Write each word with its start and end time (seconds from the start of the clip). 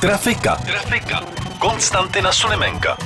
Trafika. 0.00 0.56
Trafika. 0.56 1.20
Konstantina 1.58 2.32
Sulimenka. 2.32 2.96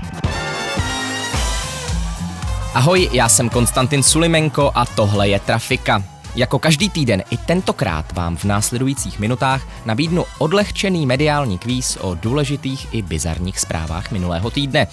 Ahoj, 2.74 3.08
já 3.12 3.28
jsem 3.28 3.48
Konstantin 3.48 4.02
Sulimenko 4.02 4.72
a 4.74 4.86
tohle 4.86 5.28
je 5.28 5.40
Trafika. 5.40 6.02
Jako 6.36 6.58
každý 6.58 6.90
týden 6.90 7.22
i 7.30 7.36
tentokrát 7.36 8.12
vám 8.12 8.36
v 8.36 8.44
následujících 8.44 9.18
minutách 9.18 9.62
nabídnu 9.84 10.24
odlehčený 10.38 11.06
mediální 11.06 11.58
kvíz 11.58 11.98
o 12.00 12.14
důležitých 12.14 12.94
i 12.94 13.02
bizarních 13.02 13.60
zprávách 13.60 14.10
minulého 14.10 14.50
týdne. 14.50 14.86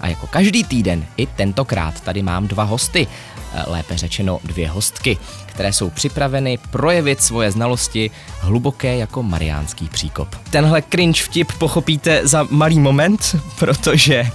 A 0.00 0.08
jako 0.08 0.26
každý 0.26 0.64
týden 0.64 1.06
i 1.16 1.26
tentokrát 1.26 2.00
tady 2.00 2.22
mám 2.22 2.48
dva 2.48 2.64
hosty, 2.64 3.06
lépe 3.66 3.96
řečeno 3.96 4.38
dvě 4.44 4.68
hostky, 4.68 5.18
které 5.46 5.72
jsou 5.72 5.90
připraveny 5.90 6.58
projevit 6.70 7.22
svoje 7.22 7.50
znalosti 7.50 8.10
hluboké 8.40 8.96
jako 8.96 9.22
mariánský 9.22 9.88
příkop. 9.88 10.28
Tenhle 10.50 10.82
cringe 10.82 11.22
vtip 11.22 11.52
pochopíte 11.52 12.20
za 12.26 12.46
malý 12.50 12.80
moment, 12.80 13.36
protože 13.58 14.30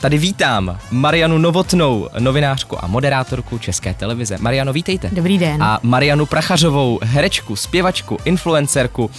Tady 0.00 0.18
vítám 0.18 0.78
Marianu 0.90 1.38
Novotnou, 1.38 2.08
novinářku 2.18 2.84
a 2.84 2.86
moderátorku 2.86 3.58
České 3.58 3.94
televize. 3.94 4.36
Mariano, 4.40 4.72
vítejte. 4.72 5.10
Dobrý 5.12 5.38
den. 5.38 5.62
A 5.62 5.80
Marianu 5.82 6.26
Prachařovou, 6.26 6.98
herečku, 7.02 7.56
zpěvačku, 7.56 8.18
influencerku, 8.24 9.10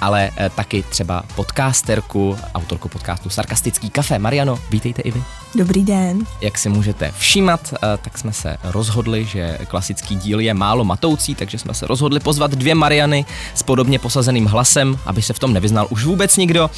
ale 0.00 0.30
eh, 0.36 0.50
taky 0.50 0.82
třeba 0.82 1.22
podcasterku, 1.34 2.38
autorku 2.54 2.88
podcastu 2.88 3.30
Sarkastický 3.30 3.90
kafe. 3.90 4.18
Mariano, 4.18 4.58
vítejte 4.70 5.02
i 5.02 5.10
vy. 5.10 5.22
Dobrý 5.54 5.84
den. 5.84 6.26
Jak 6.40 6.58
si 6.58 6.68
můžete 6.68 7.12
všímat, 7.18 7.74
eh, 7.74 7.98
tak 8.02 8.18
jsme 8.18 8.32
se 8.32 8.56
rozhodli, 8.64 9.24
že 9.24 9.58
klasický 9.68 10.16
díl 10.16 10.40
je 10.40 10.54
málo 10.54 10.84
matoucí, 10.84 11.34
takže 11.34 11.58
jsme 11.58 11.74
se 11.74 11.86
rozhodli 11.86 12.20
pozvat 12.20 12.50
dvě 12.50 12.74
Mariany 12.74 13.24
s 13.54 13.62
podobně 13.62 13.98
posazeným 13.98 14.46
hlasem, 14.46 14.98
aby 15.06 15.22
se 15.22 15.32
v 15.32 15.38
tom 15.38 15.52
nevyznal 15.52 15.86
už 15.90 16.04
vůbec 16.04 16.36
nikdo. 16.36 16.70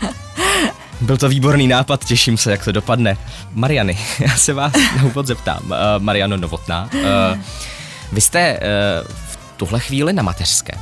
Byl 1.00 1.16
to 1.16 1.28
výborný 1.28 1.68
nápad, 1.68 2.04
těším 2.04 2.36
se, 2.36 2.50
jak 2.50 2.64
to 2.64 2.72
dopadne. 2.72 3.16
Mariany, 3.52 3.98
já 4.18 4.36
se 4.36 4.52
vás 4.52 4.72
na 4.96 5.04
úvod 5.04 5.26
zeptám. 5.26 5.60
Uh, 5.64 5.72
Mariano 5.98 6.36
Novotná, 6.36 6.90
uh, 6.94 7.00
vy 8.12 8.20
jste 8.20 8.52
uh, 8.52 9.08
v 9.08 9.38
tuhle 9.56 9.80
chvíli 9.80 10.12
na 10.12 10.22
mateřské. 10.22 10.78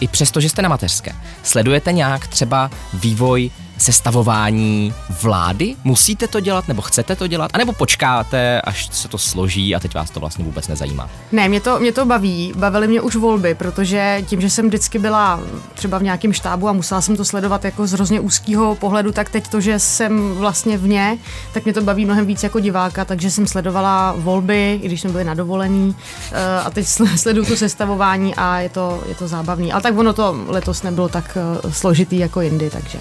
I 0.00 0.08
přesto, 0.08 0.40
že 0.40 0.48
jste 0.48 0.62
na 0.62 0.68
mateřské, 0.68 1.12
sledujete 1.42 1.92
nějak 1.92 2.26
třeba 2.26 2.70
vývoj 2.94 3.50
sestavování 3.78 4.94
vlády? 5.22 5.76
Musíte 5.84 6.28
to 6.28 6.40
dělat 6.40 6.68
nebo 6.68 6.82
chcete 6.82 7.16
to 7.16 7.26
dělat? 7.26 7.50
A 7.54 7.58
nebo 7.58 7.72
počkáte, 7.72 8.60
až 8.60 8.88
se 8.92 9.08
to 9.08 9.18
složí 9.18 9.74
a 9.74 9.80
teď 9.80 9.94
vás 9.94 10.10
to 10.10 10.20
vlastně 10.20 10.44
vůbec 10.44 10.68
nezajímá? 10.68 11.10
Ne, 11.32 11.48
mě 11.48 11.60
to, 11.60 11.78
mě 11.80 11.92
to 11.92 12.04
baví. 12.04 12.52
Bavily 12.56 12.88
mě 12.88 13.00
už 13.00 13.16
volby, 13.16 13.54
protože 13.54 14.22
tím, 14.26 14.40
že 14.40 14.50
jsem 14.50 14.66
vždycky 14.66 14.98
byla 14.98 15.40
třeba 15.74 15.98
v 15.98 16.02
nějakém 16.02 16.32
štábu 16.32 16.68
a 16.68 16.72
musela 16.72 17.00
jsem 17.00 17.16
to 17.16 17.24
sledovat 17.24 17.64
jako 17.64 17.86
z 17.86 17.92
hrozně 17.92 18.20
úzkého 18.20 18.74
pohledu, 18.74 19.12
tak 19.12 19.30
teď 19.30 19.48
to, 19.48 19.60
že 19.60 19.78
jsem 19.78 20.34
vlastně 20.34 20.78
v 20.78 20.88
ně, 20.88 21.18
tak 21.52 21.64
mě 21.64 21.74
to 21.74 21.82
baví 21.82 22.04
mnohem 22.04 22.26
víc 22.26 22.42
jako 22.42 22.60
diváka, 22.60 23.04
takže 23.04 23.30
jsem 23.30 23.46
sledovala 23.46 24.14
volby, 24.18 24.80
i 24.82 24.86
když 24.86 25.00
jsme 25.00 25.10
byli 25.10 25.24
na 25.24 25.34
dovolení 25.34 25.96
eh, 26.32 26.60
a 26.64 26.70
teď 26.70 26.86
sleduju 27.16 27.46
to 27.46 27.56
sestavování 27.56 28.34
a 28.34 28.60
je 28.60 28.68
to, 28.68 29.02
je 29.08 29.14
to 29.14 29.28
zábavný. 29.28 29.72
Ale 29.72 29.82
tak 29.82 29.98
ono 29.98 30.12
to 30.12 30.44
letos 30.46 30.82
nebylo 30.82 31.08
tak 31.08 31.38
eh, 31.66 31.72
složitý 31.72 32.18
jako 32.18 32.40
jindy, 32.40 32.70
takže 32.70 32.98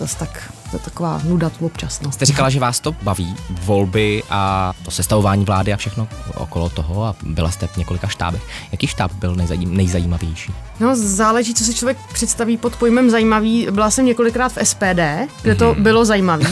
zase 0.00 0.16
tak 0.18 0.52
to 0.70 0.76
je 0.76 0.80
taková 0.80 1.20
nuda 1.24 1.50
tu 1.50 1.66
občas. 1.66 2.00
No. 2.00 2.12
Jste 2.12 2.24
říkala, 2.24 2.50
že 2.50 2.60
vás 2.60 2.80
to 2.80 2.92
baví, 3.02 3.36
volby 3.50 4.22
a 4.30 4.72
to 4.84 4.90
sestavování 4.90 5.44
vlády 5.44 5.72
a 5.72 5.76
všechno 5.76 6.08
okolo 6.34 6.68
toho 6.68 7.04
a 7.04 7.14
byla 7.22 7.50
jste 7.50 7.66
v 7.66 7.76
několika 7.76 8.06
štábech. 8.06 8.42
Jaký 8.72 8.86
štáb 8.86 9.12
byl 9.12 9.34
nejzajím, 9.34 9.76
nejzajímavější? 9.76 10.52
No 10.80 10.96
záleží, 10.96 11.54
co 11.54 11.64
si 11.64 11.74
člověk 11.74 11.98
představí 12.12 12.56
pod 12.56 12.76
pojmem 12.76 13.10
zajímavý. 13.10 13.68
Byla 13.70 13.90
jsem 13.90 14.06
několikrát 14.06 14.52
v 14.52 14.66
SPD, 14.66 15.00
kde 15.42 15.54
to 15.54 15.74
mm-hmm. 15.74 15.82
bylo 15.82 16.04
zajímavý. 16.04 16.46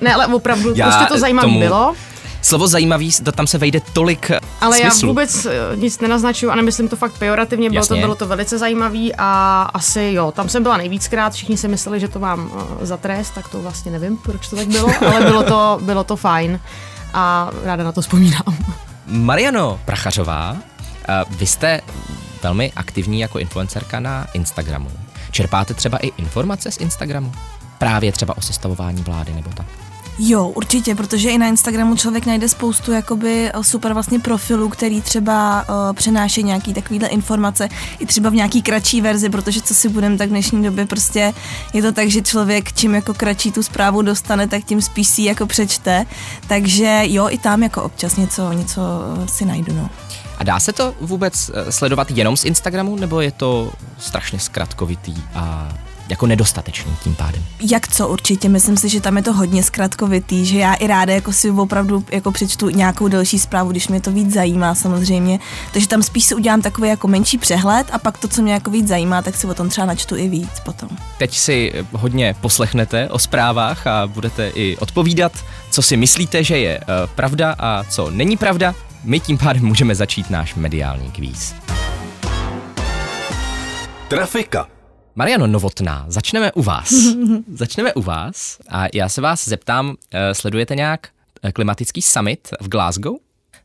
Ne, 0.00 0.14
ale 0.14 0.26
opravdu, 0.26 0.72
Já 0.74 0.86
prostě 0.86 1.06
to 1.06 1.18
zajímavé 1.20 1.48
tomu... 1.48 1.60
bylo. 1.60 1.94
Slovo 2.42 2.68
zajímavý, 2.68 3.10
tam 3.32 3.46
se 3.46 3.58
vejde 3.58 3.80
tolik 3.92 4.30
Ale 4.60 4.76
smyslu. 4.76 5.06
já 5.06 5.10
vůbec 5.10 5.46
eh, 5.46 5.76
nic 5.76 6.00
nenaznačuju 6.00 6.52
a 6.52 6.54
nemyslím 6.54 6.88
to 6.88 6.96
fakt 6.96 7.18
pejorativně, 7.18 7.70
bylo 7.70 7.86
to, 7.86 7.96
bylo 7.96 8.14
to 8.14 8.26
velice 8.26 8.58
zajímavý 8.58 9.12
a 9.18 9.62
asi 9.74 10.10
jo, 10.14 10.32
tam 10.32 10.48
jsem 10.48 10.62
byla 10.62 10.76
nejvíckrát, 10.76 11.32
všichni 11.32 11.56
si 11.56 11.68
mysleli, 11.68 12.00
že 12.00 12.08
to 12.08 12.18
mám 12.18 12.50
uh, 12.50 12.62
za 12.80 12.96
trest, 12.96 13.30
tak 13.34 13.48
to 13.48 13.62
vlastně 13.62 13.92
nevím, 13.92 14.16
proč 14.16 14.48
to 14.48 14.56
tak 14.56 14.68
bylo, 14.68 14.88
ale 15.06 15.20
bylo 15.20 15.42
to, 15.42 15.78
bylo 15.82 16.04
to 16.04 16.16
fajn 16.16 16.60
a 17.14 17.50
ráda 17.64 17.84
na 17.84 17.92
to 17.92 18.00
vzpomínám. 18.00 18.56
Mariano 19.06 19.80
Prachařová, 19.84 20.56
vy 21.30 21.46
jste 21.46 21.80
velmi 22.42 22.72
aktivní 22.76 23.20
jako 23.20 23.38
influencerka 23.38 24.00
na 24.00 24.26
Instagramu. 24.32 24.90
Čerpáte 25.30 25.74
třeba 25.74 25.98
i 25.98 26.06
informace 26.06 26.70
z 26.70 26.76
Instagramu? 26.76 27.32
Právě 27.78 28.12
třeba 28.12 28.36
o 28.36 28.40
sestavování 28.40 29.02
vlády 29.02 29.32
nebo 29.32 29.50
tak? 29.54 29.66
Jo, 30.22 30.48
určitě, 30.48 30.94
protože 30.94 31.30
i 31.30 31.38
na 31.38 31.46
Instagramu 31.46 31.96
člověk 31.96 32.26
najde 32.26 32.48
spoustu 32.48 32.92
jakoby 32.92 33.50
eh, 33.54 33.64
super 33.64 33.92
vlastně 33.92 34.18
profilů, 34.18 34.68
který 34.68 35.00
třeba 35.00 35.64
uh, 35.68 35.92
přenáší 35.92 36.42
nějaký 36.42 36.74
takovýhle 36.74 37.08
informace 37.08 37.68
i 37.98 38.06
třeba 38.06 38.30
v 38.30 38.34
nějaký 38.34 38.62
kratší 38.62 39.00
verzi, 39.00 39.28
protože 39.28 39.62
co 39.62 39.74
si 39.74 39.88
budem, 39.88 40.18
tak 40.18 40.28
v 40.28 40.30
dnešní 40.30 40.62
době 40.62 40.86
prostě 40.86 41.34
je 41.72 41.82
to 41.82 41.92
tak, 41.92 42.08
že 42.08 42.22
člověk 42.22 42.72
čím 42.72 42.94
jako 42.94 43.14
kratší 43.14 43.52
tu 43.52 43.62
zprávu 43.62 44.02
dostane, 44.02 44.48
tak 44.48 44.64
tím 44.64 44.82
spíš 44.82 45.08
si 45.08 45.22
jako 45.22 45.46
přečte, 45.46 46.06
takže 46.48 47.02
jo, 47.04 47.28
i 47.30 47.38
tam 47.38 47.62
jako 47.62 47.82
občas 47.82 48.16
něco, 48.16 48.52
něco 48.52 48.80
eh, 49.24 49.28
si 49.28 49.44
najdu, 49.44 49.74
no. 49.74 49.90
A 50.38 50.44
dá 50.44 50.60
se 50.60 50.72
to 50.72 50.94
vůbec 51.00 51.50
sledovat 51.70 52.10
jenom 52.10 52.36
z 52.36 52.44
Instagramu, 52.44 52.96
nebo 52.96 53.20
je 53.20 53.32
to 53.32 53.72
strašně 53.98 54.38
zkratkovitý 54.40 55.14
a 55.34 55.68
jako 56.10 56.26
nedostatečný 56.26 56.92
tím 57.02 57.14
pádem. 57.14 57.44
Jak 57.70 57.88
co 57.88 58.08
určitě, 58.08 58.48
myslím 58.48 58.76
si, 58.76 58.88
že 58.88 59.00
tam 59.00 59.16
je 59.16 59.22
to 59.22 59.32
hodně 59.32 59.62
zkratkovitý, 59.62 60.46
že 60.46 60.58
já 60.58 60.74
i 60.74 60.86
ráda 60.86 61.14
jako 61.14 61.32
si 61.32 61.50
opravdu 61.50 62.04
jako 62.10 62.32
přečtu 62.32 62.68
nějakou 62.68 63.08
delší 63.08 63.38
zprávu, 63.38 63.70
když 63.70 63.88
mě 63.88 64.00
to 64.00 64.10
víc 64.10 64.34
zajímá 64.34 64.74
samozřejmě, 64.74 65.38
takže 65.72 65.88
tam 65.88 66.02
spíš 66.02 66.24
si 66.24 66.34
udělám 66.34 66.62
takový 66.62 66.88
jako 66.88 67.08
menší 67.08 67.38
přehled 67.38 67.86
a 67.92 67.98
pak 67.98 68.18
to, 68.18 68.28
co 68.28 68.42
mě 68.42 68.52
jako 68.52 68.70
víc 68.70 68.88
zajímá, 68.88 69.22
tak 69.22 69.36
si 69.36 69.46
o 69.46 69.54
tom 69.54 69.68
třeba 69.68 69.86
načtu 69.86 70.16
i 70.16 70.28
víc 70.28 70.60
potom. 70.64 70.88
Teď 71.18 71.36
si 71.36 71.72
hodně 71.92 72.34
poslechnete 72.40 73.08
o 73.08 73.18
zprávách 73.18 73.86
a 73.86 74.06
budete 74.06 74.48
i 74.48 74.76
odpovídat, 74.76 75.32
co 75.70 75.82
si 75.82 75.96
myslíte, 75.96 76.44
že 76.44 76.58
je 76.58 76.78
uh, 76.78 76.84
pravda 77.14 77.56
a 77.58 77.84
co 77.84 78.10
není 78.10 78.36
pravda. 78.36 78.74
My 79.04 79.20
tím 79.20 79.38
pádem 79.38 79.64
můžeme 79.64 79.94
začít 79.94 80.30
náš 80.30 80.54
mediální 80.54 81.10
kvíz. 81.10 81.54
Trafika. 84.08 84.79
Mariano 85.14 85.46
Novotná, 85.46 86.04
začneme 86.08 86.52
u 86.52 86.62
vás. 86.62 86.90
začneme 87.54 87.94
u 87.94 88.02
vás 88.02 88.58
a 88.68 88.84
já 88.94 89.08
se 89.08 89.20
vás 89.20 89.48
zeptám, 89.48 89.96
eh, 90.10 90.34
sledujete 90.34 90.76
nějak 90.76 91.08
eh, 91.42 91.52
klimatický 91.52 92.02
summit 92.02 92.48
v 92.60 92.68
Glasgow? 92.68 93.14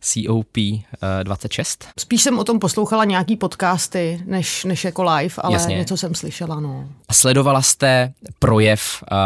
COP26? 0.03 1.75
Eh, 1.85 1.91
Spíš 1.99 2.21
jsem 2.21 2.39
o 2.39 2.43
tom 2.43 2.59
poslouchala 2.59 3.05
nějaký 3.05 3.35
podcasty, 3.35 4.21
než, 4.25 4.63
než 4.63 4.83
jako 4.83 5.03
live, 5.03 5.35
ale 5.37 5.53
Jasně. 5.53 5.75
něco 5.77 5.97
jsem 5.97 6.15
slyšela, 6.15 6.59
no. 6.59 6.89
A 7.07 7.13
sledovala 7.13 7.61
jste 7.61 8.13
projev 8.39 9.03
uh, 9.11 9.17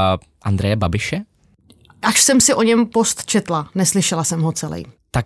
Andreje 0.41 0.75
Babiše? 0.75 1.21
Až 2.01 2.21
jsem 2.21 2.41
si 2.41 2.53
o 2.53 2.63
něm 2.63 2.85
post 2.85 3.25
četla, 3.25 3.69
neslyšela 3.75 4.23
jsem 4.23 4.41
ho 4.41 4.51
celý 4.51 4.85
tak 5.11 5.25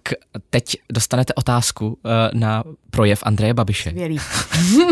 teď 0.49 0.75
dostanete 0.93 1.33
otázku 1.33 1.87
uh, 1.87 1.93
na 2.33 2.63
projev 2.91 3.23
Andreje 3.23 3.53
Babiše. 3.53 3.91
Věrí. 3.91 4.17
uh, 4.17 4.85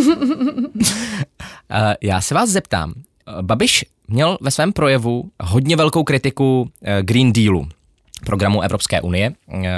já 2.01 2.21
se 2.21 2.35
vás 2.35 2.49
zeptám. 2.49 2.93
Babiš 3.41 3.85
měl 4.07 4.38
ve 4.41 4.51
svém 4.51 4.73
projevu 4.73 5.31
hodně 5.41 5.75
velkou 5.75 6.03
kritiku 6.03 6.61
uh, 6.61 6.67
Green 7.01 7.33
Dealu, 7.33 7.67
programu 8.25 8.61
Evropské 8.61 9.01
unie 9.01 9.33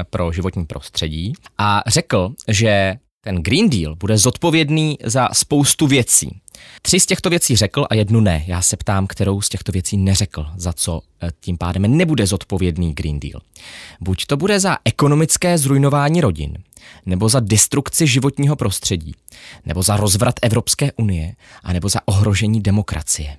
pro 0.10 0.32
životní 0.32 0.66
prostředí 0.66 1.34
a 1.58 1.84
řekl, 1.88 2.34
že 2.48 2.96
ten 3.22 3.36
Green 3.36 3.70
Deal 3.70 3.96
bude 3.96 4.18
zodpovědný 4.18 4.98
za 5.04 5.30
spoustu 5.34 5.88
věcí. 5.88 6.40
Tři 6.82 7.00
z 7.00 7.06
těchto 7.06 7.30
věcí 7.30 7.56
řekl 7.56 7.86
a 7.90 7.96
jednu 7.96 8.20
ne. 8.20 8.44
Já 8.48 8.62
se 8.62 8.78
ptám, 8.78 9.08
kterou 9.08 9.42
z 9.42 9.50
těchto 9.50 9.72
věcí 9.72 9.98
neřekl, 9.98 10.46
za 10.56 10.74
co 10.74 11.02
eh, 11.22 11.30
tím 11.40 11.58
pádem 11.58 11.98
nebude 11.98 12.28
zodpovědný 12.28 12.94
Green 12.94 13.20
Deal. 13.20 13.42
Buď 14.02 14.26
to 14.26 14.38
bude 14.38 14.60
za 14.60 14.78
ekonomické 14.86 15.58
zrujnování 15.58 16.22
rodin, 16.22 16.58
nebo 17.06 17.30
za 17.30 17.40
destrukci 17.40 18.08
životního 18.08 18.56
prostředí, 18.56 19.16
nebo 19.66 19.84
za 19.84 19.98
rozvrat 19.98 20.36
Evropské 20.42 20.92
unie, 20.92 21.36
a 21.64 21.74
nebo 21.74 21.90
za 21.90 22.00
ohrožení 22.06 22.62
demokracie. 22.62 23.38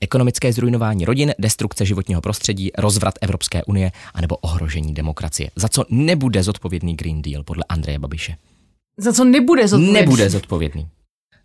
Ekonomické 0.00 0.52
zrujnování 0.52 1.04
rodin, 1.04 1.34
destrukce 1.38 1.86
životního 1.86 2.20
prostředí, 2.20 2.70
rozvrat 2.78 3.14
Evropské 3.20 3.64
unie 3.64 3.92
anebo 4.14 4.36
ohrožení 4.36 4.94
demokracie. 4.94 5.50
Za 5.56 5.68
co 5.68 5.84
nebude 5.90 6.42
zodpovědný 6.42 6.96
Green 6.96 7.22
Deal 7.22 7.42
podle 7.42 7.64
Andreje 7.68 7.98
Babiše? 7.98 8.36
Za 8.96 9.12
co 9.12 9.24
nebude 9.24 9.68
zodpovědný? 9.68 10.00
Nebude 10.00 10.30
zodpovědný. 10.30 10.88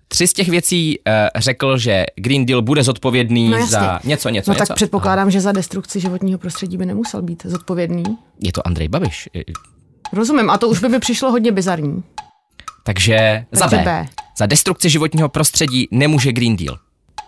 Tři 0.07 0.27
z 0.27 0.33
těch 0.33 0.49
věcí 0.49 0.99
uh, 0.99 1.13
řekl, 1.35 1.77
že 1.77 2.05
Green 2.15 2.45
Deal 2.45 2.61
bude 2.61 2.83
zodpovědný 2.83 3.49
No 3.49 3.57
jasně. 3.57 3.71
za 3.71 3.99
něco, 4.03 4.29
něco, 4.29 4.51
No 4.51 4.53
něco. 4.53 4.65
tak 4.67 4.75
předpokládám, 4.75 5.31
že 5.31 5.41
za 5.41 5.51
destrukci 5.51 5.99
životního 5.99 6.39
prostředí 6.39 6.77
by 6.77 6.85
nemusel 6.85 7.21
být 7.21 7.43
zodpovědný. 7.45 8.03
Je 8.43 8.51
to 8.51 8.67
Andrej 8.67 8.87
Babiš. 8.87 9.29
Rozumím, 10.13 10.49
a 10.49 10.57
to 10.57 10.69
už 10.69 10.79
by 10.79 10.89
mi 10.89 10.99
přišlo 10.99 11.31
hodně 11.31 11.51
bizarní. 11.51 12.03
Takže, 12.83 13.45
za 13.51 13.59
Takže 13.67 13.77
B. 13.77 13.83
B. 13.83 14.05
Za 14.37 14.45
destrukci 14.45 14.89
životního 14.89 15.29
prostředí 15.29 15.87
nemůže 15.91 16.31
Green 16.33 16.55
Deal. 16.55 16.77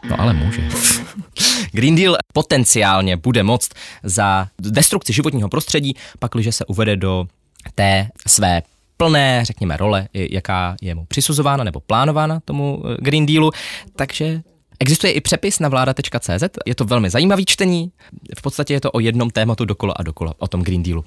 No 0.10 0.22
ale 0.22 0.34
může. 0.34 0.62
Green 1.72 1.96
Deal 1.96 2.16
potenciálně 2.34 3.18
bude 3.18 3.44
moct 3.44 3.70
za 4.04 4.48
destrukci 4.60 5.14
životního 5.14 5.50
prostředí, 5.50 5.94
pakliže 6.20 6.52
se 6.52 6.66
uvede 6.66 6.96
do 6.96 7.28
té 7.76 8.10
své 8.28 8.62
plné, 8.98 9.46
řekněme, 9.46 9.78
role, 9.78 10.08
jaká 10.14 10.76
je 10.82 10.96
mu 10.96 11.06
přisuzována 11.06 11.64
nebo 11.64 11.80
plánována 11.80 12.40
tomu 12.46 12.84
eh, 12.86 12.98
Green 13.00 13.26
Dealu. 13.26 13.52
Takže 13.96 14.42
Existuje 14.80 15.14
i 15.14 15.22
přepis 15.22 15.60
na 15.60 15.70
vláda.cz, 15.70 16.44
je 16.66 16.76
to 16.76 16.86
velmi 16.86 17.10
zajímavý 17.10 17.46
čtení, 17.46 17.92
v 18.38 18.42
podstatě 18.42 18.74
je 18.74 18.82
to 18.82 18.92
o 18.92 19.00
jednom 19.00 19.30
tématu 19.30 19.66
dokola 19.66 19.94
a 19.98 20.04
dokola, 20.04 20.34
o 20.38 20.48
tom 20.48 20.64
Green 20.64 20.84
Dealu. 20.84 21.06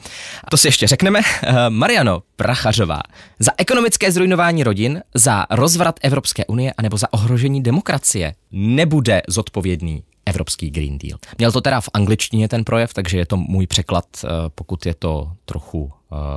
To 0.51 0.57
si 0.57 0.69
ještě 0.69 0.87
řekneme. 0.87 1.21
Eh, 1.43 1.71
Mariano 1.71 2.23
Prachařová, 2.37 3.01
za 3.39 3.51
ekonomické 3.57 4.13
zrujnování 4.13 4.65
rodin, 4.65 5.03
za 5.15 5.47
rozvrat 5.51 6.01
Evropské 6.03 6.45
unie 6.45 6.73
anebo 6.73 6.97
za 6.97 7.13
ohrožení 7.13 7.63
demokracie 7.63 8.35
nebude 8.53 9.23
zodpovědný 9.29 10.05
Evropský 10.27 10.71
Green 10.71 10.99
Deal. 10.99 11.19
Měl 11.39 11.53
to 11.53 11.61
teda 11.61 11.81
v 11.81 11.89
angličtině 11.95 12.49
ten 12.49 12.65
projev, 12.65 12.95
takže 12.95 13.19
je 13.19 13.27
to 13.27 13.37
můj 13.37 13.67
překlad, 13.67 14.05
eh, 14.25 14.29
pokud 14.55 14.87
je 14.87 14.95
to 14.95 15.33
trochu 15.45 15.93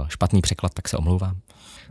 špatný 0.08 0.42
překlad, 0.42 0.74
tak 0.74 0.90
se 0.90 0.98
omlouvám. 0.98 1.36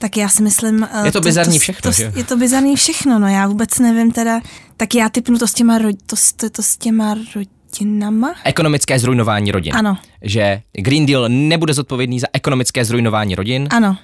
Tak 0.02 0.16
já 0.16 0.28
si 0.28 0.42
myslím... 0.42 0.88
eh, 0.92 1.06
Je 1.06 1.12
to 1.12 1.20
bizarní 1.20 1.58
všechno, 1.58 1.90
to, 1.90 1.92
že? 1.96 2.12
Je 2.16 2.24
to 2.24 2.36
bizarní 2.36 2.76
všechno, 2.76 3.18
no 3.18 3.28
já 3.28 3.46
vůbec 3.48 3.78
nevím 3.78 4.12
teda. 4.12 4.40
Tak 4.76 4.94
já 4.94 5.08
typnu 5.08 5.38
to 5.38 5.46
s 5.46 5.54
těma, 5.54 5.78
ro, 5.78 5.88
to, 6.06 6.16
to, 6.36 6.50
to 6.50 6.62
s 6.62 6.76
těma 6.76 7.16
rodinama? 7.34 8.34
Ekonomické 8.44 8.98
zrujnování 8.98 9.50
rodin. 9.52 9.76
Ano, 9.76 9.96
Že 10.22 10.62
Green 10.72 11.06
Deal 11.06 11.24
nebude 11.28 11.74
zodpovědný 11.74 12.20
za 12.20 12.26
ekonomické 12.32 12.84
zrujnování 12.84 13.34
rodin. 13.34 13.68
ano. 13.70 13.96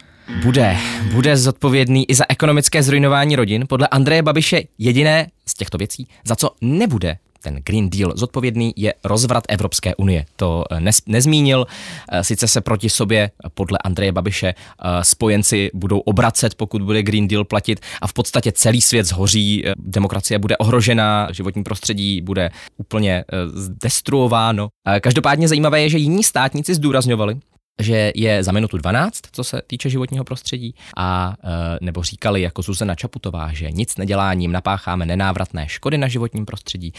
Bude. 0.43 0.77
Bude 1.13 1.37
zodpovědný 1.37 2.11
i 2.11 2.15
za 2.15 2.25
ekonomické 2.29 2.83
zrujnování 2.83 3.37
rodin. 3.37 3.65
Podle 3.69 3.89
Andreje 3.89 4.23
Babiše 4.23 4.63
jediné 4.79 5.27
z 5.47 5.55
těchto 5.55 5.79
věcí, 5.79 6.09
za 6.25 6.37
co 6.37 6.51
nebude 6.61 7.17
ten 7.43 7.61
Green 7.65 7.91
Deal 7.91 8.13
zodpovědný, 8.17 8.73
je 8.77 8.95
rozvrat 9.05 9.45
Evropské 9.49 9.95
unie. 9.95 10.25
To 10.37 10.65
eh, 10.71 10.81
nes, 10.81 11.03
nezmínil. 11.07 11.67
Eh, 12.13 12.25
Sice 12.25 12.49
se 12.49 12.61
proti 12.61 12.91
sobě 12.91 13.31
podle 13.55 13.79
Andreje 13.85 14.13
Babiše 14.13 14.49
eh, 14.49 15.05
spojenci 15.05 15.71
budou 15.75 15.99
obracet, 15.99 16.55
pokud 16.55 16.83
bude 16.83 17.03
Green 17.03 17.29
Deal 17.29 17.45
platit 17.45 17.81
a 18.03 18.07
v 18.07 18.13
podstatě 18.13 18.53
celý 18.53 18.81
svět 18.81 19.07
zhoří, 19.07 19.65
demokracie 19.77 20.39
bude 20.39 20.57
ohrožena, 20.57 21.29
životní 21.33 21.65
prostředí 21.65 22.21
bude 22.21 22.51
úplně 22.77 23.25
zdestruováno. 23.55 24.69
Eh, 24.89 25.01
Každopádně 25.01 25.49
zajímavé 25.49 25.83
je, 25.83 25.89
že 25.89 25.99
jiní 25.99 26.25
státníci 26.25 26.75
zdůrazňovali, 26.75 27.37
že 27.81 28.13
je 28.15 28.43
za 28.45 28.53
minutu 28.53 28.79
12, 28.79 29.21
co 29.33 29.45
se 29.45 29.63
týče 29.67 29.91
životního 29.91 30.25
prostředí, 30.25 30.75
a 30.97 31.35
e, 31.45 31.79
nebo 31.85 32.03
říkali 32.03 32.43
jako 32.43 32.63
Zuzana 32.63 32.95
Čaputová, 32.95 33.53
že 33.53 33.71
nic 33.71 33.97
neděláním 33.97 34.53
napácháme 34.53 35.07
nenávratné 35.07 35.69
škody 35.69 35.99
na 35.99 36.09
životním 36.09 36.47
prostředí. 36.47 36.93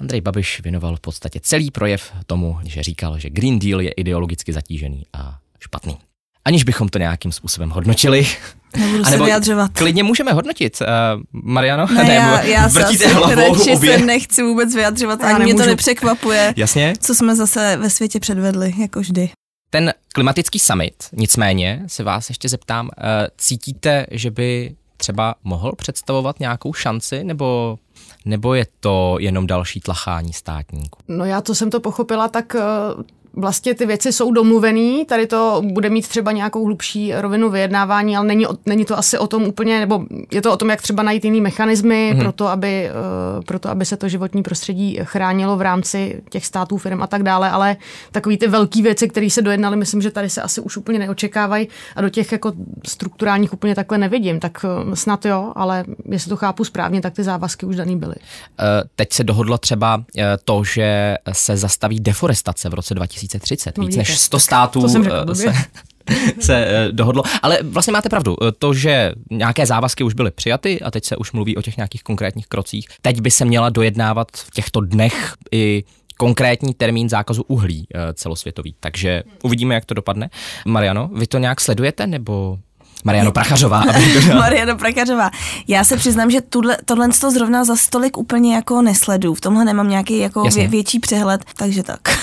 Andrej 0.00 0.20
Babiš 0.20 0.60
věnoval 0.62 0.96
v 0.96 1.00
podstatě 1.00 1.40
celý 1.42 1.70
projev 1.70 2.12
tomu, 2.26 2.58
že 2.64 2.82
říkal, 2.82 3.18
že 3.18 3.30
Green 3.30 3.58
Deal 3.58 3.80
je 3.80 3.90
ideologicky 3.90 4.52
zatížený 4.52 5.02
a 5.12 5.38
špatný. 5.60 5.98
Aniž 6.44 6.64
bychom 6.64 6.88
to 6.88 6.98
nějakým 6.98 7.32
způsobem 7.32 7.70
hodnotili. 7.70 8.26
Nebudu 8.76 9.04
se 9.04 9.10
nebo 9.10 9.24
vyjadřovat. 9.24 9.70
Klidně 9.72 10.02
můžeme 10.02 10.32
hodnotit. 10.32 10.80
Uh, 10.80 10.86
Mariano? 11.32 11.86
Ne, 11.94 12.14
já, 12.14 12.42
já 12.42 12.68
se 12.68 12.82
vrtíte 12.82 13.04
asi 13.04 13.14
hlavou 13.14 13.54
radši 13.54 13.70
obě. 13.70 13.98
se 13.98 14.04
nechci 14.04 14.42
vůbec 14.42 14.74
vyjadřovat, 14.74 15.20
Já 15.20 15.28
ani 15.36 15.44
mě 15.44 15.54
to 15.54 15.66
nepřekvapuje, 15.66 16.54
Jasně. 16.56 16.94
co 17.00 17.14
jsme 17.14 17.36
zase 17.36 17.76
ve 17.76 17.90
světě 17.90 18.20
předvedli, 18.20 18.74
jako 18.80 19.00
vždy. 19.00 19.30
Ten 19.72 19.94
klimatický 20.14 20.58
summit, 20.58 20.94
nicméně 21.12 21.82
se 21.86 22.04
vás 22.04 22.28
ještě 22.28 22.48
zeptám, 22.48 22.90
eh, 22.98 23.28
cítíte, 23.38 24.06
že 24.10 24.30
by 24.30 24.76
třeba 24.96 25.34
mohl 25.44 25.72
představovat 25.76 26.40
nějakou 26.40 26.72
šanci, 26.72 27.24
nebo, 27.24 27.78
nebo 28.24 28.54
je 28.54 28.66
to 28.80 29.16
jenom 29.20 29.46
další 29.46 29.80
tlachání 29.80 30.32
státníků? 30.32 30.98
No 31.08 31.24
já, 31.24 31.42
co 31.42 31.54
jsem 31.54 31.70
to 31.70 31.80
pochopila, 31.80 32.28
tak 32.28 32.54
eh, 32.54 32.60
vlastně 33.34 33.74
ty 33.74 33.86
věci 33.86 34.12
jsou 34.12 34.32
domluvený, 34.32 35.04
tady 35.04 35.26
to 35.26 35.62
bude 35.64 35.90
mít 35.90 36.08
třeba 36.08 36.32
nějakou 36.32 36.64
hlubší 36.64 37.12
rovinu 37.14 37.50
vyjednávání, 37.50 38.16
ale 38.16 38.26
není, 38.26 38.46
není 38.66 38.84
to 38.84 38.98
asi 38.98 39.18
o 39.18 39.26
tom 39.26 39.42
úplně, 39.42 39.80
nebo 39.80 40.04
je 40.32 40.42
to 40.42 40.52
o 40.52 40.56
tom, 40.56 40.70
jak 40.70 40.82
třeba 40.82 41.02
najít 41.02 41.24
jiný 41.24 41.40
mechanismy 41.40 42.10
Mhm. 42.12 42.20
pro, 42.22 42.32
to, 42.32 42.48
aby, 42.48 42.86
eh, 42.88 42.92
pro 43.46 43.58
to, 43.58 43.68
aby 43.70 43.84
se 43.84 43.96
to 43.96 44.08
životní 44.08 44.42
prostředí 44.42 44.98
chránilo 45.02 45.56
v 45.56 45.60
rámci 45.60 46.22
těch 46.30 46.46
států, 46.46 46.76
firm 46.76 47.02
a 47.02 47.06
tak 47.06 47.22
dále, 47.22 47.50
ale 47.50 47.76
takový 48.12 48.38
ty 48.38 48.48
velké 48.48 48.82
věci, 48.82 49.08
které 49.08 49.30
se 49.30 49.42
dojednaly, 49.42 49.76
myslím, 49.76 50.02
že 50.02 50.10
tady 50.10 50.30
se 50.30 50.42
asi 50.42 50.60
už 50.60 50.76
úplně 50.76 50.98
neočekávají 50.98 51.68
a 51.96 52.00
do 52.00 52.08
těch 52.08 52.32
jako 52.32 52.52
strukturálních 52.86 53.52
úplně 53.52 53.74
takhle 53.74 53.98
nevidím, 53.98 54.40
tak 54.40 54.64
eh, 54.92 54.96
snad 54.96 55.24
jo, 55.24 55.52
ale 55.56 55.84
jestli 56.08 56.28
to 56.28 56.36
chápu 56.36 56.64
správně, 56.64 57.00
tak 57.00 57.14
ty 57.14 57.22
závazky 57.22 57.66
už 57.66 57.76
daný 57.76 57.96
byly. 57.96 58.14
Eh, 58.60 58.64
Teď 58.96 59.12
se 59.12 59.24
dohodlo 59.24 59.58
třeba 59.58 60.04
to, 60.44 60.64
že 60.64 61.16
se 61.32 61.56
zastaví 61.56 62.00
deforestace 62.00 62.68
v 62.68 62.74
roce 62.74 62.94
2030. 63.28 63.78
No 63.78 63.86
Víc 63.86 63.96
než 63.96 64.18
100 64.18 64.36
tak 64.36 64.42
států 64.42 64.86
eh, 64.86 65.34
se, 65.34 65.52
se 66.40 66.66
eh, 66.66 66.92
dohodlo. 66.92 67.22
Ale 67.42 67.58
vlastně 67.62 67.92
máte 67.92 68.08
pravdu. 68.08 68.36
Eh, 68.48 68.52
To, 68.52 68.74
že 68.74 69.12
nějaké 69.30 69.66
závazky 69.66 70.04
už 70.04 70.14
byly 70.14 70.30
přijaty 70.30 70.80
a 70.80 70.90
teď 70.90 71.04
se 71.04 71.16
už 71.16 71.32
mluví 71.32 71.56
o 71.56 71.62
těch 71.62 71.76
nějakých 71.76 72.02
konkrétních 72.02 72.46
krocích. 72.46 72.86
Teď 73.02 73.20
by 73.20 73.30
se 73.30 73.44
měla 73.44 73.70
dojednávat 73.70 74.28
v 74.34 74.50
těchto 74.50 74.80
dnech 74.80 75.34
i 75.52 75.84
konkrétní 76.16 76.74
termín 76.74 77.08
zákazu 77.08 77.42
uhlí 77.42 77.86
celosvětový. 78.14 78.74
Takže 78.80 79.22
uvidíme, 79.42 79.74
jak 79.74 79.84
to 79.84 79.94
dopadne. 79.94 80.30
Mariano, 80.66 81.10
vy 81.14 81.26
to 81.26 81.38
nějak 81.38 81.60
sledujete, 81.60 82.06
nebo 82.06 82.58
Mariano 83.04 83.32
Prachařová? 83.32 83.82
Mariana 84.34 84.76
Prakařová. 84.76 85.30
Já 85.68 85.84
se 85.84 85.96
přiznám, 85.96 86.30
že 86.30 86.40
tuhle, 86.40 86.78
tohle 86.84 87.08
to 87.20 87.30
zrovna 87.30 87.64
za 87.64 87.76
stolik 87.76 88.16
úplně 88.16 88.54
jako 88.54 88.82
nesledu. 88.82 89.34
V 89.34 89.40
tomhle 89.40 89.64
nemám 89.64 89.88
nějaký 89.88 90.18
jako 90.18 90.42
vě, 90.42 90.68
větší 90.68 90.98
přehled, 90.98 91.44
takže 91.56 91.82
tak. 91.82 92.00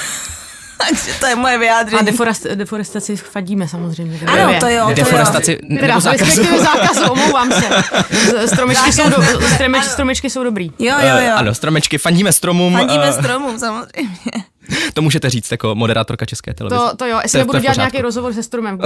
takže 0.87 1.19
to 1.19 1.25
je 1.25 1.35
moje 1.35 1.55
A 1.55 1.59
vyjádření. 1.59 2.05
deforest, 2.05 2.43
deforestaci 2.55 3.15
fadíme 3.15 3.67
samozřejmě. 3.67 4.19
Ano, 4.27 4.35
to 4.43 4.49
jo, 4.53 4.59
to 4.59 4.67
jo. 4.67 4.91
Deforestaci 4.95 5.55
Teda, 5.69 5.87
nebo 5.87 5.99
zákazu? 6.01 6.25
respektive 6.25 6.59
zákazu, 6.59 7.03
omlouvám 7.11 7.51
se. 7.51 7.63
Stromečky 8.47 8.93
jsou, 8.93 9.09
do, 9.09 9.15
stromeč, 9.55 9.83
stromečky 9.83 10.29
jsou 10.29 10.43
dobrý. 10.43 10.65
Jo, 10.79 10.95
jo, 10.95 10.95
Eh, 11.01 11.25
jo. 11.27 11.33
Ano, 11.35 11.53
stromečky, 11.55 11.97
fandíme 11.97 12.31
stromům. 12.33 12.73
Fandíme 12.73 13.07
eh, 13.09 13.13
stromům, 13.13 13.59
samozřejmě. 13.59 14.09
To 14.93 15.01
můžete 15.01 15.29
říct 15.29 15.51
jako 15.51 15.75
moderátorka 15.75 16.25
České 16.25 16.53
televize. 16.53 16.81
To, 16.81 16.95
to 16.97 17.05
jo, 17.05 17.15
To 17.17 17.21
jestli 17.23 17.39
je- 17.39 17.41
nebudu 17.41 17.51
to 17.53 17.57
je 17.57 17.61
dělat 17.61 17.77
nějaký 17.77 18.01
rozhovor 18.01 18.33
se 18.33 18.43
stromem, 18.43 18.77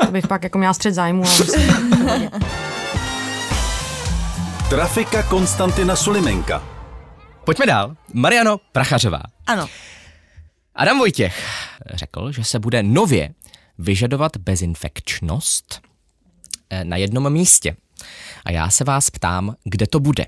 to 0.00 0.06
bych 0.10 0.26
pak 0.26 0.42
jako 0.42 0.58
měla 0.58 0.74
střed 0.74 0.94
zájmu. 0.94 1.22
Ale 1.24 1.38
myslím, 1.38 2.30
Trafika 4.70 5.22
Konstantina 5.22 5.96
Sulimenka. 5.96 6.62
Pojďme 7.44 7.66
dál. 7.66 7.94
Mariano 8.12 8.56
Prachařová. 8.72 9.20
Ano. 9.46 9.66
Adam 10.76 10.98
Vojtěch 10.98 11.44
řekl, 11.94 12.32
že 12.32 12.44
se 12.44 12.58
bude 12.58 12.82
nově 12.82 13.34
vyžadovat 13.78 14.36
bezinfekčnost 14.36 15.80
eh, 16.70 16.84
na 16.84 16.96
jednom 16.96 17.32
místě. 17.32 17.76
A 18.44 18.50
já 18.50 18.70
se 18.70 18.84
vás 18.84 19.10
ptám, 19.10 19.54
kde 19.64 19.86
to 19.86 20.00
bude. 20.00 20.26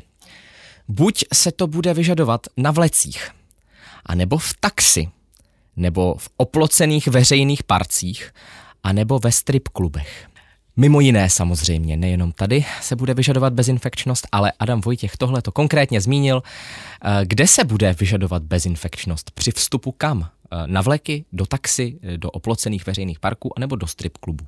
Buď 0.88 1.24
se 1.34 1.52
to 1.52 1.66
bude 1.66 1.94
vyžadovat 1.94 2.46
na 2.56 2.70
vlecích, 2.70 3.30
anebo 4.06 4.38
v 4.38 4.54
taxi, 4.60 5.08
nebo 5.76 6.14
v 6.14 6.28
oplocených 6.36 7.08
veřejných 7.08 7.62
parcích, 7.62 8.32
anebo 8.82 9.18
ve 9.18 9.32
strip 9.32 9.68
klubech. 9.68 10.28
Mimo 10.76 11.00
jiné 11.00 11.30
samozřejmě, 11.30 11.96
nejenom 11.96 12.32
tady 12.32 12.64
se 12.80 12.96
bude 12.96 13.14
vyžadovat 13.14 13.52
bezinfekčnost, 13.52 14.26
ale 14.32 14.52
Adam 14.58 14.80
Vojtěch 14.80 15.16
tohle 15.16 15.42
to 15.42 15.52
konkrétně 15.52 16.00
zmínil. 16.00 16.42
Eh, 17.04 17.20
Kde 17.26 17.46
se 17.46 17.64
bude 17.64 17.92
vyžadovat 17.92 18.42
bezinfekčnost? 18.42 19.30
Při 19.30 19.50
vstupu 19.50 19.92
kam? 19.92 20.30
Eh, 20.52 20.66
Na 20.66 20.80
vleky, 20.80 21.24
do 21.32 21.46
taxi, 21.46 21.98
eh, 22.02 22.18
do 22.18 22.30
oplocených 22.30 22.86
veřejných 22.86 23.20
parků, 23.20 23.52
anebo 23.56 23.76
do 23.76 23.86
strip 23.86 24.18
klubu? 24.18 24.44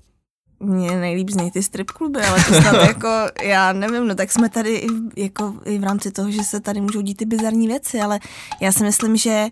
Mně 0.61 0.91
nejlíp 0.91 1.31
zní 1.31 1.51
ty 1.51 1.63
strip 1.63 1.91
kluby, 1.91 2.21
ale 2.23 2.45
to 2.45 2.55
snad 2.55 2.73
jako, 2.87 3.09
já 3.43 3.73
nevím, 3.73 4.07
no 4.09 4.15
tak 4.15 4.33
jsme 4.33 4.49
tady 4.49 4.75
i, 4.77 4.87
jako, 5.17 5.55
i 5.65 5.79
v 5.79 5.85
rámci 5.85 6.11
toho, 6.11 6.31
že 6.31 6.43
se 6.43 6.61
tady 6.61 6.81
můžou 6.81 7.01
dít 7.01 7.15
ty 7.15 7.25
bizarní 7.25 7.67
věci, 7.67 8.01
ale 8.01 8.19
já 8.61 8.73
si 8.73 8.85
myslím, 8.85 9.17
že 9.17 9.47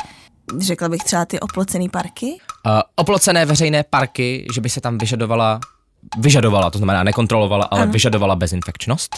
řekla 0.59 0.89
bych 0.89 1.05
třeba 1.05 1.25
ty 1.25 1.41
oplocený 1.41 1.89
parky. 1.89 2.27
Uh, 2.67 2.73
oplocené 2.97 3.47
veřejné 3.47 3.83
parky, 3.91 4.47
že 4.55 4.61
by 4.61 4.69
se 4.69 4.81
tam 4.81 4.99
vyžadovala, 4.99 5.61
vyžadovala, 6.19 6.71
to 6.71 6.79
znamená 6.79 7.03
nekontrolovala, 7.03 7.65
ale 7.65 7.83
Ano. 7.83 7.93
vyžadovala 7.93 8.37
bezinfekčnost. 8.37 9.17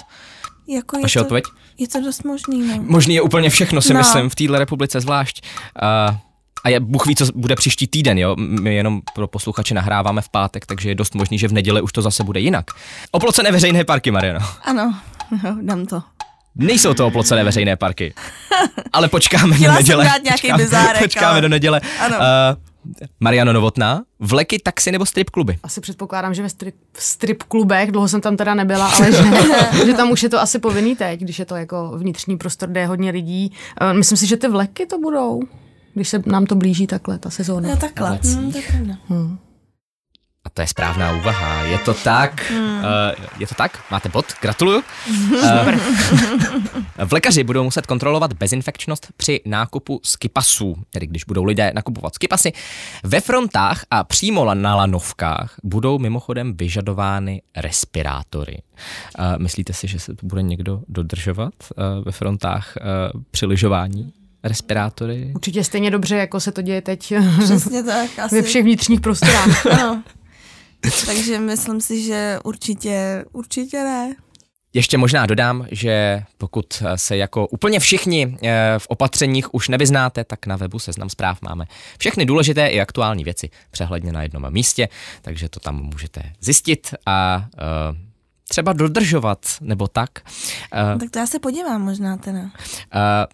Jako 0.68 0.96
je 0.96 1.02
Vaše 1.02 1.18
to, 1.18 1.24
odpověď? 1.24 1.44
Je 1.78 1.88
to 1.88 2.00
dost 2.00 2.24
možný, 2.24 2.68
no. 2.68 2.82
Možný 2.82 3.14
je 3.14 3.22
úplně 3.22 3.50
všechno, 3.50 3.80
si 3.82 3.92
No. 3.94 3.98
myslím, 4.00 4.30
v 4.30 4.34
téhle 4.34 4.58
republice 4.58 5.00
zvlášť. 5.00 5.46
Uh, 6.10 6.16
a 6.64 6.68
je, 6.68 6.80
Bůh 6.80 7.06
ví, 7.06 7.16
co 7.16 7.24
bude 7.34 7.56
příští 7.56 7.86
týden, 7.86 8.18
jo? 8.18 8.36
My 8.38 8.74
jenom 8.74 9.00
pro 9.14 9.26
posluchače 9.28 9.74
nahráváme 9.74 10.22
v 10.22 10.28
pátek, 10.28 10.66
takže 10.66 10.88
je 10.88 10.94
dost 10.94 11.14
možný, 11.14 11.38
že 11.38 11.48
v 11.48 11.52
neděli 11.52 11.80
už 11.82 11.92
to 11.92 12.02
zase 12.02 12.24
bude 12.24 12.40
jinak. 12.40 12.64
Oplocené 13.10 13.52
veřejné 13.52 13.84
parky, 13.84 14.10
Mariano. 14.10 14.40
Ano, 14.62 14.94
jo, 15.44 15.54
dám 15.62 15.86
to. 15.86 16.02
Nejsou 16.56 16.94
to 16.94 17.06
oplocené 17.06 17.44
veřejné 17.44 17.76
parky. 17.76 18.14
Ale 18.92 19.08
počkáme 19.08 19.54
Chtěla 19.56 19.72
do 19.74 19.76
jsem 19.76 19.82
neděle. 19.82 20.04
dát 20.04 20.22
nějaký 20.22 20.40
počkáme, 20.40 20.62
bizárek, 20.64 21.02
počkáme 21.02 21.26
ale- 21.32 21.40
do 21.40 21.48
neděle. 21.48 21.80
Ano. 22.00 22.16
Uh, 22.16 22.22
Mariano 23.20 23.52
Novotná, 23.52 24.02
vleky, 24.20 24.58
taxi 24.58 24.92
nebo 24.92 25.06
strip 25.06 25.30
kluby? 25.30 25.58
Asi 25.62 25.80
předpokládám, 25.80 26.34
že 26.34 26.42
ve 26.42 26.48
strip, 26.48 26.74
v 26.92 27.02
strip 27.02 27.42
klubech, 27.42 27.92
dlouho 27.92 28.08
jsem 28.08 28.20
tam 28.20 28.36
teda 28.36 28.54
nebyla, 28.54 28.86
ale 28.88 29.12
že, 29.12 29.22
že 29.86 29.94
tam 29.94 30.10
už 30.10 30.22
je 30.22 30.28
to 30.28 30.40
asi 30.40 30.58
povinný 30.58 30.96
teď, 30.96 31.20
když 31.20 31.38
je 31.38 31.44
to 31.44 31.56
jako 31.56 31.92
vnitřní 31.98 32.36
prostor, 32.36 32.68
kde 32.68 32.80
je 32.80 32.86
hodně 32.86 33.10
lidí. 33.10 33.52
Eh, 33.80 33.92
Myslím 33.94 34.18
si, 34.18 34.26
že 34.26 34.36
ty 34.36 34.48
vleky 34.48 34.86
to 34.86 34.98
budou, 34.98 35.40
když 35.94 36.08
se 36.08 36.22
nám 36.26 36.46
to 36.46 36.54
blíží 36.54 36.86
takhle, 36.86 37.18
ta 37.18 37.30
sezóna. 37.30 37.68
Jo, 37.68 37.76
takhle. 37.76 38.18
Hmm, 38.24 38.52
to 38.52 38.58
je 38.58 38.64
pravda. 38.64 38.96
A 40.44 40.50
to 40.50 40.60
je 40.60 40.66
správná 40.66 41.12
úvaha. 41.12 41.62
Je 41.62 41.78
to 41.78 41.94
tak? 41.94 42.50
Hmm. 42.50 42.78
Uh, 42.78 42.84
je 43.38 43.46
to 43.46 43.54
tak? 43.54 43.90
Máte 43.90 44.08
bod? 44.08 44.26
Gratuluju. 44.42 44.82
Uh, 45.08 45.74
vlekaři 47.04 47.44
budou 47.44 47.64
muset 47.64 47.86
kontrolovat 47.86 48.32
bezinfekčnost 48.32 49.06
při 49.16 49.40
nákupu 49.46 50.00
skipasů, 50.04 50.76
tedy 50.90 51.06
když 51.06 51.24
budou 51.24 51.44
lidé 51.44 51.72
nakupovat 51.74 52.14
skipasy. 52.14 52.52
Ve 53.04 53.20
frontách 53.20 53.84
a 53.90 54.04
přímo 54.04 54.54
na 54.54 54.76
lanovkách 54.76 55.54
budou 55.64 55.98
mimochodem 55.98 56.56
vyžadovány 56.56 57.42
respirátory. 57.56 58.62
Uh, 59.18 59.24
myslíte 59.38 59.72
si, 59.72 59.88
že 59.88 59.98
se 59.98 60.14
to 60.14 60.26
bude 60.26 60.42
někdo 60.42 60.82
dodržovat 60.88 61.54
uh, 61.60 62.04
ve 62.04 62.12
frontách 62.12 62.74
uh, 63.14 63.22
při 63.30 63.46
lyžování? 63.46 64.12
Respirátory? 64.42 65.32
Určitě 65.34 65.64
stejně 65.64 65.90
dobře, 65.90 66.16
jako 66.16 66.40
se 66.40 66.52
to 66.52 66.62
děje 66.62 66.82
teď 66.82 67.14
Přesně 67.44 67.82
tak. 67.82 68.10
Asi. 68.18 68.34
ve 68.34 68.42
všech 68.42 68.62
vnitřních 68.64 69.00
prostorách. 69.00 69.66
Ano. 69.82 70.02
Takže 71.06 71.38
myslím 71.40 71.80
si, 71.80 72.02
že 72.02 72.38
určitě, 72.44 73.24
určitě 73.32 73.76
ne. 73.84 74.14
Ještě 74.74 74.98
možná 74.98 75.26
dodám, 75.26 75.66
že 75.70 76.22
pokud 76.38 76.82
se 76.96 77.16
jako 77.16 77.46
úplně 77.46 77.80
všichni 77.80 78.36
eh, 78.42 78.74
v 78.78 78.86
opatřeních 78.86 79.54
už 79.54 79.68
nevyznáte, 79.68 80.24
tak 80.24 80.46
na 80.46 80.56
webu 80.56 80.78
Seznam 80.78 81.08
zpráv 81.10 81.42
máme 81.42 81.64
všechny 81.98 82.26
důležité 82.26 82.66
i 82.66 82.80
aktuální 82.80 83.24
věci 83.24 83.50
přehledně 83.70 84.12
na 84.12 84.22
jednom 84.22 84.50
místě, 84.52 84.88
takže 85.22 85.48
to 85.48 85.60
tam 85.60 85.76
můžete 85.82 86.22
zjistit 86.40 86.94
a 87.06 87.46
eh, 87.58 87.96
třeba 88.48 88.72
dodržovat, 88.72 89.38
nebo 89.60 89.88
tak. 89.88 90.10
Eh, 90.74 90.98
Tak 90.98 91.10
to 91.10 91.18
já 91.18 91.26
se 91.26 91.38
podívám 91.38 91.82
možná 91.82 92.16
teda. 92.16 92.40
eh, 92.94 93.26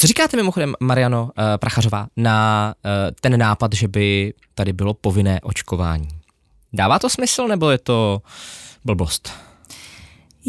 Co 0.00 0.06
říkáte 0.06 0.36
mimochodem, 0.36 0.74
Mariano 0.80 1.30
eh, 1.38 1.58
Prachařová, 1.58 2.06
na 2.16 2.74
eh, 2.84 3.12
ten 3.20 3.38
nápad, 3.38 3.72
že 3.72 3.88
by 3.88 4.34
tady 4.54 4.72
bylo 4.72 4.94
povinné 4.94 5.40
očkování? 5.40 6.08
Dává 6.72 6.98
to 6.98 7.10
smysl, 7.10 7.48
nebo 7.48 7.70
je 7.70 7.78
to 7.78 8.22
blbost? 8.84 9.32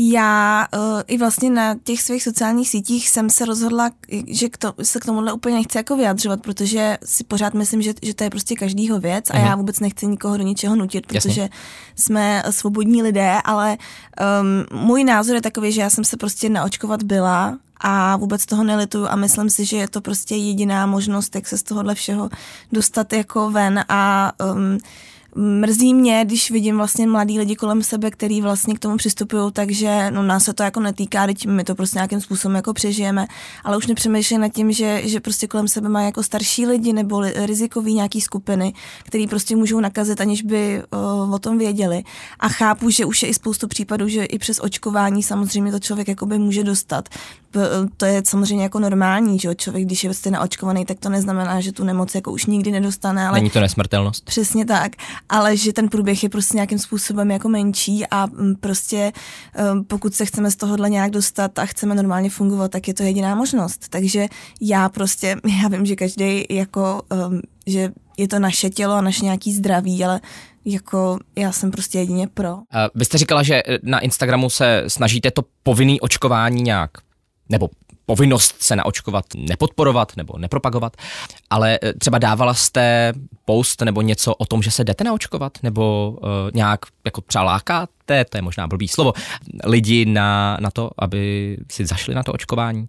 Já 0.01 0.67
uh, 0.77 1.01
i 1.07 1.17
vlastně 1.17 1.49
na 1.49 1.75
těch 1.83 2.01
svých 2.01 2.23
sociálních 2.23 2.69
sítích 2.69 3.09
jsem 3.09 3.29
se 3.29 3.45
rozhodla, 3.45 3.89
že 4.27 4.49
k 4.49 4.57
to, 4.57 4.73
se 4.83 4.99
k 4.99 5.05
tomuhle 5.05 5.33
úplně 5.33 5.55
nechci 5.55 5.77
jako 5.77 5.95
vyjadřovat, 5.97 6.41
protože 6.41 6.97
si 7.05 7.23
pořád 7.23 7.53
myslím, 7.53 7.81
že, 7.81 7.93
že 8.01 8.13
to 8.13 8.23
je 8.23 8.29
prostě 8.29 8.55
každýho 8.55 8.99
věc 8.99 9.29
a 9.29 9.37
Mhm. 9.37 9.47
já 9.47 9.55
vůbec 9.55 9.79
nechci 9.79 10.07
nikoho 10.07 10.37
do 10.37 10.43
ničeho 10.43 10.75
nutit, 10.75 11.13
Jasně. 11.13 11.29
protože 11.29 11.49
jsme 11.95 12.43
svobodní 12.49 13.03
lidé, 13.03 13.37
ale 13.45 13.77
um, 14.71 14.79
můj 14.79 15.03
názor 15.03 15.35
je 15.35 15.41
takový, 15.41 15.71
že 15.71 15.81
já 15.81 15.89
jsem 15.89 16.03
se 16.03 16.17
prostě 16.17 16.49
naočkovat 16.49 17.03
byla 17.03 17.57
a 17.81 18.17
vůbec 18.17 18.45
toho 18.45 18.63
nelituju 18.63 19.07
a 19.09 19.15
myslím 19.15 19.49
si, 19.49 19.65
že 19.65 19.77
je 19.77 19.87
to 19.87 20.01
prostě 20.01 20.35
jediná 20.35 20.85
možnost, 20.85 21.35
jak 21.35 21.47
se 21.47 21.57
z 21.57 21.63
tohohle 21.63 21.95
všeho 21.95 22.29
dostat 22.71 23.13
jako 23.13 23.51
ven 23.51 23.85
a 23.89 24.31
um, 24.53 24.77
Mrzí 25.35 25.93
mě, 25.93 26.25
když 26.25 26.51
vidím 26.51 26.77
vlastně 26.77 27.07
mladý 27.07 27.39
lidi 27.39 27.55
kolem 27.55 27.83
sebe, 27.83 28.11
který 28.11 28.41
vlastně 28.41 28.75
k 28.75 28.79
tomu 28.79 28.97
přistupují, 28.97 29.51
takže 29.51 30.11
no, 30.11 30.23
nás 30.23 30.43
se 30.43 30.53
to 30.53 30.63
jako 30.63 30.79
netýká, 30.79 31.25
teď 31.25 31.45
my 31.45 31.63
to 31.63 31.75
prostě 31.75 31.97
nějakým 31.97 32.21
způsobem 32.21 32.55
jako 32.55 32.73
přežijeme, 32.73 33.27
ale 33.63 33.77
už 33.77 33.87
nepřemýšlím 33.87 34.41
nad 34.41 34.49
tím, 34.49 34.71
že, 34.71 35.01
že 35.05 35.19
prostě 35.19 35.47
kolem 35.47 35.67
sebe 35.67 35.89
mají 35.89 36.05
jako 36.05 36.23
starší 36.23 36.65
lidi 36.65 36.93
nebo 36.93 37.19
li, 37.19 37.33
rizikový 37.35 37.93
nějaký 37.93 38.21
skupiny, 38.21 38.73
který 39.03 39.27
prostě 39.27 39.55
můžou 39.55 39.79
nakazit, 39.79 40.21
aniž 40.21 40.41
by 40.41 40.83
uh, 41.23 41.33
o 41.33 41.39
tom 41.39 41.57
věděli. 41.57 42.03
A 42.39 42.49
chápu, 42.49 42.89
že 42.89 43.05
už 43.05 43.23
je 43.23 43.29
i 43.29 43.33
spoustu 43.33 43.67
případů, 43.67 44.07
že 44.07 44.25
i 44.25 44.39
přes 44.39 44.59
očkování 44.59 45.23
samozřejmě 45.23 45.71
to 45.71 45.79
člověk 45.79 46.07
jakoby 46.07 46.39
může 46.39 46.63
dostat. 46.63 47.09
To 47.97 48.05
je 48.05 48.21
samozřejmě 48.25 48.63
jako 48.63 48.79
normální, 48.79 49.39
že 49.39 49.47
jo? 49.47 49.53
člověk, 49.53 49.85
když 49.85 50.03
je 50.03 50.09
prostě 50.09 50.31
naočkovaný, 50.31 50.85
tak 50.85 50.99
to 50.99 51.09
neznamená, 51.09 51.61
že 51.61 51.71
tu 51.71 51.83
nemoc 51.83 52.15
jako 52.15 52.31
už 52.31 52.45
nikdy 52.45 52.71
nedostane, 52.71 53.27
ale 53.27 53.37
Není 53.39 53.49
to 53.49 53.59
nesmrtelnost? 53.59 54.25
Přesně 54.25 54.65
tak, 54.65 54.91
ale 55.29 55.57
že 55.57 55.73
ten 55.73 55.89
průběh 55.89 56.23
je 56.23 56.29
prostě 56.29 56.57
nějakým 56.57 56.79
způsobem 56.79 57.31
jako 57.31 57.49
menší 57.49 58.07
a 58.11 58.25
mm, 58.25 58.55
prostě 58.55 59.11
um, 59.73 59.83
pokud 59.83 60.13
se 60.13 60.25
chceme 60.25 60.51
z 60.51 60.55
tohohle 60.55 60.89
nějak 60.89 61.11
dostat 61.11 61.59
a 61.59 61.65
chceme 61.65 61.95
normálně 61.95 62.29
fungovat, 62.29 62.71
tak 62.71 62.87
je 62.87 62.93
to 62.93 63.03
jediná 63.03 63.35
možnost. 63.35 63.85
Takže 63.89 64.27
já 64.61 64.89
prostě, 64.89 65.35
já 65.63 65.67
vím, 65.67 65.85
že 65.85 65.95
každý 65.95 66.45
jako, 66.49 67.01
um, 67.29 67.41
že 67.67 67.91
je 68.17 68.27
to 68.27 68.39
naše 68.39 68.69
tělo 68.69 68.93
a 68.93 69.01
naše 69.01 69.23
nějaký 69.25 69.53
zdraví, 69.53 70.05
ale 70.05 70.21
jako 70.65 71.17
já 71.35 71.51
jsem 71.51 71.71
prostě 71.71 71.99
jedině 71.99 72.27
pro. 72.27 72.57
Vy 72.95 73.05
jste 73.05 73.17
říkala, 73.17 73.43
že 73.43 73.63
na 73.83 73.99
Instagramu 73.99 74.49
se 74.49 74.83
snažíte 74.87 75.31
to 75.31 75.41
povinný 75.63 76.01
očkování 76.01 76.61
nějak, 76.61 76.91
nebo 77.49 77.69
povinnost 78.05 78.55
se 78.61 78.75
naočkovat 78.75 79.25
nepodporovat 79.35 80.17
nebo 80.17 80.37
nepropagovat, 80.37 80.97
ale 81.49 81.79
eh, 81.83 81.93
třeba 81.93 82.17
dávala 82.17 82.53
jste 82.53 83.13
post 83.45 83.81
nebo 83.81 84.01
něco 84.01 84.35
o 84.35 84.45
tom, 84.45 84.61
že 84.61 84.71
se 84.71 84.83
jdete 84.83 85.03
naočkovat, 85.03 85.57
nebo 85.63 86.11
uh, 86.11 86.27
nějak 86.53 86.79
jako 87.05 87.21
třeba 87.21 87.43
lákáte, 87.43 88.25
to 88.25 88.37
je 88.37 88.41
možná 88.41 88.67
blbý 88.67 88.87
slovo, 88.87 89.13
lidi 89.65 90.05
na, 90.05 90.57
na 90.59 90.71
to, 90.71 90.91
aby 90.97 91.57
si 91.71 91.85
zašli 91.85 92.15
na 92.15 92.23
to 92.23 92.33
očkování? 92.33 92.87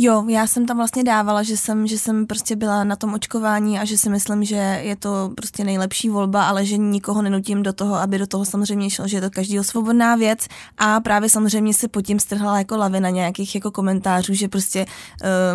Jo, 0.00 0.24
já 0.28 0.46
jsem 0.46 0.66
tam 0.66 0.76
vlastně 0.76 1.04
dávala, 1.04 1.42
že 1.42 1.56
jsem, 1.56 1.86
že 1.86 1.98
jsem 1.98 2.26
prostě 2.26 2.56
byla 2.56 2.84
na 2.84 2.96
tom 2.96 3.14
očkování 3.14 3.78
a 3.78 3.84
že 3.84 3.98
si 3.98 4.10
myslím, 4.10 4.44
že 4.44 4.80
je 4.82 4.96
to 4.96 5.30
prostě 5.34 5.64
nejlepší 5.64 6.08
volba, 6.08 6.44
ale 6.44 6.66
že 6.66 6.76
nikoho 6.76 7.22
nenutím 7.22 7.62
do 7.62 7.72
toho, 7.72 7.94
aby 7.94 8.18
do 8.18 8.26
toho 8.26 8.44
samozřejmě 8.44 8.90
šel, 8.90 9.08
že 9.08 9.16
je 9.16 9.20
to 9.20 9.30
každýho 9.30 9.64
svobodná 9.64 10.16
věc. 10.16 10.46
A 10.78 11.00
právě 11.00 11.28
samozřejmě 11.28 11.74
se 11.74 11.88
pod 11.88 12.02
tím 12.02 12.20
strhla 12.20 12.58
jako 12.58 12.76
lavina 12.76 13.10
nějakých 13.10 13.54
jako 13.54 13.70
komentářů, 13.70 14.34
že 14.34 14.48
prostě 14.48 14.86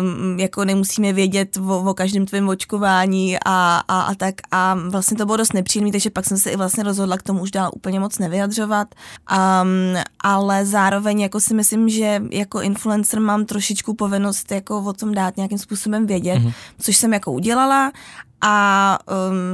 um, 0.00 0.38
jako 0.38 0.64
nemusíme 0.64 1.12
vědět 1.12 1.56
o, 1.56 1.90
o 1.90 1.94
každém 1.94 2.26
tvém 2.26 2.48
očkování 2.48 3.36
a, 3.46 3.82
a, 3.88 4.00
a 4.00 4.14
tak. 4.14 4.34
A 4.50 4.76
vlastně 4.88 5.16
to 5.16 5.26
bylo 5.26 5.36
dost 5.36 5.52
nepříjemné, 5.52 5.92
takže 5.92 6.10
pak 6.10 6.24
jsem 6.24 6.38
se 6.38 6.50
i 6.50 6.56
vlastně 6.56 6.84
rozhodla 6.84 7.18
k 7.18 7.22
tomu 7.22 7.42
už 7.42 7.50
dál 7.50 7.70
úplně 7.74 8.00
moc 8.00 8.18
nevyjadřovat, 8.18 8.94
um, 9.32 9.96
ale 10.20 10.66
zároveň 10.66 11.20
jako 11.20 11.40
si 11.40 11.54
myslím, 11.54 11.88
že 11.88 12.22
jako 12.30 12.60
influencer 12.60 13.20
mám 13.20 13.44
trošičku 13.44 13.94
povinnost 13.94 14.33
jako 14.50 14.80
o 14.80 14.92
tom 14.92 15.14
dát 15.14 15.36
nějakým 15.36 15.58
způsobem 15.58 16.06
vědět, 16.06 16.38
mm-hmm. 16.38 16.52
což 16.78 16.96
jsem 16.96 17.12
jako 17.12 17.32
udělala 17.32 17.92
a 18.40 18.98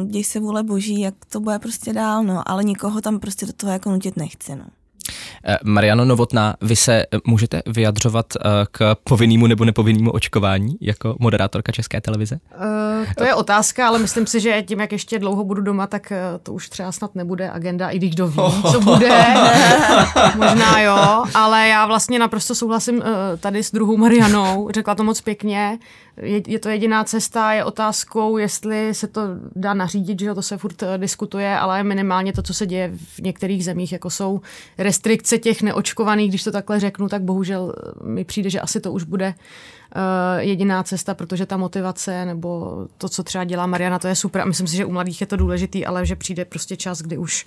um, 0.02 0.08
děj 0.08 0.24
se 0.24 0.40
vůle 0.40 0.62
boží, 0.62 1.00
jak 1.00 1.14
to 1.28 1.40
bude 1.40 1.58
prostě 1.58 1.92
dál, 1.92 2.24
no, 2.24 2.42
ale 2.46 2.64
nikoho 2.64 3.00
tam 3.00 3.18
prostě 3.18 3.46
do 3.46 3.52
toho 3.52 3.72
jako 3.72 3.90
nutit 3.90 4.16
nechci, 4.16 4.56
no. 4.56 4.64
Eh, 5.44 5.58
Mariano 5.64 6.04
Novotná, 6.04 6.54
vy 6.60 6.76
se 6.76 7.02
eh, 7.02 7.18
můžete 7.26 7.62
vyjadřovat 7.66 8.26
eh, 8.36 8.48
k 8.70 8.94
povinnému 9.04 9.46
nebo 9.46 9.64
nepovinnému 9.64 10.10
očkování 10.10 10.76
jako 10.80 11.16
moderátorka 11.18 11.72
České 11.72 12.00
televize? 12.00 12.38
Uh, 12.56 13.06
to 13.16 13.24
je 13.24 13.34
otázka, 13.34 13.88
ale 13.88 13.98
myslím 13.98 14.26
si, 14.26 14.40
že 14.40 14.62
tím, 14.62 14.80
jak 14.80 14.92
ještě 14.92 15.18
dlouho 15.18 15.44
budu 15.44 15.62
doma, 15.62 15.86
tak 15.86 16.12
to 16.42 16.52
už 16.52 16.68
třeba 16.68 16.92
snad 16.92 17.14
nebude 17.14 17.50
agenda, 17.50 17.90
i 17.90 17.98
když 17.98 18.10
kdo 18.10 18.28
ví, 18.28 18.62
co 18.72 18.80
bude. 18.80 19.08
Možná 20.36 20.80
jo, 20.80 21.24
ale 21.34 21.68
já 21.68 21.86
vlastně 21.86 22.18
naprosto 22.18 22.54
souhlasím 22.54 22.96
uh, 22.96 23.02
tady 23.40 23.62
s 23.62 23.72
druhou 23.72 23.96
Marianou. 23.96 24.68
Řekla 24.74 24.94
to 24.94 25.04
moc 25.04 25.20
pěkně. 25.20 25.78
Je, 26.22 26.42
je 26.46 26.58
to 26.58 26.68
jediná 26.68 27.04
cesta, 27.04 27.52
je 27.52 27.64
otázkou, 27.64 28.36
jestli 28.36 28.94
se 28.94 29.06
to 29.06 29.20
dá 29.56 29.74
nařídit, 29.74 30.20
že 30.20 30.34
to 30.34 30.42
se 30.42 30.58
furt 30.58 30.82
diskutuje, 30.96 31.58
ale 31.58 31.82
minimálně 31.84 32.32
to, 32.32 32.42
co 32.42 32.54
se 32.54 32.66
děje 32.66 32.92
v 32.94 33.18
některých 33.18 33.64
zemích, 33.64 33.92
jako 33.92 34.10
jsou 34.10 34.40
restrikce 34.78 35.29
těch 35.38 35.62
neočkovaných, 35.62 36.28
když 36.28 36.44
to 36.44 36.52
takhle 36.52 36.80
řeknu, 36.80 37.08
tak 37.08 37.22
bohužel 37.22 37.62
uh, 37.62 38.08
mi 38.08 38.24
přijde, 38.24 38.50
že 38.50 38.60
asi 38.60 38.80
to 38.80 38.92
už 38.92 39.04
bude 39.04 39.34
uh, 39.96 40.02
jediná 40.38 40.82
cesta, 40.82 41.14
protože 41.14 41.46
ta 41.46 41.56
motivace 41.56 42.24
nebo 42.24 42.78
to, 42.98 43.08
co 43.08 43.22
třeba 43.22 43.44
dělá 43.44 43.66
Mariana, 43.66 43.98
to 43.98 44.08
je 44.08 44.16
super 44.16 44.42
a 44.42 44.44
myslím 44.44 44.66
si, 44.66 44.76
že 44.76 44.84
u 44.84 44.92
mladých 44.92 45.20
je 45.20 45.26
to 45.26 45.36
důležitý, 45.36 45.86
ale 45.86 46.06
že 46.06 46.16
přijde 46.16 46.44
prostě 46.44 46.76
čas, 46.76 47.02
kdy 47.02 47.18
už 47.18 47.46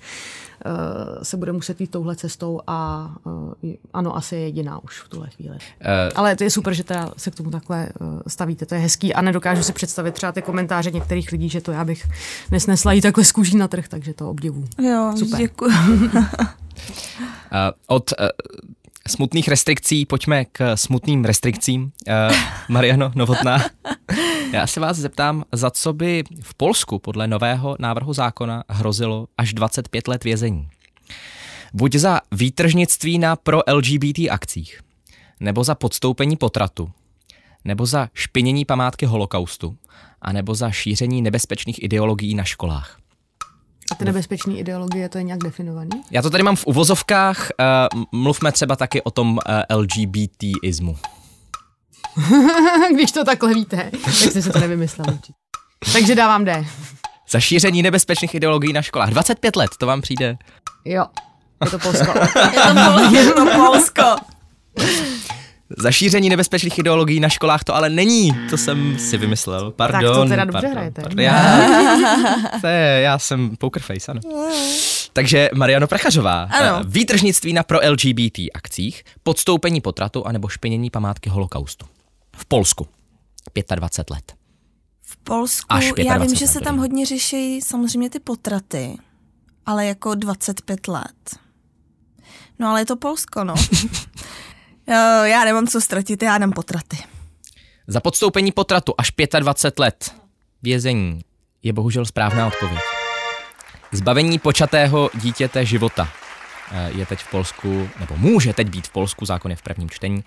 uh, 0.66 1.24
se 1.24 1.38
bude 1.38 1.52
muset 1.52 1.82
jít 1.82 1.92
touhle 1.92 2.16
cestou 2.16 2.62
a 2.68 3.10
uh, 3.24 3.74
ano, 3.94 4.18
asi 4.18 4.36
je 4.36 4.42
jediná 4.42 4.84
už 4.84 5.02
v 5.02 5.10
tuhle 5.10 5.30
chvíli. 5.30 5.58
Eh, 5.82 6.10
Ale 6.16 6.36
to 6.36 6.44
je 6.44 6.50
super, 6.50 6.74
že 6.74 6.84
teda 6.84 7.12
se 7.18 7.32
k 7.32 7.36
tomu 7.36 7.52
takhle 7.52 7.90
uh, 8.00 8.22
stavíte, 8.28 8.66
to 8.66 8.76
je 8.76 8.82
hezký 8.82 9.14
a 9.14 9.22
nedokážu 9.22 9.64
si 9.64 9.74
představit 9.74 10.12
třeba 10.12 10.32
ty 10.32 10.42
komentáře 10.42 10.92
některých 10.92 11.32
lidí, 11.32 11.50
že 11.50 11.62
to 11.62 11.72
já 11.72 11.86
bych 11.86 12.08
nesnesla 12.52 12.94
jí 12.94 13.02
takhle 13.02 13.24
z 13.24 13.32
kůží 13.32 13.58
na 13.58 13.68
trh, 13.68 13.88
takže 13.88 14.14
to 14.14 14.30
obdivu. 14.30 14.66
Jo, 14.82 15.14
Super. 15.18 15.40
děkuji. 15.40 15.72
Eh, 17.52 17.72
Od 17.88 18.12
eh, 18.12 18.30
smutných 19.08 19.48
restrikcí 19.48 20.06
pojďme 20.06 20.46
k 20.46 20.78
smutným 20.78 21.26
restrikcím. 21.26 21.92
Uh, 22.08 22.36
Mariano 22.70 23.12
Novotná, 23.16 23.66
já 24.54 24.68
se 24.68 24.80
vás 24.80 24.98
zeptám, 24.98 25.44
za 25.52 25.72
co 25.72 25.94
by 25.94 26.24
v 26.42 26.54
Polsku 26.56 27.00
podle 27.00 27.28
nového 27.28 27.76
návrhu 27.80 28.14
zákona 28.14 28.64
hrozilo 28.70 29.28
až 29.38 29.54
25 29.54 30.08
let 30.08 30.24
vězení. 30.24 30.70
Buď 31.74 31.96
za 31.96 32.22
výtržnictví 32.32 33.20
na 33.20 33.36
pro-LGBT 33.36 34.20
akcích, 34.32 34.82
nebo 35.40 35.64
za 35.64 35.76
podstoupení 35.76 36.36
potratu, 36.38 36.92
nebo 37.66 37.86
za 37.86 38.10
špinění 38.14 38.66
památky 38.66 39.06
holokaustu, 39.06 39.78
a 40.22 40.32
nebo 40.32 40.56
za 40.56 40.72
šíření 40.72 41.22
nebezpečných 41.22 41.84
ideologií 41.84 42.36
na 42.36 42.44
školách. 42.44 43.03
A 43.94 43.96
ty 43.96 44.06
nebezpečné 44.06 44.54
ideologie, 44.54 45.10
to 45.10 45.18
je 45.18 45.24
nějak 45.24 45.40
definovaný? 45.40 45.90
Já 46.12 46.22
to 46.22 46.30
tady 46.30 46.44
mám 46.44 46.56
v 46.56 46.66
uvozovkách. 46.66 47.50
Uh, 47.94 48.04
mluvme 48.12 48.52
třeba 48.52 48.76
taky 48.76 49.02
o 49.02 49.12
tom 49.12 49.32
uh, 49.34 49.42
eh, 49.48 49.76
LGBTismu. 49.76 50.98
Když 52.94 53.12
to 53.12 53.24
takhle 53.24 53.54
víte, 53.54 53.92
tak 54.06 54.14
jste 54.14 54.42
se 54.42 54.50
to 54.50 54.60
nevymyslel. 54.60 55.20
Takže 55.94 56.16
dávám 56.16 56.46
D. 56.46 56.66
Za 57.30 57.40
šíření 57.40 57.82
nebezpečných 57.82 58.36
ideologií 58.36 58.74
na 58.74 58.82
školách. 58.82 59.10
25 59.10 59.56
let, 59.56 59.72
to 59.80 59.86
vám 59.86 60.02
přijde? 60.02 60.38
Jo, 60.86 61.06
je 61.66 61.72
to 61.72 61.80
Polsko. 61.80 62.14
je, 62.54 62.62
to 62.62 62.74
Pol- 62.74 63.14
je 63.14 63.26
to 63.26 63.46
Polsko. 63.46 64.16
Za 65.78 65.92
šíření 65.92 66.30
nebezpečných 66.30 66.80
ideologií 66.80 67.20
na 67.20 67.30
školách 67.30 67.64
to 67.64 67.76
ale 67.76 67.90
není, 67.90 68.32
to 68.50 68.58
jsem 68.58 69.00
si 69.00 69.18
vymyslel. 69.18 69.72
Pardon. 69.72 70.02
Tak 70.02 70.16
to 70.16 70.26
teda 70.26 70.46
dobře 70.46 70.62
pardon, 70.62 70.72
hrajete. 70.72 71.02
Pardon, 71.02 71.20
já, 71.20 71.62
to 72.62 72.68
je, 72.68 73.02
já 73.04 73.20
jsem 73.20 73.56
pokerface, 73.56 74.12
ano. 74.12 74.22
Takže 75.14 75.50
Mariano 75.54 75.88
Prachařová, 75.88 76.44
ano. 76.44 76.80
Eh, 76.80 76.84
výtržnictví 76.88 77.54
na 77.54 77.64
pro 77.64 77.80
LGBT 77.90 78.40
akcích, 78.54 79.04
podstoupení 79.24 79.82
potratu 79.82 80.28
anebo 80.28 80.48
špinění 80.48 80.90
památky 80.90 81.30
holokaustu. 81.30 81.86
V 82.36 82.46
Polsku. 82.46 82.88
25 83.76 84.10
let. 84.14 84.34
V 85.02 85.18
Polsku, 85.18 85.74
Až 85.74 85.92
já 85.98 86.18
vím, 86.18 86.36
že 86.36 86.48
se 86.48 86.60
tam 86.60 86.78
hodně 86.78 87.06
řeší 87.06 87.62
samozřejmě 87.62 88.10
ty 88.10 88.20
potraty, 88.20 88.98
ale 89.66 89.86
jako 89.86 90.16
25 90.16 90.88
let. 90.88 91.38
No 92.60 92.70
ale 92.70 92.82
je 92.82 92.86
to 92.86 92.96
Polsko, 92.96 93.44
no. 93.44 93.54
já 95.24 95.46
nemám 95.46 95.68
co 95.68 95.82
ztratit, 95.82 96.24
já 96.24 96.38
dám 96.38 96.52
potraty. 96.52 96.98
Za 97.88 98.00
podstoupení 98.00 98.52
potratu 98.52 98.94
až 98.98 99.12
25 99.40 99.80
let 99.80 100.16
vězení 100.64 101.22
je 101.64 101.74
bohužel 101.74 102.06
správná 102.06 102.48
odpověď. 102.48 102.82
Zbavení 103.92 104.40
počatého 104.40 105.10
dítěte 105.22 105.66
života 105.66 106.10
eh, 106.72 106.92
je 106.96 107.06
teď 107.06 107.20
v 107.20 107.32
Polsku, 107.32 107.90
nebo 108.00 108.18
může 108.18 108.54
teď 108.54 108.70
být 108.70 108.88
v 108.88 108.92
Polsku, 108.92 109.26
zákon 109.26 109.52
je 109.52 109.58
v 109.58 109.62
prvním 109.62 109.90
čtení, 109.90 110.24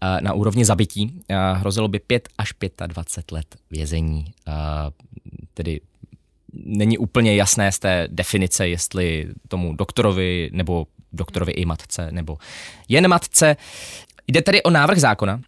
eh, 0.00 0.20
na 0.20 0.32
úrovni 0.32 0.64
zabití. 0.64 1.22
Eh, 1.28 1.36
hrozilo 1.54 1.88
by 1.88 1.98
5 1.98 2.28
až 2.38 2.52
25 2.86 3.32
let 3.32 3.56
vězení. 3.70 4.24
Tedy 5.54 5.80
není 6.52 6.98
úplně 6.98 7.36
jasné 7.36 7.72
z 7.72 7.78
té 7.78 8.08
definice, 8.10 8.68
jestli 8.68 9.28
tomu 9.48 9.76
doktorovi 9.76 10.50
nebo 10.52 10.86
doktorovi 11.12 11.52
i 11.52 11.64
matce 11.64 12.08
nebo 12.10 12.38
jen 12.88 13.08
matce. 13.08 13.56
Jde 14.28 14.42
tedy 14.42 14.62
o 14.62 14.70
návrh 14.70 14.98
zákona, 14.98 15.40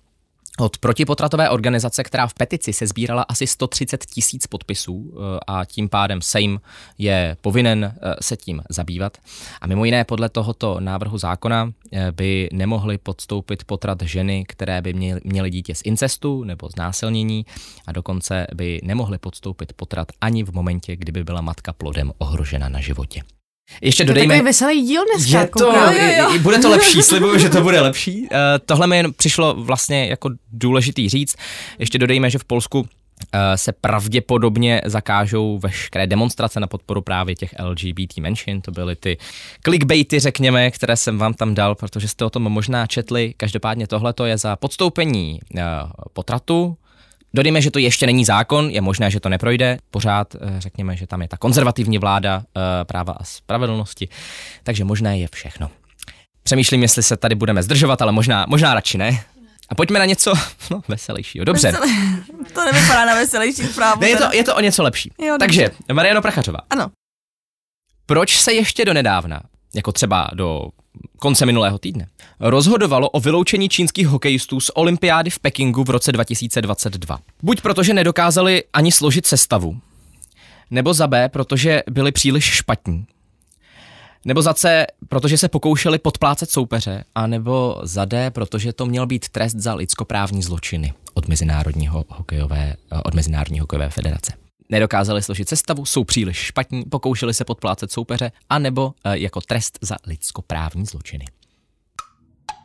od 0.58 0.78
protipotratové 0.78 1.50
organizace, 1.50 2.04
která 2.04 2.26
v 2.26 2.34
petici 2.34 2.72
se 2.72 2.86
sbírala 2.86 3.22
asi 3.22 3.46
130 3.46 4.06
tisíc 4.06 4.46
podpisů 4.46 5.14
eh, 5.14 5.40
a 5.46 5.64
tím 5.64 5.88
pádem 5.88 6.22
Sejm 6.22 6.60
je 6.98 7.36
povinen 7.40 7.84
eh, 7.84 8.14
se 8.20 8.36
tím 8.36 8.62
zabývat. 8.70 9.18
A 9.60 9.66
mimo 9.66 9.84
jiné 9.84 10.04
podle 10.04 10.28
tohoto 10.28 10.80
návrhu 10.80 11.18
zákona 11.18 11.72
eh, 11.92 12.12
by 12.12 12.48
nemohly 12.52 12.98
podstoupit 12.98 13.64
potrat 13.64 14.02
ženy, 14.02 14.44
které 14.48 14.82
by 14.82 14.92
měly 15.24 15.50
dítě 15.50 15.74
z 15.74 15.82
incestu 15.84 16.44
nebo 16.44 16.68
z 16.70 16.76
násilnění 16.76 17.46
a 17.86 17.92
dokonce 17.92 18.46
by 18.54 18.80
nemohly 18.82 19.18
podstoupit 19.18 19.72
potrat 19.72 20.08
ani 20.20 20.44
v 20.44 20.52
momentě, 20.52 20.96
kdyby 20.96 21.24
byla 21.24 21.40
matka 21.40 21.72
plodem 21.72 22.12
ohrožena 22.18 22.68
na 22.68 22.80
životě. 22.80 23.22
Ještě 23.80 24.04
dodejme. 24.04 24.34
To 24.34 24.36
je 24.36 24.42
veselý 24.42 24.82
díl 24.82 25.02
dneska. 25.14 25.40
Je 25.40 25.46
to, 25.46 25.64
jo, 25.64 25.92
jo, 25.92 26.32
jo. 26.32 26.38
Bude 26.38 26.58
to 26.58 26.70
lepší, 26.70 27.02
slibuju, 27.02 27.38
že 27.38 27.48
to 27.48 27.60
bude 27.60 27.80
lepší. 27.80 28.20
Uh, 28.22 28.28
tohle 28.66 28.86
mi 28.86 28.96
jen 28.96 29.12
přišlo 29.12 29.54
vlastně 29.54 30.06
jako 30.06 30.30
důležitý 30.52 31.08
říct. 31.08 31.36
Ještě 31.78 31.98
dodejme, 31.98 32.30
že 32.30 32.38
v 32.38 32.44
Polsku 32.44 32.80
uh, 32.80 32.86
se 33.56 33.72
pravděpodobně 33.72 34.80
zakážou 34.84 35.58
veškeré 35.58 36.06
demonstrace 36.06 36.60
na 36.60 36.66
podporu 36.66 37.02
právě 37.02 37.34
těch 37.34 37.54
LGBT 37.62 38.18
menšin. 38.18 38.60
To 38.60 38.70
byly 38.70 38.96
ty 38.96 39.18
clickbaity, 39.64 40.20
řekněme, 40.20 40.70
které 40.70 40.96
jsem 40.96 41.18
vám 41.18 41.34
tam 41.34 41.54
dal, 41.54 41.74
protože 41.74 42.08
jste 42.08 42.24
o 42.24 42.30
tom 42.30 42.42
možná 42.42 42.86
četli. 42.86 43.34
Každopádně 43.36 43.86
tohle 43.86 44.14
je 44.24 44.38
za 44.38 44.56
podstoupení 44.56 45.40
uh, 45.54 45.60
potratu, 46.12 46.76
Dodejme, 47.34 47.62
že 47.62 47.70
to 47.70 47.78
ještě 47.78 48.06
není 48.06 48.24
zákon, 48.24 48.70
je 48.70 48.80
možné, 48.80 49.10
že 49.10 49.20
to 49.20 49.28
neprojde. 49.28 49.78
Pořád 49.90 50.34
eh, 50.34 50.38
řekněme, 50.58 50.96
že 50.96 51.06
tam 51.06 51.22
je 51.22 51.28
ta 51.28 51.36
konzervativní 51.36 51.98
vláda 51.98 52.42
eh, 52.56 52.84
práva 52.84 53.12
a 53.12 53.24
spravedlnosti, 53.24 54.08
takže 54.62 54.84
možné 54.84 55.18
je 55.18 55.28
všechno. 55.32 55.70
Přemýšlím, 56.42 56.82
jestli 56.82 57.02
se 57.02 57.16
tady 57.16 57.34
budeme 57.34 57.62
zdržovat, 57.62 58.02
ale 58.02 58.12
možná, 58.12 58.46
možná 58.48 58.74
radši 58.74 58.98
ne. 58.98 59.24
A 59.68 59.74
pojďme 59.74 59.98
na 59.98 60.04
něco 60.04 60.32
no, 60.70 60.82
veselějšího. 60.88 61.44
Dobře. 61.44 61.72
Vesel... 61.72 61.86
To 62.54 62.64
nevypadá 62.64 63.04
na 63.04 63.14
veselější 63.14 63.62
zprávu. 63.62 64.00
Ne, 64.00 64.08
je, 64.08 64.16
to, 64.16 64.24
je 64.32 64.44
to 64.44 64.56
o 64.56 64.60
něco 64.60 64.82
lepší. 64.82 65.12
Jo, 65.18 65.36
Takže, 65.38 65.70
Mariano 65.92 66.22
Prachařová. 66.22 66.58
Ano. 66.70 66.90
Proč 68.06 68.40
se 68.40 68.52
ještě 68.52 68.84
do 68.84 68.94
nedávna, 68.94 69.40
jako 69.74 69.92
třeba 69.92 70.30
do 70.34 70.68
konce 71.18 71.46
minulého 71.46 71.78
týdne, 71.78 72.06
rozhodovalo 72.40 73.10
o 73.10 73.20
vyloučení 73.20 73.68
čínských 73.68 74.08
hokejistů 74.08 74.60
z 74.60 74.70
olympiády 74.74 75.30
v 75.30 75.38
Pekingu 75.38 75.84
v 75.84 75.90
roce 75.90 76.12
2022. 76.12 77.18
Buď 77.42 77.60
protože 77.60 77.94
nedokázali 77.94 78.64
ani 78.72 78.92
složit 78.92 79.26
sestavu, 79.26 79.80
nebo 80.70 80.94
za 80.94 81.06
B, 81.06 81.28
protože 81.28 81.82
byli 81.90 82.12
příliš 82.12 82.44
špatní, 82.44 83.06
nebo 84.24 84.42
za 84.42 84.54
C, 84.54 84.86
protože 85.08 85.38
se 85.38 85.48
pokoušeli 85.48 85.98
podplácet 85.98 86.50
soupeře, 86.50 87.04
a 87.14 87.26
nebo 87.26 87.80
za 87.82 88.04
D, 88.04 88.30
protože 88.30 88.72
to 88.72 88.86
měl 88.86 89.06
být 89.06 89.28
trest 89.28 89.56
za 89.56 89.74
lidskoprávní 89.74 90.42
zločiny 90.42 90.92
od 91.14 91.28
Mezinárodního 91.28 92.04
hokejové, 92.08 92.76
od 93.04 93.14
Mezinárodní 93.14 93.60
hokejové 93.60 93.90
federace 93.90 94.32
nedokázali 94.68 95.22
složit 95.22 95.48
sestavu, 95.48 95.84
jsou 95.84 96.04
příliš 96.04 96.36
špatní, 96.36 96.84
pokoušeli 96.84 97.34
se 97.34 97.44
podplácet 97.44 97.92
soupeře, 97.92 98.32
anebo 98.50 98.94
e, 99.04 99.18
jako 99.18 99.40
trest 99.40 99.78
za 99.80 99.96
lidskoprávní 100.06 100.86
zločiny. 100.86 101.24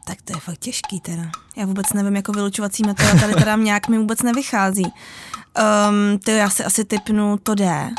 Tak 0.07 0.21
to 0.21 0.37
je 0.37 0.39
fakt 0.39 0.57
těžký 0.57 0.99
teda. 0.99 1.31
Já 1.57 1.65
vůbec 1.65 1.93
nevím, 1.93 2.15
jako 2.15 2.31
vylučovací 2.31 2.83
metoda 2.85 3.19
tady 3.19 3.33
teda 3.33 3.55
nějak 3.55 3.87
mi 3.87 3.97
vůbec 3.97 4.21
nevychází. 4.21 4.83
Um, 4.83 6.19
to 6.19 6.31
já 6.31 6.49
si 6.49 6.63
asi 6.63 6.85
typnu 6.85 7.37
to 7.37 7.55
D. 7.55 7.89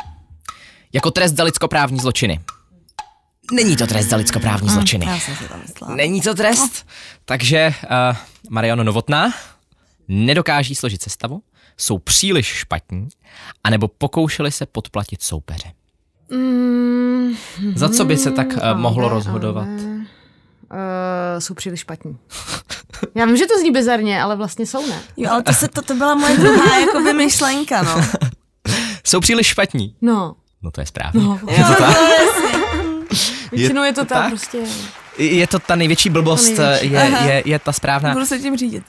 Jako 0.93 1.11
trest 1.11 1.35
za 1.35 1.43
lidskoprávní 1.43 1.99
zločiny. 1.99 2.39
Není 3.51 3.75
to 3.75 3.87
trest 3.87 4.07
za 4.07 4.15
lidskoprávní 4.15 4.67
hm, 4.67 4.71
zločiny. 4.71 5.05
Já 5.05 5.19
jsem 5.19 5.35
si 5.35 5.47
to 5.47 5.53
myslela. 5.67 5.95
Není 5.95 6.21
to 6.21 6.35
trest? 6.35 6.85
No. 6.85 6.91
Takže 7.25 7.73
uh, 7.83 8.17
Mariano 8.49 8.83
Novotná 8.83 9.33
nedokáží 10.07 10.75
složit 10.75 11.01
sestavu, 11.01 11.41
jsou 11.79 11.97
příliš 11.99 12.45
špatní, 12.45 13.07
anebo 13.63 13.87
pokoušeli 13.87 14.51
se 14.51 14.65
podplatit 14.65 15.21
soupeře. 15.21 15.71
Mm, 16.31 17.35
Za 17.75 17.89
co 17.89 18.05
by 18.05 18.17
se 18.17 18.31
tak 18.31 18.47
mohlo 18.73 19.05
ale, 19.05 19.13
rozhodovat? 19.13 19.67
Ale, 19.67 19.75
uh, 19.75 21.39
jsou 21.39 21.53
příliš 21.53 21.79
špatní. 21.79 22.17
Já 23.15 23.25
vím, 23.25 23.37
že 23.37 23.45
to 23.45 23.59
zní 23.59 23.71
bizarně, 23.71 24.21
ale 24.21 24.35
vlastně 24.35 24.65
jsou 24.65 24.87
ne. 24.87 25.01
Jo, 25.17 25.29
ale 25.31 25.43
to, 25.43 25.53
se, 25.53 25.67
to, 25.67 25.81
to 25.81 25.95
byla 25.95 26.15
moje 26.15 26.37
druhá 26.37 26.79
jakoby 26.79 27.13
myšlenka, 27.13 27.83
no. 27.83 28.01
jsou 29.03 29.19
příliš 29.19 29.47
špatní? 29.47 29.95
No. 30.01 30.35
No 30.61 30.71
to 30.71 30.81
je 30.81 30.85
správně. 30.87 31.23
No. 31.23 31.39
Je 31.51 31.63
to 31.63 31.75
tak? 31.75 31.97
Většinou 33.51 33.83
je 33.83 33.93
to 33.93 34.05
ta 34.05 34.15
tak? 34.15 34.29
prostě... 34.29 34.57
Je 35.17 35.47
to 35.47 35.59
ta 35.59 35.75
největší 35.75 36.09
blbost, 36.09 36.57
největší. 36.57 36.93
Je, 36.93 37.33
je, 37.33 37.43
je 37.45 37.59
ta 37.59 37.73
správná. 37.73 38.13
Budu 38.13 38.25
se 38.25 38.39
tím 38.39 38.57
řídit. 38.57 38.83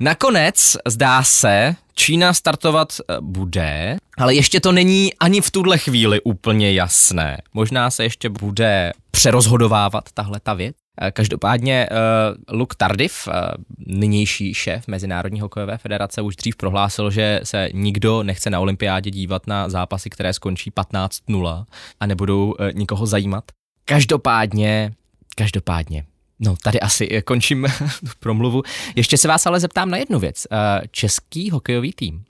Nakonec 0.00 0.76
zdá 0.86 1.22
se, 1.22 1.76
Čína 1.94 2.34
startovat 2.34 2.88
eh, 2.92 3.16
bude, 3.20 3.96
ale 4.18 4.34
ještě 4.34 4.60
to 4.60 4.72
není 4.72 5.14
ani 5.14 5.40
v 5.40 5.50
tuhle 5.50 5.78
chvíli 5.78 6.20
úplně 6.20 6.72
jasné. 6.72 7.38
Možná 7.52 7.90
se 7.90 8.02
ještě 8.02 8.28
bude 8.28 8.92
přerozhodovávat 9.10 10.04
tahle 10.14 10.40
ta 10.40 10.54
věc. 10.54 10.76
Eh, 11.00 11.10
každopádně 11.10 11.88
uh, 11.90 12.56
Luke 12.58 12.76
Tardif, 12.78 13.28
uh, 13.28 13.34
nynější 13.78 14.54
šéf 14.54 14.86
Mezinárodní 14.88 15.40
hokejové 15.40 15.78
federace, 15.78 16.22
už 16.22 16.36
dřív 16.36 16.56
prohlásil, 16.56 17.10
že 17.10 17.40
se 17.42 17.68
nikdo 17.72 18.22
nechce 18.22 18.50
na 18.50 18.60
olympiádě 18.60 19.10
dívat 19.10 19.46
na 19.46 19.68
zápasy, 19.68 20.10
které 20.10 20.32
skončí 20.32 20.70
15-0 20.70 21.64
a 22.00 22.06
nebudou 22.06 22.46
uh, 22.46 22.54
nikoho 22.72 23.06
zajímat. 23.06 23.44
Každopádně, 23.84 24.92
každopádně, 25.36 26.04
No, 26.40 26.56
tady 26.62 26.80
asi 26.80 27.22
končím 27.22 27.66
promluvu. 28.20 28.62
Ještě 28.96 29.18
se 29.18 29.28
vás 29.28 29.46
ale 29.46 29.60
zeptám 29.60 29.90
na 29.90 29.96
jednu 29.96 30.18
věc. 30.18 30.46
Eh, 30.50 30.82
český 30.90 31.50
hokejový 31.50 31.92
tým 31.92 32.24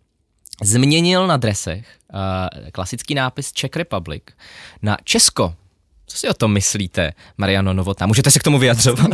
změnil 0.62 1.27
na 1.27 1.37
dresech 1.37 1.87
eh, 2.14 2.71
klasický 2.71 3.14
nápis 3.14 3.53
Czech 3.53 3.77
Republic 3.77 4.23
na 4.83 4.97
Česko 5.05 5.55
Co 6.07 6.17
si 6.19 6.29
o 6.29 6.35
tom 6.35 6.53
myslíte, 6.53 7.12
Mariano 7.38 7.75
Novotná? 7.75 8.07
Můžete 8.07 8.31
se 8.31 8.38
k 8.38 8.43
tomu 8.43 8.59
vyjadřovat? 8.59 9.07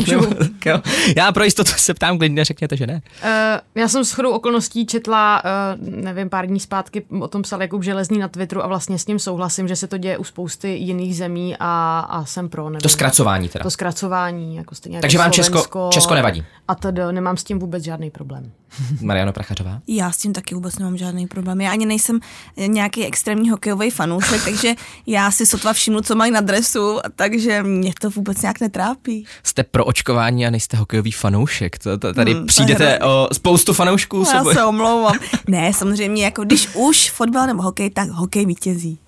Já 1.16 1.32
pro 1.32 1.44
jistotu 1.44 1.70
se 1.76 1.94
ptám, 1.94 2.18
klidně 2.18 2.44
řekněte, 2.44 2.76
že 2.76 2.86
ne. 2.86 3.02
Uh, 3.22 3.30
já 3.74 3.88
jsem 3.88 4.04
s 4.04 4.12
chodou 4.12 4.30
okolností 4.30 4.86
četla, 4.86 5.42
uh, 5.44 5.88
nevím, 5.88 6.30
pár 6.30 6.46
dní 6.46 6.60
zpátky 6.60 7.02
o 7.20 7.28
tom 7.28 7.42
psal 7.42 7.62
Jakub 7.62 7.82
Železný 7.82 8.18
na 8.18 8.28
Twitteru 8.28 8.64
a 8.64 8.66
vlastně 8.66 8.98
s 8.98 9.06
ním 9.06 9.18
souhlasím, 9.18 9.68
že 9.68 9.76
se 9.76 9.86
to 9.86 9.98
děje 9.98 10.18
u 10.18 10.24
spousty 10.24 10.68
jiných 10.68 11.16
zemí 11.16 11.56
a, 11.60 12.00
a 12.10 12.24
jsem 12.24 12.48
pro. 12.48 12.64
Nevím, 12.64 12.80
To 12.80 12.88
zkracování 12.88 13.48
teda. 13.48 13.62
To 13.62 13.70
zkracování, 13.70 14.56
jako 14.56 14.74
stejně 14.74 15.00
Takže 15.00 15.18
jako 15.18 15.24
vám 15.24 15.32
Česko, 15.32 15.90
Česko 15.92 16.14
nevadí. 16.14 16.44
A 16.68 16.74
tedy 16.74 17.02
nemám 17.10 17.36
s 17.36 17.44
tím 17.44 17.58
vůbec 17.58 17.84
žádný 17.84 18.10
problém. 18.10 18.52
Mariano 19.00 19.32
Prachařová? 19.32 19.80
Já 19.86 20.12
s 20.12 20.16
tím 20.16 20.32
taky 20.32 20.54
vůbec 20.54 20.78
nemám 20.78 20.96
žádný 20.96 21.26
problém. 21.26 21.60
Já 21.60 21.70
ani 21.72 21.86
nejsem 21.86 22.20
nějaký 22.66 23.04
extrémní 23.06 23.50
hokejový 23.50 23.90
fanoušek, 23.90 24.44
takže 24.44 24.74
já 25.06 25.30
si 25.30 25.46
sotva 25.46 25.72
všimnu, 25.72 26.00
co 26.00 26.14
mají 26.14 26.32
na 26.32 26.40
dresu, 26.40 26.98
takže 27.16 27.62
mě 27.62 27.92
to 28.00 28.10
vůbec 28.10 28.42
nějak 28.42 28.60
netrápí. 28.60 29.26
Jste 29.42 29.62
pro 29.64 29.84
očkování 29.84 30.46
a 30.46 30.50
nejste 30.50 30.76
hokejový 30.76 31.12
fanoušek. 31.12 31.78
To, 31.78 31.98
to, 31.98 32.14
tady 32.14 32.32
Hmm, 32.32 32.40
to 32.42 32.46
přijdete 32.46 32.98
o 32.98 33.28
spoustu 33.32 33.72
fanoušků. 33.72 34.24
Já 34.34 34.44
se 34.44 34.52
se 34.54 34.64
omlouvám. 34.64 35.14
Ne, 35.48 35.72
samozřejmě, 35.72 36.24
jako 36.24 36.44
když 36.44 36.68
už 36.74 37.10
fotbal 37.10 37.46
nebo 37.46 37.62
hokej, 37.62 37.90
tak 37.90 38.08
hokej 38.08 38.46
vítězí. 38.46 38.98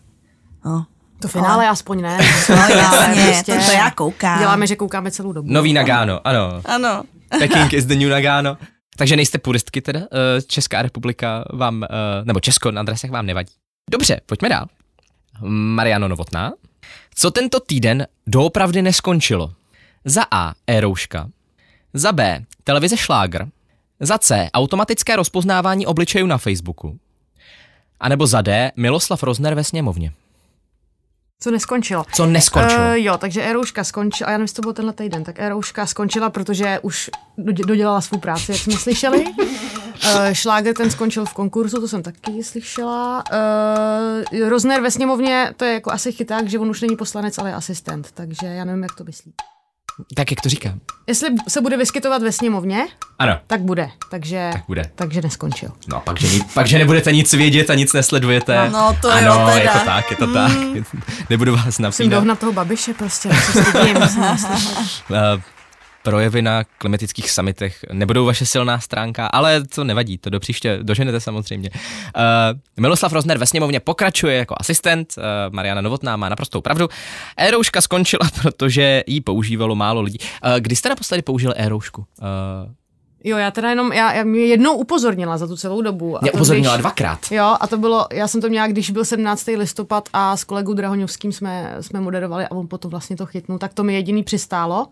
No. 0.64 0.86
To 1.20 1.28
finále 1.28 1.68
aspoň 1.68 2.00
ne. 2.02 2.18
No 2.48 2.56
jasně, 2.56 3.54
to, 3.54 3.64
to 3.64 3.70
já 3.70 3.90
koukám. 3.90 4.38
Děláme, 4.38 4.66
že 4.66 4.76
koukáme 4.76 5.10
celou 5.10 5.32
dobu. 5.32 5.48
Nový 5.52 5.72
Nagano, 5.72 6.26
ano. 6.26 6.62
Ano. 6.64 7.02
Peking 7.38 7.72
is 7.72 7.84
the 7.84 7.94
new 7.96 8.08
Nagano. 8.08 8.56
Takže 8.96 9.16
nejste 9.16 9.38
puristky 9.38 9.82
teda? 9.82 10.00
Eh, 10.00 10.42
Česká 10.42 10.82
republika 10.82 11.44
vám, 11.52 11.84
eh, 11.84 11.88
nebo 12.24 12.40
Česko 12.40 12.70
na 12.70 12.80
adresech 12.80 13.10
vám 13.10 13.26
nevadí. 13.26 13.52
Dobře, 13.90 14.20
pojďme 14.26 14.48
dál. 14.48 14.66
Mariano 15.48 16.08
Novotná. 16.08 16.52
Co 17.14 17.30
tento 17.30 17.60
týden 17.60 18.06
doopravdy 18.26 18.82
neskončilo? 18.82 19.52
Za 20.04 20.22
A. 20.30 20.54
E-rouška. 20.66 21.28
Za 21.94 22.12
B. 22.12 22.44
Televize 22.64 22.96
Šlágr. 22.96 23.46
Za 24.00 24.18
C. 24.18 24.50
Automatické 24.54 25.16
rozpoznávání 25.16 25.86
obličejů 25.86 26.26
na 26.26 26.38
Facebooku. 26.38 26.98
A 28.00 28.08
nebo 28.08 28.26
za 28.26 28.42
D. 28.42 28.72
Miloslav 28.76 29.22
Rozner 29.22 29.54
ve 29.54 29.64
sněmovně. 29.64 30.12
Co 31.42 31.50
neskončilo? 31.50 32.04
Co 32.14 32.26
neskončilo? 32.26 32.80
Uh, 32.82 32.92
jo, 32.94 33.18
takže 33.18 33.42
Erouška 33.42 33.84
skončila, 33.84 34.28
a 34.28 34.30
já 34.30 34.38
nevím, 34.38 34.44
jestli 34.44 34.54
to 34.54 34.62
bylo 34.62 34.72
tenhle 34.72 34.92
týden, 34.92 35.24
tak 35.24 35.38
Erouška 35.38 35.86
skončila, 35.86 36.30
protože 36.30 36.78
už 36.82 37.10
dodě- 37.38 37.66
dodělala 37.66 38.00
svou 38.00 38.18
práci, 38.18 38.52
jak 38.52 38.60
jsme 38.60 38.72
slyšeli. 38.74 39.24
Uh, 39.26 39.46
Šláger 40.32 40.74
ten 40.74 40.90
skončil 40.90 41.24
v 41.24 41.32
konkurzu, 41.32 41.80
to 41.80 41.88
jsem 41.88 42.02
taky 42.02 42.44
slyšela. 42.44 43.24
Uh, 44.32 44.48
Rozner 44.48 44.80
ve 44.80 44.90
sněmovně, 44.90 45.52
to 45.56 45.64
je 45.64 45.72
jako 45.72 45.92
asi 45.92 46.12
chyták, 46.12 46.48
že 46.48 46.58
on 46.58 46.70
už 46.70 46.80
není 46.80 46.96
poslanec, 46.96 47.38
ale 47.38 47.50
je 47.50 47.54
asistent, 47.54 48.10
takže 48.14 48.46
já 48.46 48.64
nevím, 48.64 48.82
jak 48.82 48.94
to 48.94 49.04
myslí. 49.04 49.32
Tak 50.14 50.30
jak 50.30 50.40
to 50.40 50.48
říkám? 50.48 50.80
Jestli 51.06 51.28
se 51.48 51.60
bude 51.60 51.76
vyskytovat 51.76 52.22
ve 52.22 52.32
sněmovně, 52.32 52.86
Ano, 53.18 53.38
tak 53.46 53.60
bude, 53.60 53.90
takže, 54.10 54.50
tak 54.52 54.62
bude. 54.68 54.90
takže 54.94 55.22
neskončil. 55.22 55.68
No 55.88 55.96
a 55.96 56.00
pak 56.00 56.20
že, 56.20 56.38
pak, 56.54 56.66
že 56.66 56.78
nebudete 56.78 57.12
nic 57.12 57.32
vědět 57.32 57.70
a 57.70 57.74
nic 57.74 57.92
nesledujete. 57.92 58.70
No, 58.72 58.96
to 59.02 59.10
ano, 59.10 59.26
jo, 59.26 59.46
teda. 59.46 59.58
je 59.58 59.68
to 59.68 59.84
tak, 59.84 60.10
je 60.10 60.16
to 60.16 60.32
tak. 60.32 60.52
Nebudu 61.30 61.52
vás 61.56 61.64
Musím 61.66 61.82
napínat. 61.82 62.10
dohnat 62.20 62.38
toho 62.38 62.52
babiše 62.52 62.94
prostě, 62.94 63.28
já 63.28 63.34
se 63.40 63.64
stydím. 63.64 63.96
projevy 66.02 66.42
na 66.42 66.64
klimatických 66.64 67.30
summitech 67.30 67.84
nebudou 67.92 68.24
vaše 68.24 68.46
silná 68.46 68.80
stránka, 68.80 69.26
ale 69.26 69.64
to 69.64 69.84
nevadí, 69.84 70.18
to 70.18 70.30
do 70.30 70.40
příště 70.40 70.78
doženete 70.82 71.20
samozřejmě. 71.20 71.70
Uh, 71.72 71.80
Miloslav 72.80 73.12
Rozner 73.12 73.38
ve 73.38 73.46
sněmovně 73.46 73.80
pokračuje 73.80 74.36
jako 74.36 74.54
asistent, 74.58 75.14
uh, 75.18 75.24
Mariana 75.54 75.80
Novotná 75.80 76.16
má 76.16 76.28
naprostou 76.28 76.60
pravdu. 76.60 76.88
E-rouška 77.36 77.80
skončila, 77.80 78.28
protože 78.42 79.02
ji 79.06 79.20
používalo 79.20 79.74
málo 79.74 80.00
lidí. 80.00 80.18
Uh, 80.20 80.52
kdy 80.58 80.76
jste 80.76 80.88
naposledy 80.88 81.22
použil 81.22 81.54
e-roušku? 81.56 82.06
Uh, 82.20 82.72
Jo, 83.24 83.36
já 83.36 83.50
teda 83.50 83.70
jenom, 83.70 83.92
já, 83.92 84.12
já 84.12 84.24
mě 84.24 84.40
jednou 84.40 84.74
upozornila 84.74 85.38
za 85.38 85.46
tu 85.46 85.56
celou 85.56 85.82
dobu. 85.82 86.16
a 86.16 86.20
mě 86.22 86.30
to 86.30 86.34
upozornila 86.36 86.74
když- 86.74 86.80
dvakrát. 86.80 87.18
Jo, 87.30 87.56
a 87.60 87.66
to 87.66 87.78
bylo, 87.78 88.06
já 88.12 88.28
jsem 88.28 88.40
to 88.40 88.48
měla, 88.48 88.66
když 88.66 88.90
byl 88.90 89.04
17. 89.04 89.46
listopad 89.56 90.08
a 90.12 90.36
s 90.36 90.44
kolegou 90.44 90.74
Drahoňovským 90.74 91.32
jsme, 91.32 91.74
jsme 91.80 92.00
moderovali 92.00 92.44
a 92.46 92.50
on 92.50 92.68
potom 92.68 92.90
vlastně 92.90 93.16
to 93.16 93.26
chytnul, 93.26 93.58
tak 93.58 93.74
to 93.74 93.82
mi 93.84 93.94
jediný 93.94 94.22
přistálo, 94.22 94.86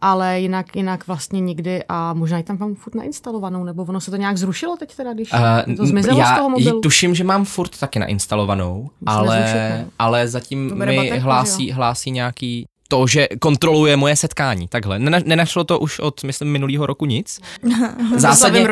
ale 0.00 0.40
jinak, 0.40 0.76
jinak 0.76 1.06
vlastně 1.06 1.40
nikdy 1.40 1.84
a 1.88 2.12
možná 2.14 2.38
ji 2.38 2.44
tam 2.44 2.58
mám 2.60 2.74
furt 2.74 2.94
nainstalovanou, 2.94 3.64
nebo 3.64 3.82
ono 3.84 4.00
se 4.00 4.10
to 4.10 4.16
nějak 4.16 4.36
zrušilo 4.36 4.76
teď 4.76 4.96
teda, 4.96 5.12
když 5.12 5.32
Uh, 5.32 5.76
to 5.76 5.86
zmizelo 5.86 6.18
já 6.18 6.34
z 6.34 6.36
toho 6.38 6.48
mobilu. 6.50 6.80
tuším, 6.80 7.14
že 7.14 7.24
mám 7.24 7.44
furt 7.44 7.78
taky 7.78 7.98
nainstalovanou, 7.98 8.90
ale, 9.06 9.40
nezrušit, 9.40 9.92
ale 9.98 10.28
zatím 10.28 10.78
mi 10.78 10.96
baterku, 10.96 11.24
hlásí, 11.24 11.72
hlásí 11.72 12.10
nějaký 12.10 12.66
to, 12.88 13.06
že 13.06 13.28
kontroluje 13.38 13.96
moje 13.96 14.16
setkání. 14.16 14.68
Takhle. 14.68 14.98
Nena, 14.98 15.18
nenašlo 15.24 15.64
to 15.64 15.78
už 15.78 15.98
od, 15.98 16.24
myslím, 16.24 16.48
minulého 16.52 16.86
roku 16.86 17.06
nic. 17.06 17.40
Zásadně, 18.16 18.66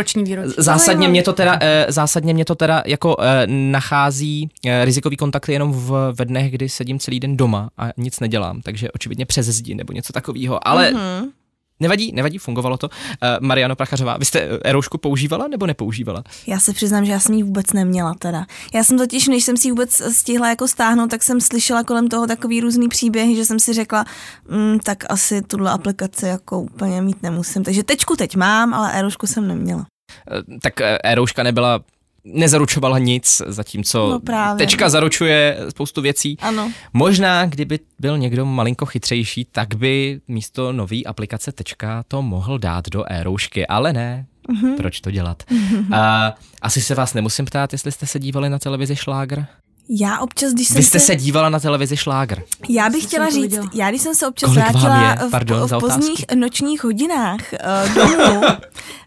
zásadně 0.57 1.09
mě 1.09 1.23
to 1.23 1.33
teda, 1.33 1.59
eh, 1.61 1.87
zásadně 1.89 2.35
mě 2.35 2.45
to 2.45 2.55
teda 2.55 2.83
jako 2.87 3.17
eh, 3.21 3.47
nachází 3.47 4.51
eh, 4.67 4.85
rizikový 4.85 5.17
kontakty 5.17 5.53
jenom 5.53 5.73
v, 5.73 6.13
ve 6.19 6.25
dnech, 6.25 6.51
kdy 6.51 6.69
sedím 6.69 6.99
celý 6.99 7.21
den 7.21 7.37
doma 7.37 7.71
a 7.79 7.89
nic 7.97 8.21
nedělám, 8.21 8.61
takže 8.63 8.91
očividně 8.91 9.27
přes 9.27 9.47
zdi 9.47 9.75
nebo 9.75 9.93
něco 9.93 10.13
takového. 10.13 10.69
Ale 10.69 10.91
Mhm. 10.91 11.31
Nevadí, 11.81 12.13
nevadí, 12.13 12.39
fungovalo 12.39 12.77
to. 12.77 12.89
Eh, 13.23 13.37
Mariano 13.41 13.77
Prachařová, 13.77 14.17
vy 14.17 14.25
jste 14.25 14.41
eh, 14.41 14.59
Eroušku 14.65 14.99
používala 14.99 15.49
nebo 15.49 15.67
nepoužívala? 15.67 16.23
Já 16.47 16.61
se 16.61 16.73
přiznám, 16.73 17.05
že 17.05 17.13
já 17.13 17.21
jsem 17.21 17.35
ji 17.35 17.43
vůbec 17.43 17.73
neměla 17.73 18.15
teda. 18.15 18.47
Já 18.75 18.85
jsem 18.85 18.99
totiž, 18.99 19.29
než 19.29 19.45
jsem 19.45 19.57
si 19.57 19.69
ji 19.69 19.73
vůbec 19.73 20.03
stihla 20.13 20.49
jako 20.49 20.69
stáhnout, 20.69 21.11
tak 21.11 21.23
jsem 21.23 21.41
slyšela 21.41 21.85
kolem 21.85 22.09
toho 22.09 22.27
takový 22.27 22.61
různý 22.61 22.89
příběhy, 22.89 23.37
že 23.37 23.45
jsem 23.45 23.61
si 23.61 23.73
řekla, 23.73 24.05
mm, 24.49 24.79
tak 24.79 25.05
asi 25.09 25.43
tuhle 25.43 25.71
aplikaci 25.71 26.27
jako 26.27 26.61
úplně 26.61 27.03
mít 27.03 27.23
nemusím. 27.23 27.65
Takže 27.65 27.83
tečku 27.83 28.17
teď 28.17 28.37
mám, 28.37 28.75
ale 28.75 28.93
Erošku 28.93 29.27
jsem 29.27 29.49
neměla. 29.49 29.87
Eh, 30.31 30.59
tak 30.63 30.81
e-rouška 30.81 31.43
nebyla 31.43 31.81
nezaručovala 32.25 32.99
nic, 32.99 33.43
zatímco 33.47 34.11
No 34.11 34.21
právě. 34.21 34.67
tečka 34.67 34.89
zaručuje 34.89 35.59
spoustu 35.69 36.01
věcí. 36.03 36.37
Ano. 36.41 36.73
Možná, 36.93 37.47
kdyby 37.47 37.79
byl 38.01 38.19
někdo 38.19 38.47
malinko 38.47 38.87
chytřejší, 38.87 39.45
tak 39.53 39.75
by 39.75 40.21
místo 40.29 40.73
nový 40.73 41.07
aplikace 41.07 41.53
tečka 41.53 42.05
to 42.09 42.23
mohl 42.23 42.59
dát 42.59 42.89
do 42.89 43.13
e-roušky, 43.13 43.67
ale 43.67 43.93
ne. 43.93 44.27
Mm-hmm. 44.49 44.77
Proč 44.77 45.01
to 45.01 45.11
dělat? 45.11 45.43
Mm-hmm. 45.43 45.95
A, 45.99 46.35
asi 46.63 46.81
se 46.81 46.95
vás 46.95 47.15
nemusím 47.15 47.45
ptát, 47.45 47.73
jestli 47.73 47.93
jste 47.93 48.07
se 48.07 48.19
dívali 48.19 48.51
na 48.51 48.59
televizi 48.59 48.97
Šlágr. 48.97 49.45
Já 49.89 50.19
občas, 50.19 50.53
když 50.53 50.69
jsem 50.69 50.77
Vy 50.77 50.83
jste 50.83 50.99
se... 51.01 51.07
se 51.07 51.17
dívala 51.17 51.49
na 51.49 51.61
televizi 51.61 51.97
Šlágr. 51.97 52.43
Já 52.69 52.91
bych 52.91 53.01
jsem 53.01 53.09
chtěla 53.09 53.31
říct, 53.31 53.43
viděla. 53.43 53.71
já 53.75 53.89
když 53.91 54.03
jsem 54.03 54.15
se 54.15 54.29
občas 54.29 54.51
Kolik 54.51 54.65
vrátila 54.65 55.11
je? 55.23 55.31
Pardon 55.31 55.69
v, 55.69 55.73
v 55.73 55.79
pozdních 55.81 56.25
nočních 56.35 56.85
hodinách 56.85 57.41
uh, 57.89 57.95
domů 57.95 58.43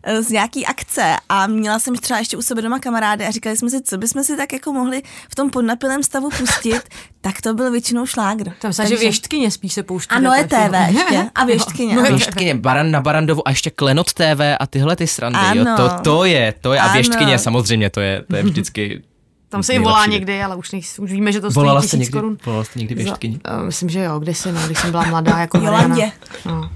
eh, 0.03 0.23
z 0.23 0.29
nějaký 0.29 0.65
akce 0.65 1.15
a 1.29 1.47
měla 1.47 1.79
jsem 1.79 1.95
třeba 1.95 2.19
ještě 2.19 2.37
u 2.37 2.41
sebe 2.41 2.61
doma 2.61 2.79
kamarády 2.79 3.25
a 3.25 3.31
říkali 3.31 3.57
jsme 3.57 3.69
si, 3.69 3.81
co 3.81 3.97
bychom 3.97 4.23
si 4.23 4.37
tak 4.37 4.53
jako 4.53 4.73
mohli 4.73 5.01
v 5.31 5.35
tom 5.35 5.49
podnapilém 5.49 6.03
stavu 6.03 6.29
pustit, 6.29 6.81
tak 7.21 7.41
to 7.41 7.53
byl 7.53 7.71
většinou 7.71 8.05
šlágr. 8.05 8.51
Tam 8.61 8.73
se, 8.73 8.87
že 8.87 8.95
věštkyně 8.97 9.51
spíš 9.51 9.73
se 9.73 9.83
pouští. 9.83 10.15
Ano, 10.15 10.33
je 10.33 10.43
TV 10.47 10.73
ještě. 10.87 11.29
A 11.35 11.45
věštkyně. 11.45 11.95
No, 11.95 12.01
ano. 12.01 12.09
Věštkyně, 12.09 12.55
Baran 12.55 12.91
na 12.91 13.01
Barandovu 13.01 13.47
a 13.47 13.49
ještě 13.49 13.69
Klenot 13.69 14.13
TV 14.13 14.41
a 14.59 14.67
tyhle 14.67 14.95
ty 14.95 15.07
srandy. 15.07 15.39
Jo, 15.53 15.61
Ano. 15.61 15.75
to, 15.77 16.03
to 16.03 16.25
je, 16.25 16.53
to 16.61 16.73
je. 16.73 16.79
A 16.79 16.83
Ano. 16.83 16.93
věštkyně 16.93 17.39
samozřejmě, 17.39 17.89
to 17.89 17.99
je, 18.01 18.23
to 18.29 18.35
je 18.35 18.43
vždycky 18.43 19.03
Tam 19.49 19.63
se 19.63 19.73
i 19.73 19.79
volá 19.79 19.99
nejlepší. 19.99 20.13
někdy, 20.19 20.43
ale 20.43 20.55
už, 20.55 20.71
nejs, 20.71 20.99
už 20.99 21.11
víme, 21.11 21.31
že 21.31 21.41
to 21.41 21.51
stojí 21.51 21.63
Volala 21.63 21.81
jste 21.81 21.87
tisíc 21.87 21.99
někdy, 21.99 22.11
korun. 22.11 22.37
volala 22.45 22.63
jste 22.63 22.79
někdy 22.79 22.95
věštkyni? 22.95 23.39
Uh, 23.57 23.63
myslím, 23.65 23.89
že 23.89 23.99
jo, 24.03 24.19
kdysi, 24.19 24.51
no, 24.51 24.61
když 24.65 24.79
jsem 24.79 24.91
byla 24.91 25.05
mladá 25.05 25.39
jako. 25.39 25.57
Jolandě. 25.65 26.11
No. 26.45 26.59
Uh, 26.59 26.69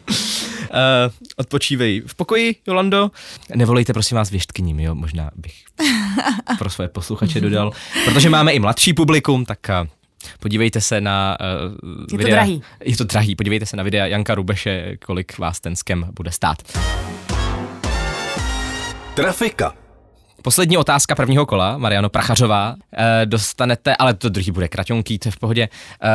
odpočívej 1.38 2.02
v 2.08 2.16
pokoji, 2.16 2.56
Jolando. 2.68 3.12
Nevolejte 3.56 3.94
prosím 3.94 4.18
vás 4.18 4.30
věštkyním, 4.30 4.80
jo, 4.80 4.96
možná 4.96 5.32
bych 5.36 5.54
pro 6.58 6.70
své 6.70 6.88
posluchače 6.88 7.42
dodal, 7.42 7.72
protože 8.06 8.30
máme 8.30 8.52
i 8.54 8.60
mladší 8.60 8.94
publikum, 8.94 9.46
tak 9.46 9.60
uh, 9.82 9.88
podívejte 10.40 10.82
se 10.82 11.02
na 11.02 11.38
uh, 11.42 12.06
to 12.10 12.18
videa. 12.18 12.36
drahý. 12.36 12.64
Je 12.84 12.98
to 12.98 13.04
drahý, 13.04 13.36
podívejte 13.36 13.66
se 13.66 13.78
na 13.78 13.84
videa 13.84 14.06
Janka 14.06 14.36
Rubeše, 14.36 14.98
kolik 15.06 15.38
vás 15.38 15.60
ten 15.60 15.76
skem 15.76 16.08
bude 16.14 16.32
stát. 16.32 16.58
Trafika. 19.14 19.81
Poslední 20.44 20.78
otázka 20.78 21.16
prvního 21.16 21.46
kola, 21.46 21.78
Mariano 21.78 22.10
Prachařová. 22.10 22.76
E, 22.98 23.26
dostanete, 23.26 23.96
ale 23.96 24.14
to 24.14 24.30
druhý 24.30 24.52
bude 24.52 24.68
kraťonký, 24.68 25.20
to 25.20 25.28
je 25.28 25.32
v 25.32 25.38
pohodě. 25.38 25.70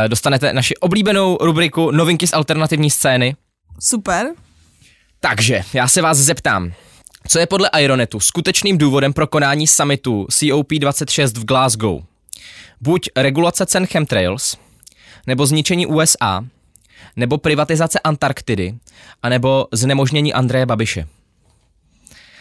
E, 0.04 0.08
dostanete 0.08 0.52
naši 0.52 0.76
oblíbenou 0.76 1.38
rubriku 1.40 1.90
Novinky 1.90 2.26
z 2.26 2.32
alternativní 2.32 2.90
scény. 2.90 3.36
Super. 3.80 4.26
Takže, 5.20 5.62
já 5.72 5.88
se 5.88 6.02
vás 6.02 6.18
zeptám, 6.18 6.72
co 7.28 7.38
je 7.38 7.46
podle 7.46 7.70
Ironetu 7.78 8.20
skutečným 8.20 8.78
důvodem 8.78 9.12
pro 9.12 9.26
konání 9.26 9.66
summitu 9.66 10.26
COP26 10.30 11.40
v 11.40 11.44
Glasgow? 11.44 12.02
Buď 12.80 13.08
regulace 13.16 13.66
cen 13.66 13.86
chemtrails, 13.86 14.56
nebo 15.26 15.46
zničení 15.46 15.86
USA, 15.86 16.44
nebo 17.16 17.38
privatizace 17.38 17.98
Antarktidy, 17.98 18.74
anebo 19.22 19.66
znemožnění 19.72 20.34
Andreje 20.34 20.66
Babiše. 20.66 21.06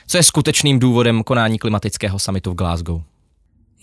Co 0.07 0.17
je 0.17 0.23
skutečným 0.23 0.79
důvodem 0.79 1.23
konání 1.23 1.59
klimatického 1.59 2.19
summitu 2.19 2.51
v 2.51 2.55
Glasgow? 2.55 3.01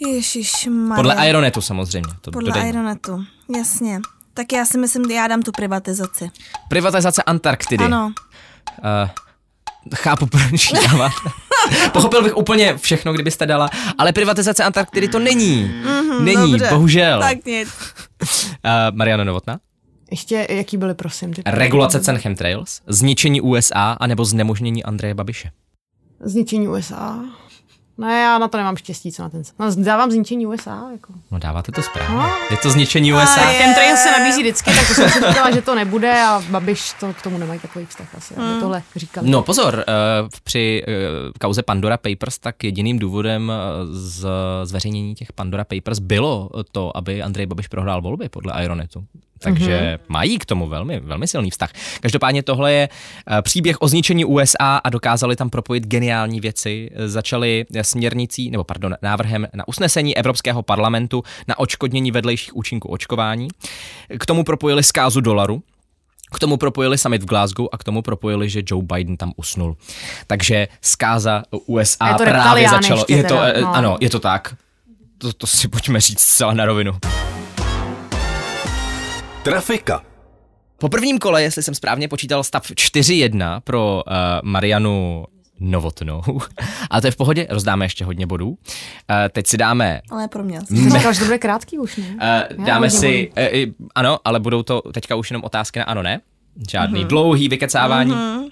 Ježíš. 0.06 0.68
Podle 0.96 1.28
Ironetu 1.28 1.60
samozřejmě. 1.60 2.14
To 2.20 2.30
Podle 2.30 2.48
dodejme. 2.48 2.68
Ironetu, 2.68 3.24
jasně. 3.56 4.00
Tak 4.34 4.52
já 4.52 4.64
si 4.64 4.78
myslím, 4.78 5.10
já 5.10 5.26
dám 5.26 5.42
tu 5.42 5.52
privatizaci. 5.52 6.30
Privatizace 6.68 7.22
Antarktidy. 7.22 7.84
Ano. 7.84 8.12
Uh, 8.78 9.10
chápu, 9.94 10.26
proč 10.50 10.72
ji 10.72 10.78
dáváte. 10.90 11.14
Pochopil 11.92 12.22
bych 12.22 12.36
úplně 12.36 12.76
všechno, 12.76 13.12
kdybyste 13.12 13.46
dala, 13.46 13.70
ale 13.98 14.12
privatizace 14.12 14.64
Antarktidy 14.64 15.08
to 15.08 15.18
není. 15.18 15.70
Mm-hmm, 15.84 16.20
není, 16.20 16.52
dobře. 16.52 16.68
bohužel. 16.70 17.20
Tak 17.20 17.44
nic. 17.44 17.68
Uh, 18.64 18.96
Mariana 18.96 19.24
Novotná? 19.24 19.58
Ještě, 20.10 20.46
jaký 20.50 20.76
byly, 20.76 20.94
prosím? 20.94 21.34
Ty 21.34 21.42
Regulace 21.46 22.00
cen 22.00 22.18
chemtrails, 22.18 22.80
zničení 22.86 23.40
USA 23.40 23.96
anebo 24.00 24.24
znemožnění 24.24 24.84
Andreje 24.84 25.14
Babiše. 25.14 25.50
Zničení 26.22 26.68
USA. 26.68 27.24
Ne, 27.98 28.20
já 28.20 28.38
na 28.38 28.48
to 28.48 28.56
nemám 28.56 28.76
štěstí, 28.76 29.12
co 29.12 29.22
na 29.22 29.28
ten. 29.28 29.42
No, 29.58 29.66
dávám 29.76 30.10
zničení 30.10 30.46
USA. 30.46 30.88
Jako. 30.92 31.12
No 31.30 31.38
dáváte 31.38 31.72
to 31.72 31.82
správně. 31.82 32.22
Je 32.50 32.56
to 32.56 32.70
zničení 32.70 33.12
USA. 33.12 33.40
A 33.40 33.50
je. 33.50 33.58
Chemtrail 33.58 33.96
se 33.96 34.10
nabízí 34.10 34.42
vždycky, 34.42 34.70
tak 34.70 34.88
to 34.88 34.94
jsem 34.94 35.10
si 35.10 35.20
říkala, 35.28 35.50
že 35.50 35.62
to 35.62 35.74
nebude 35.74 36.22
a 36.22 36.42
Babiš 36.50 36.92
to 37.00 37.12
k 37.14 37.22
tomu 37.22 37.38
nemají 37.38 37.60
takový 37.60 37.86
vztah 37.86 38.14
asi, 38.14 38.34
aby 38.34 38.60
tohle 38.60 38.82
říkali. 38.96 39.30
No 39.30 39.42
pozor, 39.42 39.84
eh, 39.88 39.92
při 40.44 40.84
eh, 40.88 40.92
kauze 41.40 41.62
Pandora 41.62 41.96
Papers, 41.96 42.38
tak 42.38 42.64
jediným 42.64 42.98
důvodem 42.98 43.52
eh, 43.52 43.86
z 43.90 44.26
zveřejnění 44.64 45.14
těch 45.14 45.32
Pandora 45.32 45.64
Papers 45.64 45.98
bylo 45.98 46.50
to, 46.72 46.96
aby 46.96 47.22
Andrej 47.22 47.46
Babiš 47.46 47.68
prohrál 47.68 48.02
volby 48.02 48.28
podle 48.28 48.64
Ironetu. 48.64 49.04
Takže 49.42 49.78
mm-hmm. 49.78 50.04
mají 50.08 50.38
k 50.38 50.44
tomu 50.44 50.68
velmi, 50.68 51.00
velmi 51.00 51.26
silný 51.26 51.50
vztah. 51.50 51.70
Každopádně 52.00 52.42
tohle 52.42 52.72
je 52.72 52.88
příběh 53.42 53.76
o 53.82 53.88
zničení 53.88 54.24
USA 54.24 54.76
a 54.76 54.90
dokázali 54.90 55.36
tam 55.36 55.50
propojit 55.50 55.86
geniální 55.86 56.40
věci. 56.40 56.90
Začali 57.06 57.64
směrnicí, 57.82 58.50
nebo 58.50 58.64
pardon, 58.64 58.96
návrhem 59.02 59.48
na 59.54 59.68
usnesení 59.68 60.16
Evropského 60.16 60.62
parlamentu 60.62 61.22
na 61.48 61.58
očkodnění 61.58 62.10
vedlejších 62.10 62.56
účinků 62.56 62.88
očkování. 62.88 63.48
K 64.18 64.26
tomu 64.26 64.44
propojili 64.44 64.82
zkázu 64.82 65.20
dolaru, 65.20 65.62
k 66.34 66.38
tomu 66.38 66.56
propojili 66.56 66.98
summit 66.98 67.22
v 67.22 67.26
Glasgow 67.26 67.66
a 67.72 67.78
k 67.78 67.84
tomu 67.84 68.02
propojili, 68.02 68.48
že 68.48 68.62
Joe 68.66 68.82
Biden 68.82 69.16
tam 69.16 69.32
usnul. 69.36 69.76
Takže 70.26 70.68
zkáza 70.80 71.42
USA 71.66 72.08
je 72.08 72.14
to 72.14 72.24
právě 72.24 72.68
začalo. 72.68 73.04
Je 73.08 73.22
to, 73.22 73.28
teda, 73.28 73.46
eh, 73.46 73.60
no. 73.60 73.74
Ano, 73.74 73.96
je 74.00 74.10
to 74.10 74.20
tak. 74.20 74.54
To, 75.18 75.32
to 75.32 75.46
si 75.46 75.68
pojďme 75.68 76.00
říct 76.00 76.20
zcela 76.20 76.54
na 76.54 76.64
rovinu. 76.64 76.92
Trafika. 79.42 80.02
Po 80.78 80.88
prvním 80.88 81.18
kole, 81.18 81.42
jestli 81.42 81.62
jsem 81.62 81.74
správně 81.74 82.08
počítal, 82.08 82.44
stav 82.44 82.70
4-1 82.70 83.60
pro 83.60 84.02
uh, 84.06 84.12
Marianu 84.42 85.24
Novotnou. 85.60 86.22
Ale 86.90 87.00
to 87.00 87.06
je 87.06 87.10
v 87.10 87.16
pohodě, 87.16 87.46
rozdáme 87.50 87.84
ještě 87.84 88.04
hodně 88.04 88.26
bodů. 88.26 88.48
Uh, 88.48 88.56
teď 89.32 89.46
si 89.46 89.56
dáme 89.56 90.00
Ale 90.10 90.28
pro 90.28 90.44
mě. 90.44 90.60
Jsi 90.60 90.90
říkal, 90.90 91.12
že 91.12 91.18
to 91.18 91.24
bude 91.24 91.38
krátký 91.38 91.78
už, 91.78 91.96
ne? 91.96 92.06
Uh, 92.58 92.64
dáme 92.64 92.90
si, 92.90 93.32
uh, 93.54 93.72
ano, 93.94 94.18
ale 94.24 94.40
budou 94.40 94.62
to 94.62 94.80
teďka 94.80 95.16
už 95.16 95.30
jenom 95.30 95.44
otázky 95.44 95.78
na 95.78 95.84
ano, 95.84 96.02
ne? 96.02 96.20
Žádný 96.70 97.04
mm-hmm. 97.04 97.08
dlouhý 97.08 97.48
vykecávání. 97.48 98.12
Mm-hmm. 98.12 98.50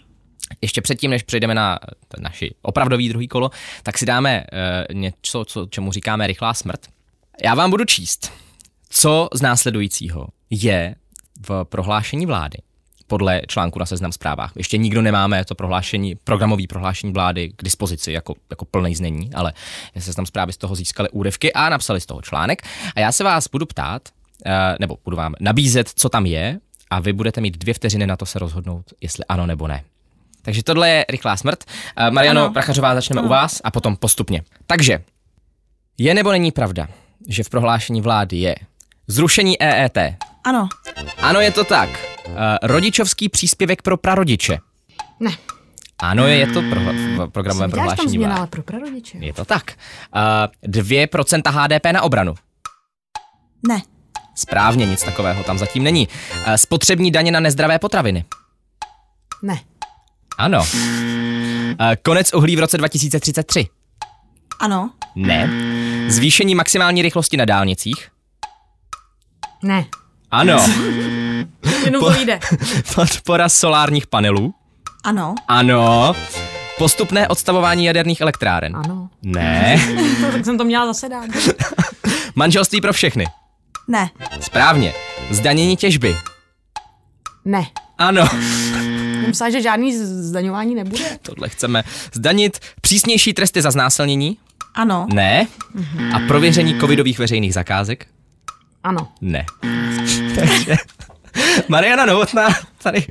Ještě 0.63 0.81
předtím, 0.81 1.11
než 1.11 1.23
přejdeme 1.23 1.55
na 1.55 1.79
naši 2.19 2.55
opravdový 2.63 3.09
druhý 3.09 3.29
kolo, 3.29 3.51
tak 3.83 3.99
si 3.99 4.07
dáme 4.07 4.45
uh, 4.53 4.97
něco, 4.97 5.45
co, 5.45 5.67
čemu 5.67 5.93
říkáme 5.93 6.27
rychlá 6.27 6.55
smrt. 6.55 6.81
Já 7.45 7.55
vám 7.55 7.71
budu 7.71 7.85
číst, 7.85 8.33
co 8.91 9.29
z 9.35 9.43
následujícího 9.43 10.27
je 10.51 10.95
v 11.49 11.65
prohlášení 11.65 12.27
vlády 12.27 12.59
podle 13.07 13.43
článku 13.47 13.79
na 13.79 13.87
seznam 13.87 14.13
zprávách. 14.13 14.53
Ještě 14.57 14.77
nikdo 14.79 15.03
nemáme 15.03 15.45
to 15.45 15.55
prohlášení, 15.55 16.15
programový 16.15 16.67
prohlášení 16.67 17.13
vlády 17.13 17.53
k 17.57 17.65
dispozici 17.65 18.13
jako, 18.13 18.35
jako 18.51 18.65
plný 18.65 18.95
znení, 18.95 19.31
ale 19.35 19.53
seznam 19.99 20.27
zprávy 20.27 20.53
z 20.53 20.57
toho 20.57 20.75
získali 20.75 21.09
úryvky 21.09 21.53
a 21.53 21.69
napsali 21.69 22.01
z 22.01 22.07
toho 22.07 22.23
článek. 22.23 22.63
A 22.97 23.01
já 23.01 23.13
se 23.13 23.25
vás 23.25 23.49
budu 23.49 23.67
ptát, 23.67 24.09
eh, 24.47 24.77
nebo 24.81 24.97
budu 25.05 25.17
vám 25.17 25.35
nabízet, 25.41 25.91
co 25.95 26.09
tam 26.09 26.27
je 26.27 26.61
a 26.91 27.01
vy 27.01 27.13
budete 27.13 27.41
mít 27.41 27.59
dvě 27.59 27.75
vteřiny 27.75 28.07
na 28.07 28.17
to 28.17 28.27
se 28.27 28.39
rozhodnout, 28.39 28.85
jestli 29.01 29.25
ano 29.29 29.47
nebo 29.47 29.69
ne. 29.69 29.85
Takže 30.43 30.63
tohle 30.63 30.91
je 30.91 31.05
rychlá 31.09 31.37
smrt. 31.37 31.65
Eh, 31.97 32.11
Mariano 32.11 32.41
Ano. 32.41 32.53
Prachařová, 32.53 32.95
začneme 32.95 33.23
u 33.23 33.29
vás 33.29 33.61
a 33.65 33.71
potom 33.71 33.97
postupně. 33.97 34.43
Takže, 34.67 35.03
je 35.99 36.15
nebo 36.15 36.33
není 36.33 36.53
pravda, 36.53 36.89
že 37.29 37.43
v 37.43 37.51
prohlášení 37.51 38.01
vlády 38.01 38.37
je 38.37 38.55
zrušení 39.07 39.63
EET? 39.63 39.99
Ano. 40.51 40.69
Ano, 41.23 41.41
je 41.41 41.51
to 41.51 41.65
tak. 41.65 41.89
Uh, 42.27 42.35
rodičovský 42.63 43.29
příspěvek 43.29 43.83
pro 43.83 43.97
prarodiče. 43.97 44.59
Ne. 45.21 45.31
Ano, 45.99 46.27
je 46.27 46.47
to 46.47 46.63
pro, 46.63 46.81
v 46.81 47.29
programovém 47.31 47.71
Jsem 47.71 47.71
tam 47.71 47.71
prohlášení 47.71 48.09
změna, 48.09 48.33
ale 48.33 48.39
vlády. 48.39 48.51
pro 48.51 48.63
prarodiče. 48.63 49.19
Je 49.19 49.33
to 49.33 49.45
tak. 49.45 49.73
Uh, 50.65 50.71
2% 50.71 51.43
HDP 51.51 51.87
na 51.93 52.03
obranu. 52.03 52.35
Ne. 53.69 53.83
Správně, 54.35 54.87
nic 54.87 55.05
takového 55.05 55.45
tam 55.45 55.59
zatím 55.59 55.83
není. 55.83 56.09
Uh, 56.09 56.55
spotřební 56.55 57.11
daně 57.11 57.31
na 57.33 57.41
nezdravé 57.41 57.79
potraviny. 57.79 58.25
Ne. 59.43 59.61
Ano. 60.39 60.59
Uh, 60.59 61.77
konec 62.03 62.35
uhlí 62.35 62.57
v 62.57 62.61
roce 62.61 62.79
2033. 62.79 63.67
Ano. 64.61 64.91
Ne. 65.15 65.51
Zvýšení 66.09 66.55
maximální 66.55 67.03
rychlosti 67.03 67.37
na 67.37 67.45
dálnicích. 67.45 68.09
Ne. 69.63 69.85
Ano. 70.31 70.57
Jenom 71.85 72.01
to 72.05 72.13
jde. 72.21 72.41
Podpora 72.95 73.49
solárních 73.49 74.07
panelů. 74.07 74.55
Ano. 75.05 75.35
Ano. 75.49 76.15
Postupné 76.79 77.29
odstavování 77.29 77.85
jaderných 77.85 78.21
elektráren. 78.21 78.77
Ano. 78.77 79.09
Ne. 79.23 79.81
To, 80.21 80.33
tak 80.33 80.45
jsem 80.45 80.59
to 80.59 80.65
měla 80.65 80.87
zasedat. 80.87 81.25
Manželství 82.35 82.81
pro 82.81 82.93
všechny. 82.93 83.27
Ne. 83.89 84.11
Správně. 84.41 84.95
Zdanění 85.31 85.77
těžby. 85.77 86.17
Ne. 87.45 87.67
Ano. 87.99 88.25
Myslím, 89.27 89.51
že 89.53 89.63
žádný 89.63 89.97
z- 89.97 90.29
zdaňování 90.29 90.75
nebude. 90.75 91.05
Tohle 91.23 91.49
chceme 91.49 91.83
zdanit. 92.13 92.59
Přísnější 92.81 93.33
tresty 93.33 93.63
za 93.63 93.71
znásilnění? 93.71 94.37
Ano. 94.75 95.07
Ne. 95.13 95.47
A 96.15 96.19
prověření 96.29 96.81
covidových 96.81 97.19
veřejných 97.19 97.55
zakázek? 97.55 98.07
Ano. 98.85 99.09
Ne. 99.21 99.47
Takže 100.35 100.75
Mariana 101.69 102.07
Novotná 102.07 102.49
tady. 102.83 103.07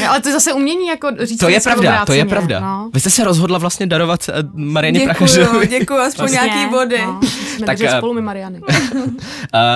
Ne, 0.00 0.08
ale 0.08 0.20
to 0.20 0.28
je 0.28 0.32
zase 0.32 0.52
umění, 0.52 0.86
jako 0.86 1.08
říct 1.22 1.38
To 1.38 1.48
je 1.48 1.60
pravda, 1.60 2.06
to 2.06 2.12
je 2.12 2.24
pravda. 2.24 2.60
No. 2.60 2.90
Vy 2.94 3.00
jste 3.00 3.10
se 3.10 3.24
rozhodla 3.24 3.58
vlastně 3.58 3.86
darovat 3.86 4.28
eh, 4.28 4.32
Marianě 4.54 5.00
Děkuju, 5.00 5.14
Prachařovi. 5.16 5.66
děkuju, 5.66 6.00
aspoň 6.00 6.28
Vlastně. 6.28 6.50
nějaký 6.54 6.70
body. 6.70 7.02
No, 7.06 7.20
jsme 7.56 7.66
Tak, 7.66 7.80
eh, 7.80 7.96
spolu 7.96 8.14
my 8.14 8.22
Mariany. 8.22 8.60
Uh, 8.60 8.68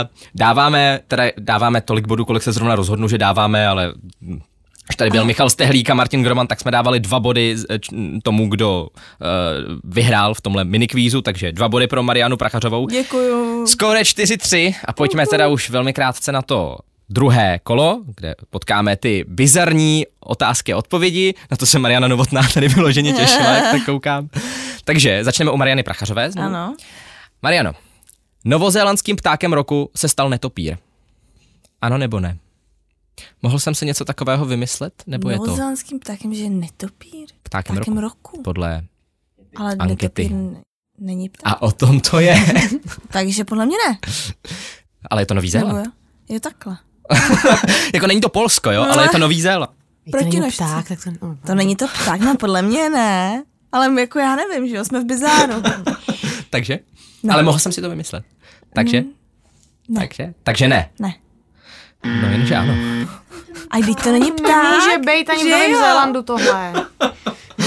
dáváme, 0.35 1.01
teda 1.09 1.25
dáváme 1.41 1.81
tolik 1.81 2.07
bodů, 2.07 2.25
kolik 2.25 2.43
se 2.43 2.53
zrovna 2.53 2.77
rozhodnu, 2.77 3.09
že 3.09 3.19
dáváme, 3.19 3.69
ale 3.69 3.93
Když 4.87 4.97
tady 4.97 5.11
byl 5.11 5.25
Michal 5.25 5.51
Stehlík 5.51 5.91
a 5.91 5.95
Martin 5.95 6.23
Groman, 6.23 6.47
tak 6.47 6.61
jsme 6.61 6.71
dávali 6.71 7.01
dva 7.01 7.21
body 7.21 7.57
č- 7.81 7.97
tomu, 8.23 8.49
kdo 8.49 8.83
uh, 8.89 8.89
vyhrál 9.85 10.35
v 10.35 10.41
tomhle 10.41 10.65
minikvízu, 10.65 11.21
takže 11.23 11.53
dva 11.53 11.69
body 11.69 11.87
pro 11.87 12.03
Marianu 12.03 12.37
Prachařovou. 12.37 12.89
Děkuju. 12.89 13.67
Skóre 13.67 14.03
4-3 14.03 14.75
a 14.85 14.93
pojďme 14.93 15.27
teda 15.27 15.49
už 15.49 15.71
velmi 15.71 15.93
krátce 15.93 16.33
na 16.33 16.43
to 16.43 16.79
druhé 17.09 17.59
kolo, 17.63 18.03
kde 18.17 18.35
potkáme 18.51 18.97
ty 18.97 19.25
bizarní 19.29 20.05
otázky 20.21 20.73
a 20.73 20.77
odpovědi. 20.77 21.35
Na 21.51 21.57
to 21.57 21.67
se 21.67 21.79
Mariana 21.79 22.09
Novotná 22.09 22.43
tady 22.55 22.69
vyloženě 22.69 23.13
těšila, 23.13 23.51
jak 23.51 23.71
tak 23.71 23.85
koukám. 23.85 24.29
Takže 24.85 25.25
začneme 25.25 25.51
u 25.51 25.57
Mariany 25.57 25.83
Prachařové. 25.83 26.31
znovu. 26.31 26.49
Ano. 26.49 26.77
Mariano, 27.43 27.73
novozélandským 28.45 29.17
ptákem 29.17 29.53
roku 29.53 29.91
se 29.97 30.09
stal 30.09 30.29
netopír. 30.31 30.77
Ano 31.83 31.99
nebo 31.99 32.21
ne? 32.21 32.37
Mohl 33.43 33.59
jsem 33.59 33.75
si 33.75 33.87
něco 33.87 34.05
takového 34.05 34.45
vymyslet? 34.45 35.03
Nebo 35.07 35.31
je 35.31 35.37
to 35.39 35.45
Novozélandským 35.47 35.99
ptákem, 35.99 36.35
že 36.35 36.43
je 36.43 36.51
netopír? 36.51 37.29
ptákem 37.43 37.77
Ptákem 37.77 37.99
roku? 37.99 38.31
roku. 38.31 38.43
Podle... 38.43 38.83
Ale 39.57 39.77
ankety. 39.79 40.23
netopír 40.29 40.63
není 40.99 41.29
pták. 41.29 41.53
A 41.53 41.63
o 41.63 41.71
tom 41.73 42.01
to 42.01 42.21
je. 42.21 42.37
Takže 43.13 43.45
podle 43.45 43.67
mě 43.67 43.77
ne. 43.89 43.99
Ale 45.11 45.23
je 45.23 45.27
to 45.27 45.35
Nový 45.35 45.51
Nebo 45.55 45.67
Zéland. 45.67 45.87
jo? 45.87 45.93
Je 46.29 46.41
takhle. 46.41 46.77
Jako 47.95 48.07
není 48.07 48.21
to 48.21 48.29
Polsko, 48.29 48.71
jo? 48.71 48.83
Ale 48.83 49.05
je 49.05 49.09
to 49.09 49.19
Nový 49.19 49.43
Zéland. 49.43 49.71
To 50.11 50.17
není 50.17 50.31
Protinožci. 50.31 50.57
pták, 50.57 50.89
tak 50.89 51.05
to... 51.05 51.11
No, 51.27 51.37
To 51.47 51.55
není 51.55 51.77
to 51.77 51.87
pták, 51.89 52.21
no 52.21 52.37
podle 52.37 52.63
mě 52.63 52.91
ne. 52.91 53.45
Ale 53.73 54.01
jako 54.01 54.19
já 54.19 54.37
nevím, 54.37 54.69
že 54.69 54.77
jo, 54.77 54.85
jsme 54.85 55.01
v 55.01 55.05
bizáru. 55.05 55.63
Takže? 56.51 56.79
No. 57.23 57.35
Ale 57.35 57.43
mohl 57.43 57.59
jsem 57.59 57.73
si 57.73 57.81
to 57.81 57.91
vymyslet. 57.91 58.25
Takže? 58.73 59.05
ne. 59.89 60.01
Takže? 60.01 60.35
Takže 60.43 60.69
ne. 60.69 60.91
Ne. 60.99 61.15
No 62.05 62.31
jenže 62.31 62.57
ano. 62.57 62.75
A 63.71 63.77
teď 63.87 64.03
to 64.03 64.13
není 64.13 64.33
pták. 64.33 64.65
Nemůže 64.65 64.99
být 64.99 65.31
ani 65.31 65.45
v 65.45 65.47
že 65.47 65.51
Novém? 65.51 65.75
Zélandu 65.75 66.23
tohle. 66.23 66.73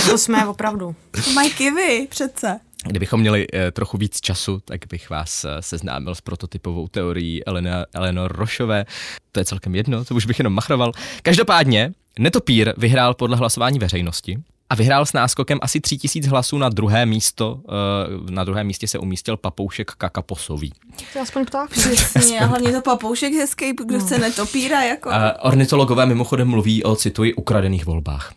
To 0.10 0.18
jsme 0.18 0.48
opravdu. 0.48 0.96
To 1.26 1.32
mají 1.32 1.52
kivy, 1.52 2.08
přece. 2.10 2.60
Kdybychom 2.86 3.20
měli 3.20 3.48
eh, 3.54 3.72
trochu 3.72 3.98
víc 3.98 4.22
času, 4.22 4.60
tak 4.66 4.80
bych 4.90 5.10
vás 5.10 5.46
eh, 5.46 5.62
seznámil 5.62 6.16
s 6.16 6.22
prototypovou 6.22 6.88
teorií 6.88 7.46
Elena, 7.46 7.86
Eleanor 7.94 8.38
Rošové. 8.38 8.86
To 9.32 9.40
je 9.40 9.46
celkem 9.46 9.76
jedno, 9.76 10.06
to 10.06 10.16
už 10.16 10.26
bych 10.26 10.40
jenom 10.40 10.54
machroval. 10.54 10.92
Každopádně, 11.22 11.92
Netopír 12.20 12.74
vyhrál 12.78 13.14
podle 13.14 13.38
hlasování 13.38 13.80
veřejnosti. 13.80 14.38
A 14.70 14.76
vyhrál 14.76 15.06
s 15.06 15.14
náskokem 15.14 15.60
asi 15.62 15.80
3000 15.82 16.30
hlasů 16.30 16.58
na 16.58 16.70
druhé 16.70 17.06
místo. 17.06 17.60
Eh, 17.70 18.32
Na 18.32 18.44
druhém 18.44 18.68
místě 18.68 18.88
se 18.88 19.00
umístil 19.00 19.38
papoušek 19.38 19.92
Kakaposový. 19.92 20.72
To 21.14 21.20
je 21.20 21.22
aspoň 21.22 21.46
pták. 21.46 21.70
Přesně, 21.70 22.40
a 22.40 22.46
hlavně 22.46 22.72
to 22.72 22.82
papoušek 22.82 23.34
hezký, 23.34 23.74
kdo 23.86 24.02
se 24.02 24.18
netopírá, 24.18 24.84
jako. 24.84 25.10
Uh, 25.10 25.16
ornitologové 25.42 26.06
mimochodem 26.06 26.48
mluví 26.48 26.84
o, 26.84 26.96
cituji, 26.96 27.34
ukradených 27.34 27.86
volbách. 27.86 28.34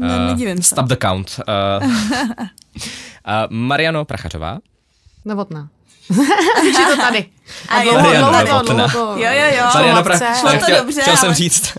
Ne, 0.00 0.26
nedivím 0.26 0.56
se. 0.56 0.62
Stop 0.62 0.86
the 0.86 0.96
count. 0.96 1.40
Uh, 1.80 1.86
uh, 1.86 1.90
Mariano 3.50 4.04
Prachařová. 4.04 4.58
Novotná. 5.24 5.68
Víš, 6.62 6.76
je 6.78 6.86
to 6.86 6.96
tady. 6.96 7.26
A 7.68 7.82
jo, 7.82 7.92
Mariano 7.92 8.28
dlouho 8.28 8.44
Novotná. 8.44 8.74
dlouho 8.86 9.14
to. 9.14 9.22
Jo, 9.22 9.28
jo, 9.32 9.56
jo. 9.58 9.64
Mariano 9.74 10.02
Šlo 10.02 10.12
Pra- 10.12 10.40
Šlo 10.40 10.52
to 10.52 10.58
chtěl, 10.58 10.78
dobře, 10.78 11.00
chtěl 11.02 11.16
jsem 11.16 11.26
ale- 11.28 11.34
říct, 11.34 11.62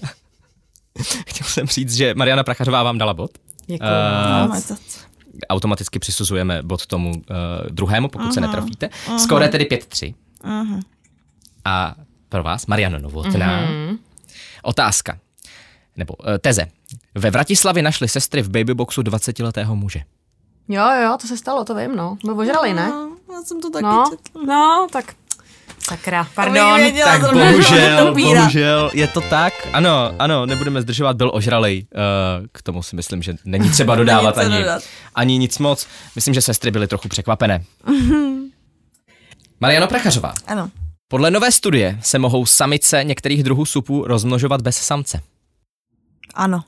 chtěl 1.28 1.48
jsem 1.48 1.68
říct, 1.68 1.94
že 1.96 2.14
Mariana 2.16 2.44
Prachařová 2.44 2.84
vám 2.84 2.98
dala 2.98 3.14
bod. 3.14 3.32
Děkuji. 3.68 3.84
Eh, 3.86 4.48
Máme 4.48 4.62
to. 4.62 4.76
Automaticky 5.50 6.00
přisuzujeme 6.00 6.64
bod 6.64 6.86
tomu 6.86 7.10
uh, 7.12 7.16
druhému, 7.70 8.08
pokud 8.08 8.34
se 8.34 8.42
netrafíte. 8.42 8.90
Skoro 9.18 9.44
je 9.44 9.50
tedy 9.50 9.66
5-3. 9.66 10.14
A 11.66 11.96
pro 12.30 12.44
vás, 12.44 12.66
Mariano 12.66 13.00
Novotná. 13.00 13.62
Otázka. 14.64 15.20
Nebo 15.98 16.14
uh, 16.14 16.26
teze. 16.42 16.66
Ve 17.16 17.32
Vratislavi 17.32 17.82
našli 17.82 18.08
sestry 18.08 18.42
v 18.42 18.50
babyboxu 18.50 19.02
20-letého 19.02 19.76
muže. 19.76 20.00
Jo, 20.68 20.84
jo, 21.04 21.18
to 21.22 21.28
se 21.28 21.38
stalo, 21.38 21.66
to 21.66 21.76
vím, 21.76 21.96
no. 21.96 22.18
Byl 22.24 22.40
ožralý, 22.40 22.74
ne? 22.74 22.90
No, 22.90 23.10
já 23.34 23.42
jsem 23.42 23.62
to 23.62 23.70
taky 23.70 23.84
No, 23.84 24.04
četla. 24.10 24.42
no, 24.46 24.88
tak 24.92 25.14
Sakra, 25.84 26.28
pardon. 26.36 26.76
věděla, 26.78 27.12
Tak 27.12 27.34
bohužel, 27.34 28.14
bohužel, 28.16 28.92
je 28.94 29.08
to 29.08 29.22
tak. 29.22 29.54
Ano, 29.74 30.12
ano, 30.20 30.46
nebudeme 30.46 30.82
zdržovat, 30.82 31.18
byl 31.18 31.32
ožralej. 31.34 31.88
Uh, 31.96 32.48
k 32.52 32.62
tomu 32.62 32.84
si 32.84 32.96
myslím, 32.96 33.22
že 33.22 33.36
není 33.46 33.70
třeba 33.70 33.96
dodávat 34.02 34.38
ani, 34.38 34.58
dodat. 34.60 34.84
ani 35.16 35.38
nic 35.38 35.58
moc. 35.58 35.88
Myslím, 36.16 36.34
že 36.34 36.42
sestry 36.42 36.72
byly 36.72 36.88
trochu 36.88 37.08
překvapené. 37.08 37.64
Mariano 39.60 39.88
Prachařová. 39.88 40.34
Ano. 40.48 40.72
Podle 41.08 41.32
nové 41.32 41.52
studie 41.52 42.00
se 42.02 42.20
mohou 42.20 42.46
samice 42.46 43.04
některých 43.04 43.44
druhů 43.44 43.66
supů 43.66 44.04
rozmnožovat 44.08 44.62
bez 44.62 44.78
samce. 44.78 45.20
Ano. 46.34 46.64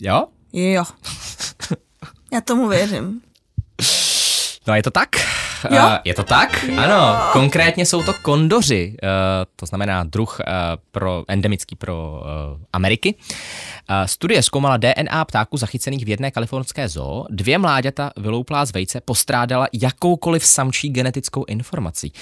Jo? 0.00 0.26
Jo. 0.52 0.84
Já 2.32 2.40
tomu 2.40 2.68
věřím. 2.68 3.20
No 4.66 4.74
je 4.74 4.82
to 4.82 4.90
tak? 4.90 5.08
Jo? 5.70 5.86
Uh, 5.86 5.92
je 6.04 6.14
to 6.14 6.22
tak? 6.22 6.64
Ano, 6.76 7.18
konkrétně 7.32 7.86
jsou 7.86 8.02
to 8.02 8.14
kondoři, 8.22 8.96
uh, 9.02 9.08
to 9.56 9.66
znamená 9.66 10.04
druh 10.04 10.40
uh, 10.40 10.46
pro 10.90 11.24
endemický 11.28 11.76
pro 11.76 12.20
uh, 12.20 12.60
Ameriky. 12.72 13.14
Uh, 13.90 14.06
studie 14.06 14.42
zkoumala 14.42 14.76
DNA 14.76 15.24
ptáků 15.24 15.56
zachycených 15.56 16.04
v 16.04 16.08
jedné 16.08 16.30
kalifornské 16.30 16.88
zoo. 16.88 17.24
Dvě 17.30 17.58
mláďata 17.58 18.10
vylouplá 18.16 18.64
z 18.64 18.72
vejce 18.72 19.00
postrádala 19.00 19.66
jakoukoliv 19.72 20.44
samčí 20.44 20.88
genetickou 20.88 21.44
informací. 21.48 22.12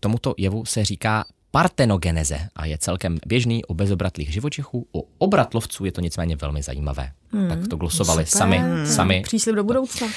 Tomuto 0.00 0.34
jevu 0.36 0.64
se 0.64 0.84
říká 0.84 1.24
partenogeneze 1.54 2.48
a 2.56 2.66
je 2.66 2.78
celkem 2.78 3.18
běžný 3.26 3.64
u 3.64 3.74
bezobratlých 3.74 4.32
živočichů. 4.32 4.86
U 4.94 5.08
obratlovců 5.18 5.84
je 5.84 5.92
to 5.92 6.00
nicméně 6.00 6.36
velmi 6.36 6.62
zajímavé. 6.62 7.10
Hmm, 7.32 7.48
tak 7.48 7.68
to 7.68 7.76
glosovali 7.76 8.26
sami, 8.26 8.60
sami. 8.86 9.22
Příslip 9.24 9.56
do 9.56 9.64
budoucna. 9.64 10.08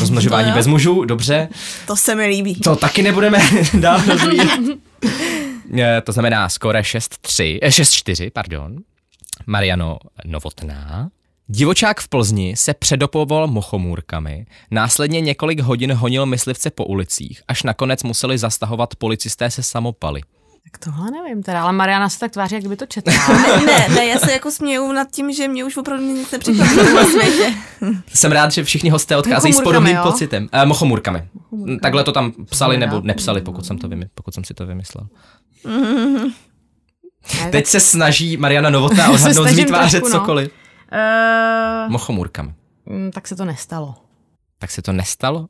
Rozmnožování 0.00 0.48
jo. 0.48 0.54
bez 0.54 0.66
mužů, 0.66 1.04
dobře. 1.04 1.48
To 1.86 1.96
se 1.96 2.14
mi 2.14 2.26
líbí. 2.26 2.54
To 2.54 2.76
taky 2.76 3.02
nebudeme 3.02 3.38
dál 3.80 4.00
rozvíjet. 4.06 4.60
Eh, 5.78 6.00
to 6.00 6.12
znamená 6.12 6.48
skore 6.48 6.80
6-3, 6.80 7.58
eh, 7.62 7.68
6-4, 7.68 8.30
pardon. 8.30 8.76
Mariano 9.46 9.98
Novotná. 10.24 11.10
Divočák 11.48 12.00
v 12.00 12.08
Plzni 12.08 12.56
se 12.56 12.74
předopoval 12.74 13.46
mochomůrkami, 13.46 14.46
následně 14.70 15.20
několik 15.20 15.60
hodin 15.60 15.92
honil 15.92 16.26
myslivce 16.26 16.70
po 16.70 16.84
ulicích, 16.84 17.42
až 17.48 17.62
nakonec 17.62 18.02
museli 18.02 18.38
zastahovat 18.38 18.96
policisté 18.96 19.50
se 19.50 19.62
samopaly. 19.62 20.22
Tak 20.64 20.78
tohle 20.84 21.10
nevím 21.10 21.42
teda, 21.42 21.62
ale 21.62 21.72
Mariana 21.72 22.08
se 22.08 22.18
tak 22.18 22.32
tváří, 22.32 22.54
jak 22.54 22.62
kdyby 22.62 22.76
to 22.76 22.86
četla. 22.86 23.12
Ne, 23.28 23.66
ne, 23.66 23.88
ne, 23.88 24.06
já 24.06 24.18
se 24.18 24.32
jako 24.32 24.50
směju 24.50 24.92
nad 24.92 25.10
tím, 25.10 25.32
že 25.32 25.48
mě 25.48 25.64
už 25.64 25.76
opravdu 25.76 26.04
nic 26.04 26.30
nepřekvapí 26.30 26.76
na 26.76 27.04
světě. 27.04 27.54
Jsem 28.14 28.32
rád, 28.32 28.52
že 28.52 28.64
všichni 28.64 28.90
hosté 28.90 29.16
odcházejí 29.16 29.52
s 29.52 29.56
Mochomůrkami, 29.56 29.84
podobným 29.84 29.96
jo? 29.96 30.02
pocitem. 30.12 30.48
Eh, 30.52 30.66
mochomůrkami. 30.66 31.28
Takhle 31.82 32.04
to 32.04 32.12
tam 32.12 32.32
psali 32.50 32.78
nebo 32.78 33.00
nepsali, 33.00 33.40
pokud 33.40 33.66
jsem, 33.66 33.78
to 33.78 33.88
vymy, 33.88 34.06
pokud 34.14 34.34
jsem 34.34 34.44
si 34.44 34.54
to 34.54 34.66
vymyslel. 34.66 35.08
Teď 37.50 37.66
se 37.66 37.80
snaží 37.80 38.36
Mariana 38.36 38.70
Novotná 38.70 39.10
odhadnout 39.12 39.48
z 39.48 39.56
výtváře 39.56 40.00
no. 40.00 40.10
cokoliv. 40.10 40.50
Uh, 40.92 41.92
Mochomůrkami. 41.92 42.54
tak 43.14 43.28
se 43.28 43.36
to 43.36 43.44
nestalo. 43.44 43.94
Tak 44.58 44.70
se 44.70 44.82
to 44.82 44.92
nestalo? 44.92 45.46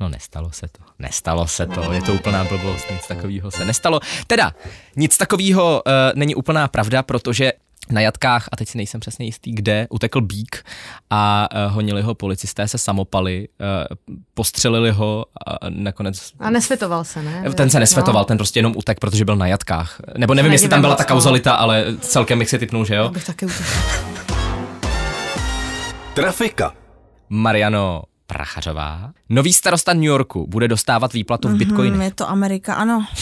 No 0.00 0.08
nestalo 0.08 0.52
se 0.52 0.66
to. 0.68 0.82
Nestalo 0.98 1.46
se 1.46 1.66
to, 1.66 1.92
je 1.92 2.02
to 2.02 2.14
úplná 2.14 2.44
blbost, 2.44 2.90
nic 2.90 3.06
takového 3.06 3.50
se 3.50 3.64
nestalo. 3.64 4.00
Teda, 4.26 4.52
nic 4.96 5.16
takového 5.16 5.82
uh, 5.86 5.92
není 6.14 6.34
úplná 6.34 6.68
pravda, 6.68 7.02
protože 7.02 7.52
na 7.90 8.00
jatkách, 8.00 8.48
a 8.52 8.56
teď 8.56 8.68
si 8.68 8.78
nejsem 8.78 9.00
přesně 9.00 9.26
jistý, 9.26 9.52
kde, 9.52 9.86
utekl 9.90 10.20
bík 10.20 10.64
a 11.10 11.48
uh, 11.66 11.72
honili 11.74 12.02
ho 12.02 12.14
policisté 12.14 12.68
se 12.68 12.78
samopaly, 12.78 13.48
uh, 13.60 14.16
postřelili 14.34 14.90
ho 14.90 15.24
a 15.46 15.58
nakonec... 15.68 16.32
A 16.40 16.50
nesvětoval 16.50 17.04
se, 17.04 17.22
ne? 17.22 17.44
Ten 17.54 17.70
se 17.70 17.80
nesvetoval, 17.80 18.20
No. 18.22 18.24
ten 18.24 18.36
prostě 18.36 18.58
jenom 18.58 18.72
utek, 18.76 19.00
protože 19.00 19.24
byl 19.24 19.36
na 19.36 19.46
jatkách. 19.46 20.00
Nebo 20.18 20.34
nevím, 20.34 20.52
jestli 20.52 20.68
tam 20.68 20.80
byla 20.80 20.94
ta 20.96 21.04
kauzalita, 21.04 21.54
ale 21.54 21.84
celkem 22.00 22.38
bych 22.38 22.48
si 22.48 22.58
typnul, 22.58 22.84
že 22.84 22.94
jo? 22.94 23.02
Já 23.02 23.08
bych 23.10 23.26
taky 23.26 23.46
utekl. 23.46 23.64
Trafika. 26.14 26.72
Mariano 27.28 28.02
Prachařová. 28.26 29.12
Nový 29.28 29.52
starosta 29.52 29.92
New 29.92 30.02
Yorku 30.04 30.46
bude 30.46 30.68
dostávat 30.68 31.12
výplatu 31.12 31.48
v 31.48 31.54
bitcoinech. 31.56 31.92
Hmm, 31.92 32.02
je 32.02 32.14
to 32.14 32.30
Amerika, 32.30 32.74
ano. 32.74 33.06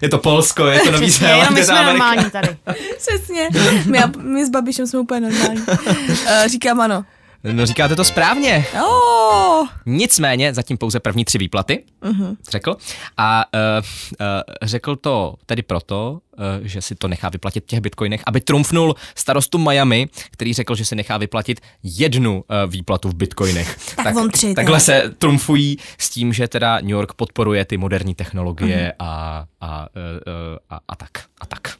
Je 0.00 0.08
to 0.08 0.18
Polsko, 0.18 0.66
je 0.66 0.80
to 0.80 0.90
Nový 0.90 1.10
Zéland, 1.10 1.50
my 1.50 1.60
je 1.60 1.66
to 1.66 1.72
jsme 1.72 1.78
Amerika. 1.78 2.04
normální 2.06 2.30
tady. 2.30 2.56
Přesně. 2.98 3.48
My, 3.86 3.98
my 4.22 4.46
s 4.46 4.50
Babišem 4.50 4.86
jsme 4.86 4.98
úplně 4.98 5.20
normální. 5.20 5.60
Uh, 5.60 6.46
říkám 6.50 6.80
ano. 6.80 7.04
No 7.44 7.66
říkáte 7.66 7.96
to 7.96 8.04
správně. 8.04 8.66
Oh, 8.84 9.66
Nicméně 9.86 10.54
zatím 10.54 10.78
pouze 10.78 11.00
první 11.00 11.24
tři 11.24 11.38
výplaty, 11.38 11.84
uh-huh. 12.02 12.36
řekl. 12.50 12.76
A 13.16 13.44
uh, 13.54 13.84
uh, 14.20 14.26
řekl 14.62 14.96
to 14.96 15.34
tedy 15.46 15.62
proto, 15.62 16.20
uh, 16.38 16.44
že 16.62 16.82
si 16.82 16.94
to 16.94 17.08
nechá 17.08 17.28
vyplatit 17.28 17.64
v 17.64 17.66
těch 17.66 17.80
bitcoinech, 17.80 18.22
aby 18.26 18.40
trumfnul 18.40 18.94
starostu 19.14 19.58
Miami, 19.58 20.08
který 20.30 20.54
řekl, 20.54 20.74
že 20.74 20.84
si 20.84 20.96
nechá 20.96 21.18
vyplatit 21.18 21.60
jednu 21.82 22.34
uh, 22.34 22.70
výplatu 22.72 23.08
v 23.08 23.14
bitcoinech. 23.14 23.78
Tak 24.02 24.16
on 24.16 24.30
tři, 24.30 24.54
Takhle 24.54 24.80
se 24.80 25.14
trumfují 25.18 25.78
s 25.98 26.10
tím, 26.10 26.32
že 26.32 26.48
teda 26.48 26.80
New 26.80 26.90
York 26.90 27.12
podporuje 27.12 27.64
ty 27.64 27.76
moderní 27.76 28.14
technologie 28.14 28.92
uh-huh. 28.98 29.06
a, 29.06 29.44
a, 29.60 29.80
uh, 29.80 30.56
a, 30.70 30.80
a 30.88 30.96
tak. 30.96 31.10
A 31.40 31.46
tak. 31.46 31.74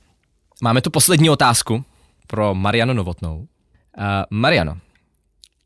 Máme 0.62 0.81
tu 0.81 0.90
poslední 0.90 1.31
otázku 1.31 1.85
pro 2.27 2.55
Marianu 2.55 2.92
Novotnou. 2.92 3.37
Uh, 3.37 4.05
Mariano, 4.31 4.77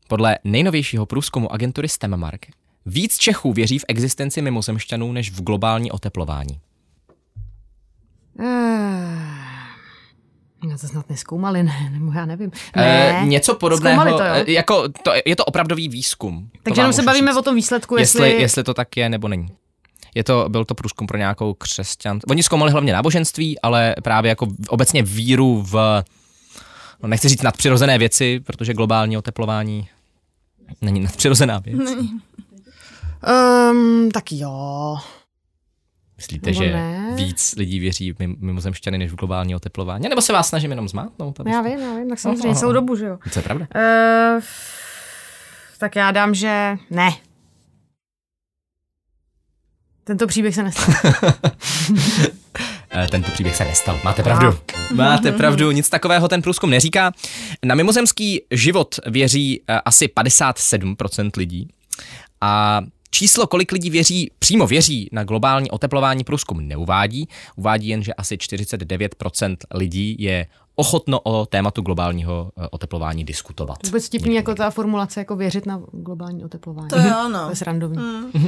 podle 0.09 0.39
nejnovějšího 0.45 1.07
průzkumu 1.07 1.53
agentury 1.53 1.89
STEMmark 1.89 2.47
víc 2.87 3.19
Čechů 3.19 3.53
věří 3.53 3.79
v 3.79 3.85
existenci 3.89 4.43
mimozemšťanů 4.43 5.13
než 5.13 5.31
v 5.31 5.43
globální 5.43 5.91
oteplování. 5.91 6.61
Eh, 8.41 8.77
No 10.65 10.79
to 10.79 10.87
snad 10.89 11.11
neskoumali, 11.11 11.63
ne, 11.63 11.91
nebo 11.93 12.13
já 12.13 12.27
nevím. 12.27 12.51
Eh, 12.77 13.13
Ne, 13.13 13.27
něco 13.27 13.55
podobného, 13.55 14.01
Zkoumali 14.03 14.19
to, 14.19 14.25
jo? 14.39 14.45
eh, 14.49 14.53
jako 14.53 14.89
to, 14.89 15.13
je 15.27 15.37
to 15.37 15.45
opravdový 15.45 15.89
výzkum. 15.89 16.51
Takže 16.63 16.81
jenom 16.81 16.93
se 16.93 17.03
bavíme 17.03 17.31
říct. 17.31 17.39
o 17.39 17.43
tom 17.43 17.55
výsledku, 17.55 17.97
jestli, 17.97 18.29
jestli... 18.29 18.43
jestli 18.43 18.65
to 18.65 18.75
tak 18.75 18.97
je 18.97 19.09
nebo 19.09 19.29
není. 19.29 19.49
Je 20.15 20.25
to, 20.25 20.47
byl 20.49 20.65
to 20.65 20.75
průzkum 20.75 21.07
pro 21.07 21.19
nějakou 21.19 21.55
křesťan. 21.55 22.21
Oni 22.31 22.43
zkoumali 22.43 22.73
hlavně 22.73 22.93
náboženství, 22.93 23.61
ale 23.61 23.95
právě 24.03 24.29
jako 24.29 24.47
obecně 24.69 25.03
víru 25.03 25.63
v, 25.63 26.03
no 27.03 27.09
nechci 27.09 27.29
říct 27.29 27.43
nadpřirozené 27.43 27.99
věci, 27.99 28.41
protože 28.41 28.75
globální 28.75 29.17
oteplování 29.19 29.89
není 30.81 31.01
nadpřirozená 31.01 31.59
věc. 31.59 31.91
Um, 33.71 34.11
tak 34.11 34.33
jo. 34.33 34.97
Myslíte, 36.17 36.51
Nebo 36.51 36.63
že 36.65 36.73
ne? 36.73 37.13
víc 37.17 37.55
lidí 37.57 37.79
věří 37.79 38.13
v 38.13 38.19
mim- 38.19 38.37
mimozemšťany 38.39 38.99
než 38.99 39.13
v 39.13 39.17
globální 39.17 39.55
oteplování? 39.55 40.09
Nebo 40.09 40.23
se 40.23 40.33
vás 40.33 40.49
snažím 40.49 40.71
jenom 40.71 40.89
zmátnout? 40.89 41.41
abyste- 41.41 41.57
Já 41.57 41.63
vím, 41.63 41.79
já 41.79 41.95
vím, 41.95 42.09
tak 42.09 42.19
samozřejmě 42.19 42.49
Aha. 42.51 42.59
celou 42.59 42.73
dobu, 42.73 42.97
že 42.97 43.07
jo. 43.07 43.19
Co 43.31 43.39
je 43.39 43.43
pravda? 43.43 43.67
Uh, 44.37 44.43
tak 45.79 45.97
já 45.97 46.11
dám, 46.11 46.35
že 46.35 46.77
ne. 46.91 47.11
Tento 50.05 50.27
příběh 50.27 50.55
se 50.55 50.63
nestal. 50.63 50.95
Eh, 52.97 53.09
Tento 53.11 53.31
příběh 53.31 53.57
se 53.57 53.65
nestal. 53.65 54.01
Máte 54.05 54.23
pravdu. 54.23 54.59
Máte 54.95 55.33
pravdu, 55.33 55.71
nic 55.71 55.89
takového 55.89 56.29
ten 56.29 56.43
průzkum 56.43 56.71
neříká. 56.71 57.13
Na 57.65 57.75
mimozemský 57.75 58.43
život 58.51 58.95
věří 59.07 59.61
eh, 59.69 59.81
asi 59.85 60.07
57% 60.07 61.31
lidí. 61.37 61.69
A 62.41 62.81
číslo, 63.11 63.47
kolik 63.47 63.73
lidí 63.73 63.91
věří, 63.91 64.31
přímo 64.39 64.67
věří 64.67 65.09
na 65.13 65.25
globální 65.25 65.71
oteplování 65.71 66.25
průzkum 66.25 66.69
neuvádí. 66.69 67.29
Uvádí 67.57 67.89
jen, 67.89 68.03
že 68.03 68.15
asi 68.15 68.37
49% 68.37 69.57
lidí 69.75 70.17
je 70.19 70.47
ochotno 70.77 71.21
o 71.21 71.47
tématu 71.47 71.83
globálního 71.83 72.51
eh, 72.59 72.69
oteplování 72.71 73.25
diskutovat. 73.25 73.79
Vůbec 73.87 74.07
vtipný 74.07 74.35
jako 74.35 74.55
ta 74.55 74.71
formulace, 74.71 75.21
jako 75.21 75.37
věřit 75.37 75.67
na 75.67 75.81
globální 75.93 76.45
oteplování. 76.45 76.89
To 76.89 76.99
jo, 76.99 77.29
no. 77.33 77.45
To 77.45 77.51
je 77.51 77.57
srandovní. 77.57 77.99
Uh, 77.99 78.43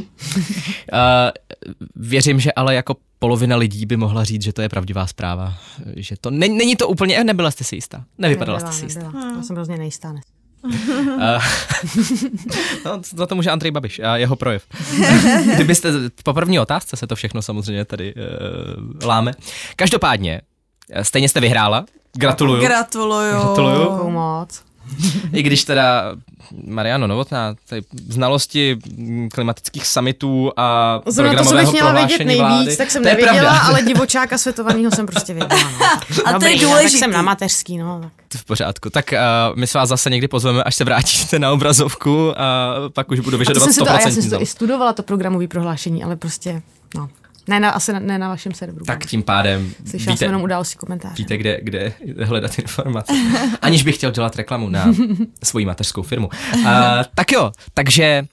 věřím, 1.96 2.40
že 2.40 2.52
ale 2.52 2.74
jako 2.74 2.96
polovina 3.18 3.56
lidí 3.56 3.86
by 3.86 3.96
mohla 3.96 4.24
říct, 4.24 4.42
že 4.42 4.52
to 4.52 4.62
je 4.62 4.68
pravdivá 4.68 5.06
zpráva. 5.06 5.54
Že 5.96 6.16
to 6.20 6.30
není, 6.30 6.58
není 6.58 6.76
to 6.76 6.88
úplně, 6.88 7.24
nebyla 7.24 7.50
jste 7.50 7.64
si 7.64 7.74
jistá. 7.76 8.04
Nevypadala 8.18 8.58
Nebyla, 8.58 8.72
jste 8.72 8.80
si 8.80 8.86
jistá. 8.86 9.02
nebyla. 9.02 9.36
Já 9.36 9.42
jsem 9.42 9.56
hrozně 9.56 9.78
nejistá. 9.78 10.14
Uh, 10.64 10.72
no, 12.84 13.02
za 13.14 13.26
to 13.26 13.34
může 13.34 13.50
Andrej 13.50 13.70
Babiš 13.70 13.98
a 13.98 14.16
jeho 14.16 14.36
projev. 14.36 14.66
Kdybyste, 15.54 15.92
po 16.24 16.34
první 16.34 16.60
otázce 16.60 16.96
se 16.96 17.06
to 17.06 17.16
všechno 17.16 17.42
samozřejmě 17.42 17.84
tady 17.84 18.14
uh, 18.14 18.20
láme. 19.06 19.32
Každopádně, 19.76 20.40
eh, 20.90 21.04
stejně 21.04 21.28
jste 21.28 21.40
vyhrála. 21.40 21.84
Gratuluju. 22.18 22.62
Gratuluju. 22.62 23.30
Gratuluju. 23.30 24.10
Moc. 24.10 24.62
I 25.32 25.42
když 25.42 25.64
teda 25.64 26.14
Mariano 26.66 27.06
Novotná, 27.06 27.54
tady 27.68 27.82
znalosti 28.08 28.78
klimatických 29.32 29.86
summitů 29.86 30.52
a 30.56 31.00
Zrovna 31.06 31.42
to, 31.42 31.48
co 31.48 31.54
bych 31.56 31.62
programového 31.64 31.72
měla 31.72 31.92
vědět 31.92 32.16
prohlášení 32.16 32.26
nejvíc, 32.26 32.40
vlády, 32.40 32.76
tak 32.76 32.90
jsem 32.90 33.02
to 33.02 33.08
je 33.08 33.14
nevěděla, 33.14 33.50
pravda. 33.50 33.60
ale 33.68 33.82
divočáka 33.82 34.38
světovaného 34.38 34.90
jsem 34.90 35.06
prostě 35.06 35.34
věděla. 35.34 35.60
No. 35.80 35.86
A 36.24 36.32
to 36.32 36.32
Dobrý, 36.32 36.50
je 36.50 36.56
no, 36.56 36.60
tak 36.60 36.68
důležitý. 36.68 36.98
jsem 36.98 37.10
na 37.10 37.22
mateřský, 37.22 37.78
no. 37.78 38.00
Tak. 38.02 38.40
V 38.40 38.44
pořádku. 38.44 38.90
Tak 38.90 39.12
uh, 39.12 39.56
my 39.58 39.66
se 39.66 39.78
vás 39.78 39.88
zase 39.88 40.10
někdy 40.10 40.28
pozveme, 40.28 40.62
až 40.62 40.74
se 40.74 40.84
vrátíte 40.84 41.38
na 41.38 41.52
obrazovku 41.52 42.40
a 42.40 42.74
pak 42.92 43.10
už 43.10 43.20
budu 43.20 43.34
A 43.34 43.36
to 43.36 43.38
vyžadovat 43.38 43.64
jsem 43.64 43.72
si 43.72 43.80
to, 43.80 43.90
a 43.90 43.92
já 43.92 43.98
100% 43.98 44.10
jsem 44.10 44.22
si 44.22 44.30
to 44.30 44.42
i 44.42 44.46
studovala, 44.46 44.92
to 44.92 45.02
programové 45.02 45.48
prohlášení, 45.48 46.04
ale 46.04 46.16
prostě, 46.16 46.62
no. 46.94 47.08
Ne, 47.48 47.60
na, 47.60 47.70
asi 47.70 47.92
ne 47.92 48.18
na 48.18 48.28
vašem 48.28 48.54
serveru. 48.54 48.84
Tak 48.84 49.06
tím 49.06 49.22
pádem 49.22 49.72
Slyšela 49.86 50.12
víte, 50.12 50.18
jsem 50.18 50.28
jenom 50.28 50.42
události 50.42 50.76
komentáře. 50.78 51.14
víte 51.18 51.36
kde, 51.36 51.60
kde 51.62 51.92
hledat 52.24 52.58
informace. 52.58 53.12
Aniž 53.62 53.82
bych 53.82 53.94
chtěl 53.94 54.10
dělat 54.10 54.36
reklamu 54.36 54.68
na 54.68 54.86
svoji 55.42 55.66
mateřskou 55.66 56.02
firmu. 56.02 56.28
Uh, 56.54 56.64
tak 57.14 57.32
jo, 57.32 57.52
takže 57.74 58.24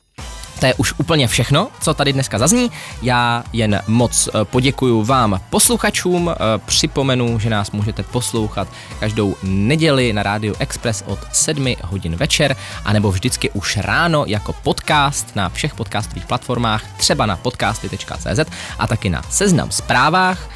to 0.59 0.65
je 0.65 0.73
už 0.73 0.93
úplně 0.97 1.27
všechno, 1.27 1.67
co 1.81 1.93
tady 1.93 2.13
dneska 2.13 2.39
zazní. 2.39 2.71
Já 3.01 3.43
jen 3.53 3.81
moc 3.87 4.27
eh, 4.27 4.45
poděkuju 4.45 5.03
vám 5.03 5.39
posluchačům. 5.49 6.29
Eh, 6.29 6.35
Připomenu, 6.65 7.39
že 7.39 7.49
nás 7.49 7.71
můžete 7.71 8.03
poslouchat 8.03 8.67
každou 8.99 9.35
neděli 9.43 10.13
na 10.13 10.23
rádiu 10.23 10.55
Express 10.59 11.03
od 11.07 11.19
7 11.31 11.75
hodin 11.83 12.15
večer, 12.15 12.55
anebo 12.85 13.11
vždycky 13.11 13.49
už 13.49 13.77
ráno 13.77 14.23
jako 14.27 14.53
podcast 14.53 15.35
na 15.35 15.49
všech 15.49 15.73
podcastových 15.75 16.25
platformách, 16.25 16.83
třeba 16.97 17.25
na 17.25 17.37
podcasty.cz 17.37 18.39
a 18.79 18.87
taky 18.87 19.09
na 19.09 19.21
seznam 19.29 19.71
zprávách. 19.71 20.49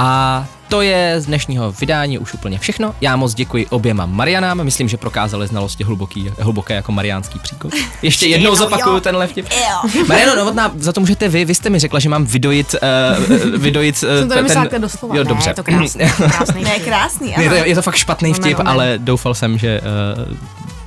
A 0.00 0.46
to 0.68 0.82
je 0.82 1.14
z 1.20 1.26
dnešního 1.26 1.72
vydání 1.72 2.18
už 2.18 2.34
úplně 2.34 2.58
všechno. 2.58 2.94
Já 3.00 3.16
moc 3.16 3.34
děkuji 3.34 3.66
oběma 3.66 4.06
Marianám, 4.06 4.64
myslím, 4.64 4.88
že 4.88 4.96
prokázali 4.96 5.46
znalosti 5.46 5.84
hluboký, 5.84 6.30
hluboké 6.40 6.74
jako 6.74 6.92
mariánský 6.92 7.38
příkop. 7.38 7.72
Ještě 8.02 8.26
jednou 8.26 8.54
zopakuju 8.54 9.00
tenhle 9.00 9.26
vtip. 9.26 9.46
Jo. 9.50 10.04
Mariano 10.08 10.36
Novotná, 10.36 10.72
za 10.76 10.92
to 10.92 11.00
můžete 11.00 11.28
vy, 11.28 11.44
vy 11.44 11.54
jste 11.54 11.70
mi 11.70 11.78
řekla, 11.78 12.00
že 12.00 12.08
mám 12.08 12.24
vydojit, 12.24 12.74
uh, 12.74 13.60
vydojit 13.60 14.02
uh, 14.02 14.08
Jsem 14.18 14.28
to 14.28 14.34
nemyslela 14.34 14.66
ten... 14.66 14.82
doslova. 14.82 15.16
Jo, 15.16 15.24
ne, 15.24 15.28
dobře. 15.28 15.50
je 15.50 15.54
to 15.54 15.62
krásný, 15.62 16.00
krásný 16.16 16.64
Ne, 16.64 16.78
krásný, 16.78 17.34
je, 17.38 17.48
to, 17.48 17.54
je 17.54 17.74
to 17.74 17.82
fakt 17.82 17.96
špatný 17.96 18.34
vtip, 18.34 18.58
omen. 18.58 18.68
ale 18.68 18.98
doufal 18.98 19.34
jsem, 19.34 19.58
že 19.58 19.80
uh, 19.80 20.36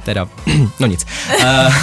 teda, 0.04 0.28
no 0.80 0.88
nic. 0.88 1.06
Uh, 1.40 1.74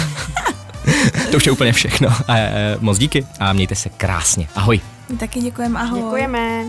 to 1.31 1.37
už 1.37 1.45
je 1.45 1.51
úplně 1.51 1.73
všechno. 1.73 2.07
Uh, 2.07 2.35
moc 2.79 2.97
díky 2.97 3.25
a 3.39 3.53
mějte 3.53 3.75
se 3.75 3.89
krásně. 3.89 4.47
Ahoj. 4.55 4.81
Taky 5.19 5.39
děkujeme, 5.39 5.79
ahoj. 5.79 6.01
Děkujeme. 6.01 6.65